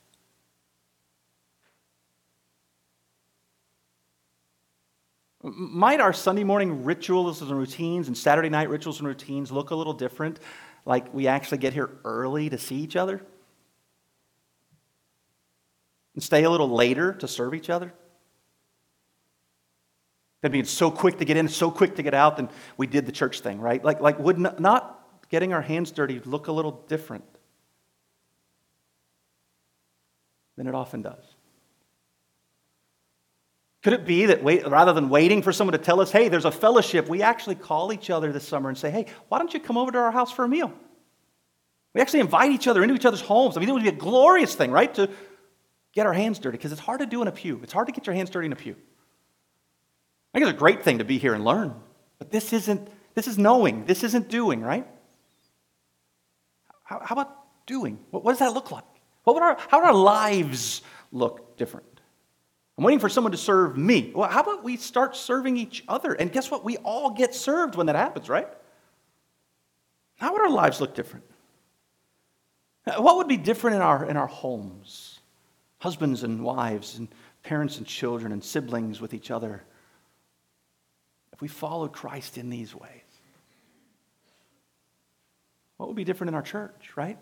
Might 5.42 6.00
our 6.00 6.12
Sunday 6.12 6.44
morning 6.44 6.84
rituals 6.84 7.40
and 7.40 7.50
routines 7.50 8.08
and 8.08 8.16
Saturday 8.16 8.50
night 8.50 8.68
rituals 8.68 8.98
and 8.98 9.08
routines 9.08 9.50
look 9.50 9.70
a 9.70 9.74
little 9.74 9.94
different? 9.94 10.38
Like 10.84 11.12
we 11.14 11.26
actually 11.28 11.58
get 11.58 11.72
here 11.72 11.90
early 12.04 12.50
to 12.50 12.58
see 12.58 12.76
each 12.76 12.94
other? 12.94 13.22
And 16.14 16.22
stay 16.22 16.44
a 16.44 16.50
little 16.50 16.68
later 16.68 17.14
to 17.14 17.26
serve 17.26 17.54
each 17.54 17.70
other? 17.70 17.94
Than 20.42 20.52
being 20.52 20.64
so 20.64 20.90
quick 20.90 21.18
to 21.18 21.26
get 21.26 21.36
in, 21.36 21.48
so 21.48 21.70
quick 21.70 21.96
to 21.96 22.02
get 22.02 22.14
out, 22.14 22.36
then 22.38 22.48
we 22.78 22.86
did 22.86 23.04
the 23.04 23.12
church 23.12 23.40
thing, 23.40 23.60
right? 23.60 23.84
Like, 23.84 24.00
like 24.00 24.18
would 24.18 24.38
not 24.38 24.96
getting 25.28 25.52
our 25.52 25.60
hands 25.60 25.90
dirty 25.90 26.20
look 26.24 26.48
a 26.48 26.52
little 26.52 26.82
different 26.88 27.24
than 30.56 30.66
it 30.66 30.74
often 30.74 31.02
does? 31.02 31.22
Could 33.82 33.92
it 33.94 34.06
be 34.06 34.26
that 34.26 34.42
wait, 34.42 34.66
rather 34.66 34.92
than 34.92 35.08
waiting 35.08 35.42
for 35.42 35.52
someone 35.52 35.72
to 35.72 35.78
tell 35.78 36.00
us, 36.00 36.10
hey, 36.10 36.28
there's 36.28 36.44
a 36.44 36.50
fellowship, 36.50 37.08
we 37.08 37.22
actually 37.22 37.54
call 37.54 37.92
each 37.92 38.10
other 38.10 38.32
this 38.32 38.46
summer 38.46 38.68
and 38.68 38.76
say, 38.76 38.90
hey, 38.90 39.06
why 39.28 39.38
don't 39.38 39.52
you 39.52 39.60
come 39.60 39.76
over 39.76 39.90
to 39.92 39.98
our 39.98 40.10
house 40.10 40.30
for 40.30 40.44
a 40.44 40.48
meal? 40.48 40.72
We 41.94 42.00
actually 42.00 42.20
invite 42.20 42.50
each 42.52 42.66
other 42.66 42.82
into 42.82 42.94
each 42.94 43.06
other's 43.06 43.20
homes. 43.20 43.56
I 43.56 43.60
mean, 43.60 43.68
it 43.68 43.72
would 43.72 43.82
be 43.82 43.88
a 43.88 43.92
glorious 43.92 44.54
thing, 44.54 44.70
right? 44.70 44.92
To 44.94 45.10
get 45.92 46.06
our 46.06 46.12
hands 46.12 46.38
dirty, 46.38 46.56
because 46.56 46.72
it's 46.72 46.80
hard 46.80 47.00
to 47.00 47.06
do 47.06 47.20
in 47.20 47.28
a 47.28 47.32
pew. 47.32 47.60
It's 47.62 47.72
hard 47.72 47.88
to 47.88 47.92
get 47.92 48.06
your 48.06 48.14
hands 48.14 48.30
dirty 48.30 48.46
in 48.46 48.52
a 48.52 48.56
pew. 48.56 48.76
I 50.32 50.38
think 50.38 50.48
it's 50.48 50.56
a 50.56 50.58
great 50.58 50.82
thing 50.82 50.98
to 50.98 51.04
be 51.04 51.18
here 51.18 51.34
and 51.34 51.44
learn, 51.44 51.74
but 52.18 52.30
this 52.30 52.52
isn't, 52.52 52.88
this 53.14 53.26
is 53.26 53.36
knowing, 53.36 53.84
this 53.84 54.04
isn't 54.04 54.28
doing, 54.28 54.60
right? 54.60 54.86
How, 56.84 57.00
how 57.04 57.14
about 57.14 57.36
doing? 57.66 57.98
What, 58.10 58.24
what, 58.24 58.32
does 58.32 58.38
that 58.38 58.52
look 58.52 58.70
like? 58.70 58.84
What 59.24 59.34
would 59.34 59.42
our, 59.42 59.56
how 59.68 59.80
would 59.80 59.86
our 59.86 59.94
lives 59.94 60.82
look 61.12 61.56
different? 61.56 61.86
I'm 62.78 62.84
waiting 62.84 63.00
for 63.00 63.08
someone 63.08 63.32
to 63.32 63.38
serve 63.38 63.76
me. 63.76 64.12
Well, 64.14 64.30
how 64.30 64.40
about 64.40 64.64
we 64.64 64.76
start 64.76 65.14
serving 65.14 65.56
each 65.56 65.84
other? 65.86 66.14
And 66.14 66.32
guess 66.32 66.50
what? 66.50 66.64
We 66.64 66.78
all 66.78 67.10
get 67.10 67.34
served 67.34 67.74
when 67.74 67.86
that 67.86 67.96
happens, 67.96 68.28
right? 68.28 68.48
How 70.16 70.32
would 70.32 70.40
our 70.40 70.50
lives 70.50 70.80
look 70.80 70.94
different? 70.94 71.24
Uh, 72.86 73.02
what 73.02 73.16
would 73.18 73.28
be 73.28 73.36
different 73.36 73.76
in 73.76 73.82
our, 73.82 74.08
in 74.08 74.16
our 74.16 74.26
homes? 74.26 75.18
Husbands 75.78 76.22
and 76.22 76.42
wives, 76.42 76.98
and 76.98 77.08
parents 77.42 77.78
and 77.78 77.86
children, 77.86 78.32
and 78.32 78.42
siblings 78.42 79.00
with 79.00 79.12
each 79.12 79.30
other. 79.30 79.62
If 81.40 81.42
we 81.42 81.48
followed 81.48 81.94
Christ 81.94 82.36
in 82.36 82.50
these 82.50 82.74
ways, 82.74 82.90
what 85.78 85.88
would 85.88 85.96
be 85.96 86.04
different 86.04 86.28
in 86.28 86.34
our 86.34 86.42
church, 86.42 86.90
right? 86.96 87.16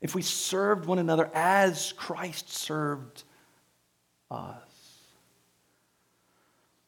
If 0.00 0.14
we 0.14 0.22
served 0.22 0.86
one 0.86 1.00
another 1.00 1.28
as 1.34 1.92
Christ 1.96 2.48
served 2.48 3.24
us. 4.30 4.62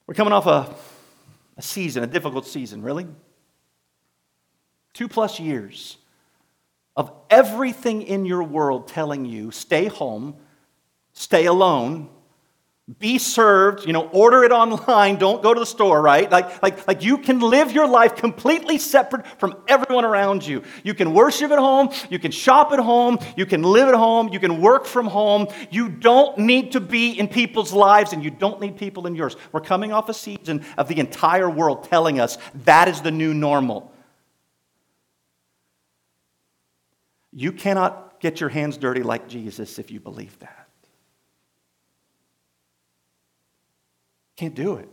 We're 0.07 0.14
coming 0.14 0.32
off 0.32 0.47
a, 0.47 0.72
a 1.57 1.62
season, 1.62 2.05
a 2.05 2.07
difficult 2.07 2.47
season, 2.47 2.80
really. 2.82 3.09
Two 4.95 5.09
plus 5.09 5.40
years 5.40 5.97
of 6.95 7.12
everything 7.28 8.03
in 8.03 8.26
your 8.26 8.45
world 8.45 8.86
telling 8.86 9.24
you 9.24 9.51
stay 9.51 9.86
home, 9.86 10.36
stay 11.14 11.47
alone, 11.47 12.11
be 12.99 13.18
served, 13.18 13.86
you 13.86 13.93
know, 13.93 14.09
order 14.09 14.45
it 14.45 14.53
online, 14.53 15.16
don't 15.16 15.43
go 15.43 15.55
to 15.55 15.61
the 15.61 15.66
store, 15.66 16.01
right? 16.01 16.30
Like, 16.30 16.62
like, 16.62 16.86
like 16.86 17.03
you 17.03 17.18
can 17.18 17.40
live 17.40 17.72
your 17.72 17.86
life 17.86 18.16
completely 18.16 18.78
separate 18.78 19.26
from 19.38 19.55
everyone 19.68 20.05
around 20.05 20.47
you. 20.47 20.62
You 20.82 20.95
can 20.95 21.14
worship 21.14 21.51
at 21.51 21.59
home, 21.59 21.90
you 22.11 22.18
can 22.18 22.32
shop 22.32 22.72
at 22.72 22.78
home, 22.78 23.18
you 23.36 23.47
can 23.47 23.62
live 23.62 23.88
at 23.88 23.95
home, 23.95 24.30
you 24.32 24.40
can 24.40 24.61
work 24.61 24.86
from 24.86 25.07
home. 25.07 25.49
You 25.70 25.88
don't 25.88 26.38
need 26.38 26.72
to 26.72 26.80
be 26.80 27.12
in 27.12 27.28
people's 27.28 27.72
lives 27.72 28.12
and 28.12 28.24
you 28.24 28.30
don't 28.30 28.61
need 28.61 28.76
people 28.76 29.07
in 29.07 29.14
yours. 29.14 29.36
We're 29.53 29.61
coming 29.61 29.93
off 29.93 30.09
a 30.09 30.14
season 30.14 30.64
of 30.76 30.88
the 30.88 30.99
entire 30.99 31.49
world 31.49 31.84
telling 31.84 32.20
us 32.20 32.38
that 32.64 32.88
is 32.88 33.01
the 33.01 33.11
new 33.11 33.32
normal. 33.32 33.93
You 37.32 37.53
cannot 37.53 38.20
get 38.20 38.40
your 38.40 38.51
hands 38.51 38.76
dirty 38.76 39.03
like 39.03 39.28
Jesus 39.28 39.78
if 39.78 39.90
you 39.90 40.01
believe 40.01 40.38
that. 40.40 40.62
Can't 44.37 44.55
do 44.55 44.76
it. 44.76 44.89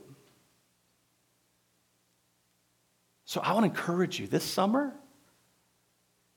So 3.25 3.41
I 3.41 3.53
want 3.53 3.65
to 3.65 3.69
encourage 3.69 4.19
you 4.19 4.27
this 4.27 4.43
summer 4.43 4.93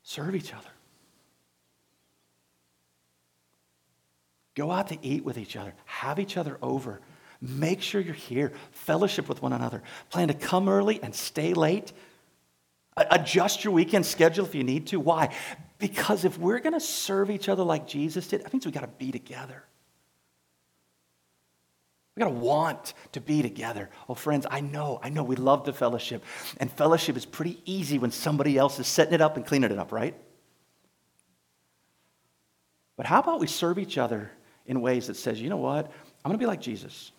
serve 0.03 0.35
each 0.35 0.53
other. 0.53 0.69
Go 4.55 4.71
out 4.71 4.89
to 4.89 4.99
eat 5.01 5.25
with 5.25 5.39
each 5.39 5.57
other, 5.57 5.73
have 5.87 6.19
each 6.19 6.37
other 6.37 6.59
over. 6.61 7.01
Make 7.41 7.81
sure 7.81 8.01
you're 8.01 8.15
here, 8.15 8.53
fellowship 8.73 9.29
with 9.29 9.43
one 9.43 9.53
another. 9.53 9.83
Plan 10.11 10.29
to 10.29 10.35
come 10.35 10.69
early 10.69 11.03
and 11.03 11.15
stay 11.15 11.55
late. 11.55 11.93
Adjust 12.97 13.65
your 13.65 13.73
weekend 13.73 14.05
schedule 14.05 14.45
if 14.45 14.55
you 14.55 14.63
need 14.63 14.87
to. 14.89 15.01
Why? 15.01 15.35
Because 15.79 16.25
if 16.25 16.39
we're 16.39 16.61
going 16.61 16.75
to 16.75 16.81
serve 16.81 17.31
each 17.31 17.49
other 17.49 17.63
like 17.65 17.89
Jesus 17.89 18.29
did, 18.29 18.45
that 18.45 18.53
means 18.53 18.67
we 18.67 18.71
got 18.71 18.83
to 18.83 18.87
be 18.87 19.11
together. 19.11 19.65
We 22.15 22.21
got 22.21 22.29
to 22.29 22.35
want 22.35 22.93
to 23.13 23.21
be 23.21 23.41
together. 23.41 23.89
Oh, 24.09 24.15
friends, 24.15 24.47
I 24.51 24.61
know, 24.61 25.01
I 25.03 25.09
know 25.09 25.23
we 25.23 25.37
love 25.37 25.65
the 25.65 25.73
fellowship. 25.73 26.23
And 26.59 26.71
fellowship 26.71 27.17
is 27.17 27.25
pretty 27.25 27.61
easy 27.65 27.99
when 27.99 28.11
somebody 28.11 28.59
else 28.59 28.79
is 28.79 28.87
setting 28.87 29.15
it 29.15 29.23
up 29.23 29.37
and 29.37 29.47
cleaning 29.47 29.71
it 29.71 29.79
up, 29.79 29.93
right? 29.93 30.15
But 32.97 33.07
how 33.07 33.21
about 33.21 33.41
we 33.41 33.47
serve 33.47 33.79
each 33.79 33.97
other 33.97 34.31
in 34.67 34.83
ways 34.83 35.07
that 35.07 35.17
says, 35.17 35.41
you 35.41 35.49
know 35.49 35.57
what? 35.57 35.87
I'm 35.87 36.29
going 36.29 36.39
to 36.39 36.43
be 36.43 36.47
like 36.47 36.61
Jesus. 36.61 37.13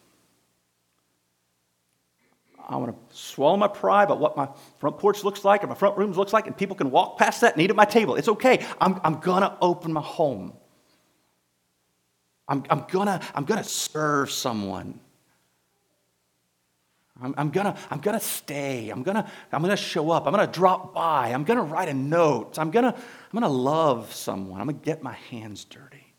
I 2.70 2.78
want 2.78 2.96
to 3.10 3.16
swallow 3.16 3.58
my 3.58 3.68
pride 3.68 4.04
about 4.04 4.20
what 4.20 4.38
my 4.38 4.48
front 4.80 4.98
porch 4.98 5.24
looks 5.24 5.44
like 5.44 5.64
or 5.64 5.68
my 5.68 5.76
front 5.76 5.98
rooms 5.98 6.18
looks 6.18 6.32
like, 6.32 6.48
and 6.48 6.56
people 6.56 6.76
can 6.76 6.92
walk 6.92 7.18
past 7.18 7.42
that 7.42 7.54
and 7.54 7.62
eat 7.62 7.70
at 7.70 7.76
my 7.76 7.84
table. 7.86 8.16
It's 8.16 8.30
okay. 8.30 8.66
I'm, 8.80 9.02
I'm 9.04 9.20
going 9.20 9.42
to 9.42 9.58
open 9.60 9.92
my 9.92 10.02
home. 10.02 10.54
I'm, 12.54 12.64
I'm 12.70 12.86
gonna, 12.88 13.20
I'm 13.34 13.46
gonna 13.46 13.64
serve 13.64 14.30
someone. 14.30 15.00
I'm, 17.20 17.34
I'm, 17.36 17.50
gonna, 17.50 17.76
I'm 17.90 18.00
gonna 18.00 18.20
stay. 18.20 18.90
I'm 18.90 19.02
gonna, 19.02 19.28
I'm 19.52 19.64
gonna 19.64 19.76
show 19.76 20.12
up. 20.12 20.28
I'm 20.28 20.34
gonna 20.34 20.46
drop 20.46 20.94
by. 20.94 21.30
I'm 21.30 21.46
gonna 21.46 21.64
write 21.64 21.90
a 21.90 21.96
note. 21.96 22.60
I'm 22.60 22.70
gonna, 22.70 22.94
I'm 22.94 23.40
gonna 23.40 23.52
love 23.52 24.14
someone. 24.14 24.62
I'm 24.62 24.68
gonna 24.68 24.78
get 24.78 25.02
my 25.02 25.14
hands 25.32 25.66
dirty. 25.66 26.14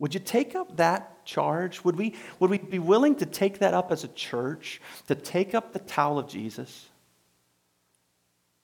Would 0.00 0.12
you 0.12 0.20
take 0.20 0.54
up 0.54 0.76
that 0.76 1.24
charge? 1.24 1.82
Would 1.82 1.96
we, 1.96 2.14
would 2.40 2.50
we 2.50 2.58
be 2.58 2.78
willing 2.78 3.14
to 3.16 3.26
take 3.26 3.60
that 3.60 3.72
up 3.72 3.90
as 3.90 4.04
a 4.04 4.08
church, 4.08 4.82
to 5.06 5.14
take 5.14 5.54
up 5.54 5.72
the 5.72 5.78
towel 5.78 6.18
of 6.18 6.28
Jesus? 6.28 6.88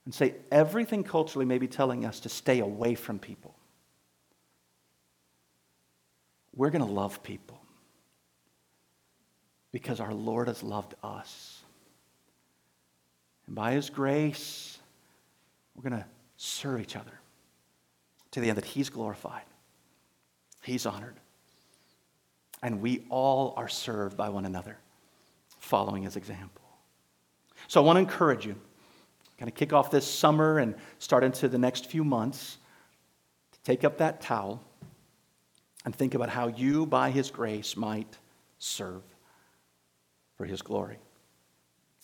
And 0.04 0.14
say 0.14 0.34
everything 0.52 1.02
culturally 1.02 1.46
may 1.46 1.56
be 1.56 1.66
telling 1.66 2.04
us 2.04 2.20
to 2.20 2.28
stay 2.28 2.60
away 2.60 2.94
from 2.94 3.18
people 3.18 3.53
we're 6.56 6.70
going 6.70 6.86
to 6.86 6.92
love 6.92 7.22
people 7.22 7.60
because 9.72 9.98
our 9.98 10.14
Lord 10.14 10.48
has 10.48 10.62
loved 10.62 10.94
us. 11.02 11.62
And 13.46 13.56
by 13.56 13.72
His 13.72 13.90
grace, 13.90 14.78
we're 15.74 15.88
going 15.88 16.00
to 16.00 16.06
serve 16.36 16.80
each 16.80 16.96
other 16.96 17.20
to 18.30 18.40
the 18.40 18.48
end 18.48 18.56
that 18.56 18.64
He's 18.64 18.88
glorified, 18.88 19.44
He's 20.62 20.86
honored, 20.86 21.16
and 22.62 22.80
we 22.80 23.04
all 23.10 23.54
are 23.56 23.68
served 23.68 24.16
by 24.16 24.28
one 24.28 24.44
another, 24.44 24.78
following 25.58 26.04
His 26.04 26.16
example. 26.16 26.62
So 27.68 27.82
I 27.82 27.84
want 27.84 27.96
to 27.96 28.00
encourage 28.00 28.46
you, 28.46 28.54
kind 29.38 29.50
of 29.50 29.56
kick 29.56 29.72
off 29.72 29.90
this 29.90 30.06
summer 30.06 30.58
and 30.58 30.74
start 30.98 31.24
into 31.24 31.48
the 31.48 31.58
next 31.58 31.86
few 31.86 32.04
months, 32.04 32.58
to 33.52 33.60
take 33.62 33.84
up 33.84 33.98
that 33.98 34.20
towel 34.20 34.62
and 35.84 35.94
think 35.94 36.14
about 36.14 36.28
how 36.28 36.48
you, 36.48 36.86
by 36.86 37.10
His 37.10 37.30
grace, 37.30 37.76
might 37.76 38.18
serve 38.58 39.02
for 40.36 40.44
His 40.44 40.62
glory 40.62 40.98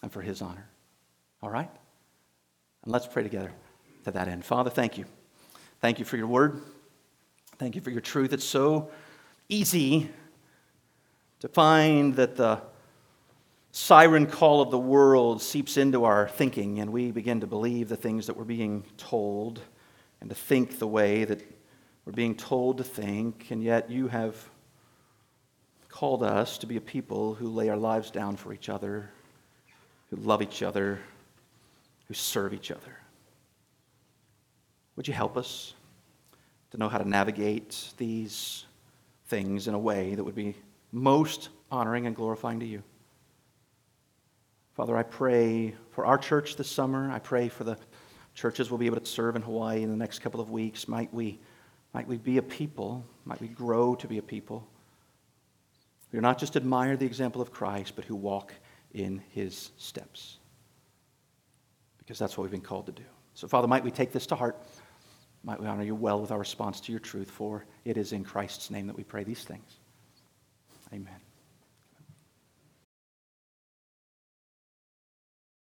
and 0.03 0.13
for 0.13 0.21
His 0.21 0.43
honor. 0.43 0.69
All 1.43 1.51
right? 1.51 1.71
And 2.85 2.93
let's 2.93 3.07
pray 3.07 3.23
together 3.23 3.53
to 4.05 4.11
that 4.11 4.29
end. 4.29 4.45
Father, 4.45 4.71
thank 4.71 4.99
you. 4.99 5.05
Thank 5.81 5.99
you 5.99 6.05
for 6.05 6.17
your 6.17 6.27
word. 6.27 6.61
Thank 7.59 7.75
you 7.75 7.81
for 7.81 7.91
your 7.91 8.01
truth. 8.01 8.33
It's 8.33 8.45
so 8.45 8.91
easy 9.49 10.11
to 11.41 11.49
find 11.49 12.17
that 12.17 12.37
the 12.37 12.61
siren 13.73 14.27
call 14.27 14.61
of 14.61 14.71
the 14.71 14.79
world 14.79 15.41
seeps 15.41 15.77
into 15.77 16.05
our 16.05 16.29
thinking 16.29 16.81
and 16.81 16.93
we 16.93 17.11
begin 17.11 17.41
to 17.41 17.47
believe 17.47 17.89
the 17.89 17.97
things 17.97 18.27
that 18.27 18.37
we're 18.37 18.45
being 18.45 18.85
told 18.97 19.61
and 20.21 20.29
to 20.29 20.35
think 20.35 20.79
the 20.79 20.87
way 20.87 21.25
that 21.25 21.41
we're 22.11 22.15
being 22.15 22.35
told 22.35 22.79
to 22.79 22.83
think, 22.83 23.53
and 23.53 23.63
yet 23.63 23.89
you 23.89 24.09
have 24.09 24.35
called 25.89 26.25
us 26.25 26.59
to 26.59 26.67
be 26.67 26.77
a 26.77 26.81
people 26.81 27.35
who 27.35 27.47
lay 27.47 27.69
our 27.69 27.77
lives 27.77 28.11
down 28.11 28.35
for 28.35 28.53
each 28.53 28.69
other, 28.69 29.09
who 30.11 30.17
love 30.17 30.43
each 30.43 30.61
other, 30.61 30.99
who 32.09 32.15
serve 32.15 32.53
each 32.53 32.73
other. 32.73 32.99
Would 34.97 35.07
you 35.07 35.15
help 35.15 35.37
us 35.37 35.75
to 36.73 36.79
know 36.79 36.89
how 36.89 36.99
to 36.99 37.09
navigate 37.09 37.93
these 37.97 38.65
things 39.27 39.69
in 39.69 39.75
a 39.75 39.79
way 39.79 40.17
that 40.17 40.25
would 40.25 40.35
be 40.35 40.57
most 40.91 41.51
honoring 41.71 42.09
and 42.09 42.17
glorifying 42.17 42.59
to 42.59 42.67
you? 42.67 42.83
Father, 44.75 44.97
I 44.97 45.05
pray 45.05 45.77
for 45.93 46.07
our 46.07 46.19
church 46.19 46.57
this 46.57 46.69
summer. 46.69 47.09
I 47.13 47.21
pray 47.21 47.49
for 47.49 47.63
the 47.63 47.79
churches 48.35 48.69
we'll 48.69 48.79
be 48.79 48.87
able 48.87 48.99
to 48.99 49.07
serve 49.07 49.37
in 49.37 49.43
Hawaii 49.43 49.85
in 49.85 49.91
the 49.91 49.97
next 49.97 50.19
couple 50.19 50.41
of 50.41 50.51
weeks. 50.51 50.89
Might 50.89 51.15
we 51.15 51.39
might 51.93 52.07
we 52.07 52.17
be 52.19 52.39
a 52.39 52.43
people, 52.43 53.05
might 53.25 53.41
we 53.41 53.49
grow 53.49 53.95
to 53.97 54.07
be 54.07 54.19
a 54.19 54.23
people 54.23 54.67
who 56.13 56.21
not 56.21 56.39
just 56.39 56.57
admire 56.57 56.97
the 56.97 57.07
example 57.07 57.41
of 57.41 57.53
Christ, 57.53 57.95
but 57.97 58.05
who 58.05 58.17
walk 58.17 58.53
in 58.93 59.23
his 59.31 59.71
steps. 59.77 60.39
Because 61.99 62.19
that's 62.19 62.37
what 62.37 62.43
we've 62.43 62.51
been 62.51 62.61
called 62.61 62.87
to 62.87 62.93
do. 62.93 63.05
So, 63.35 63.47
Father, 63.47 63.69
might 63.69 63.85
we 63.85 63.91
take 63.91 64.13
this 64.13 64.27
to 64.27 64.35
heart. 64.35 64.61
Might 65.45 65.61
we 65.61 65.67
honor 65.67 65.85
you 65.85 65.95
well 65.95 66.21
with 66.21 66.33
our 66.33 66.39
response 66.39 66.81
to 66.81 66.93
your 66.93 67.01
truth, 67.01 67.31
for 67.31 67.65
it 67.85 67.97
is 67.97 68.13
in 68.13 68.25
Christ's 68.25 68.71
name 68.71 68.87
that 68.89 68.97
we 68.97 69.05
pray 69.05 69.25
these 69.25 69.45
things. 69.45 69.79
Amen. 70.93 71.30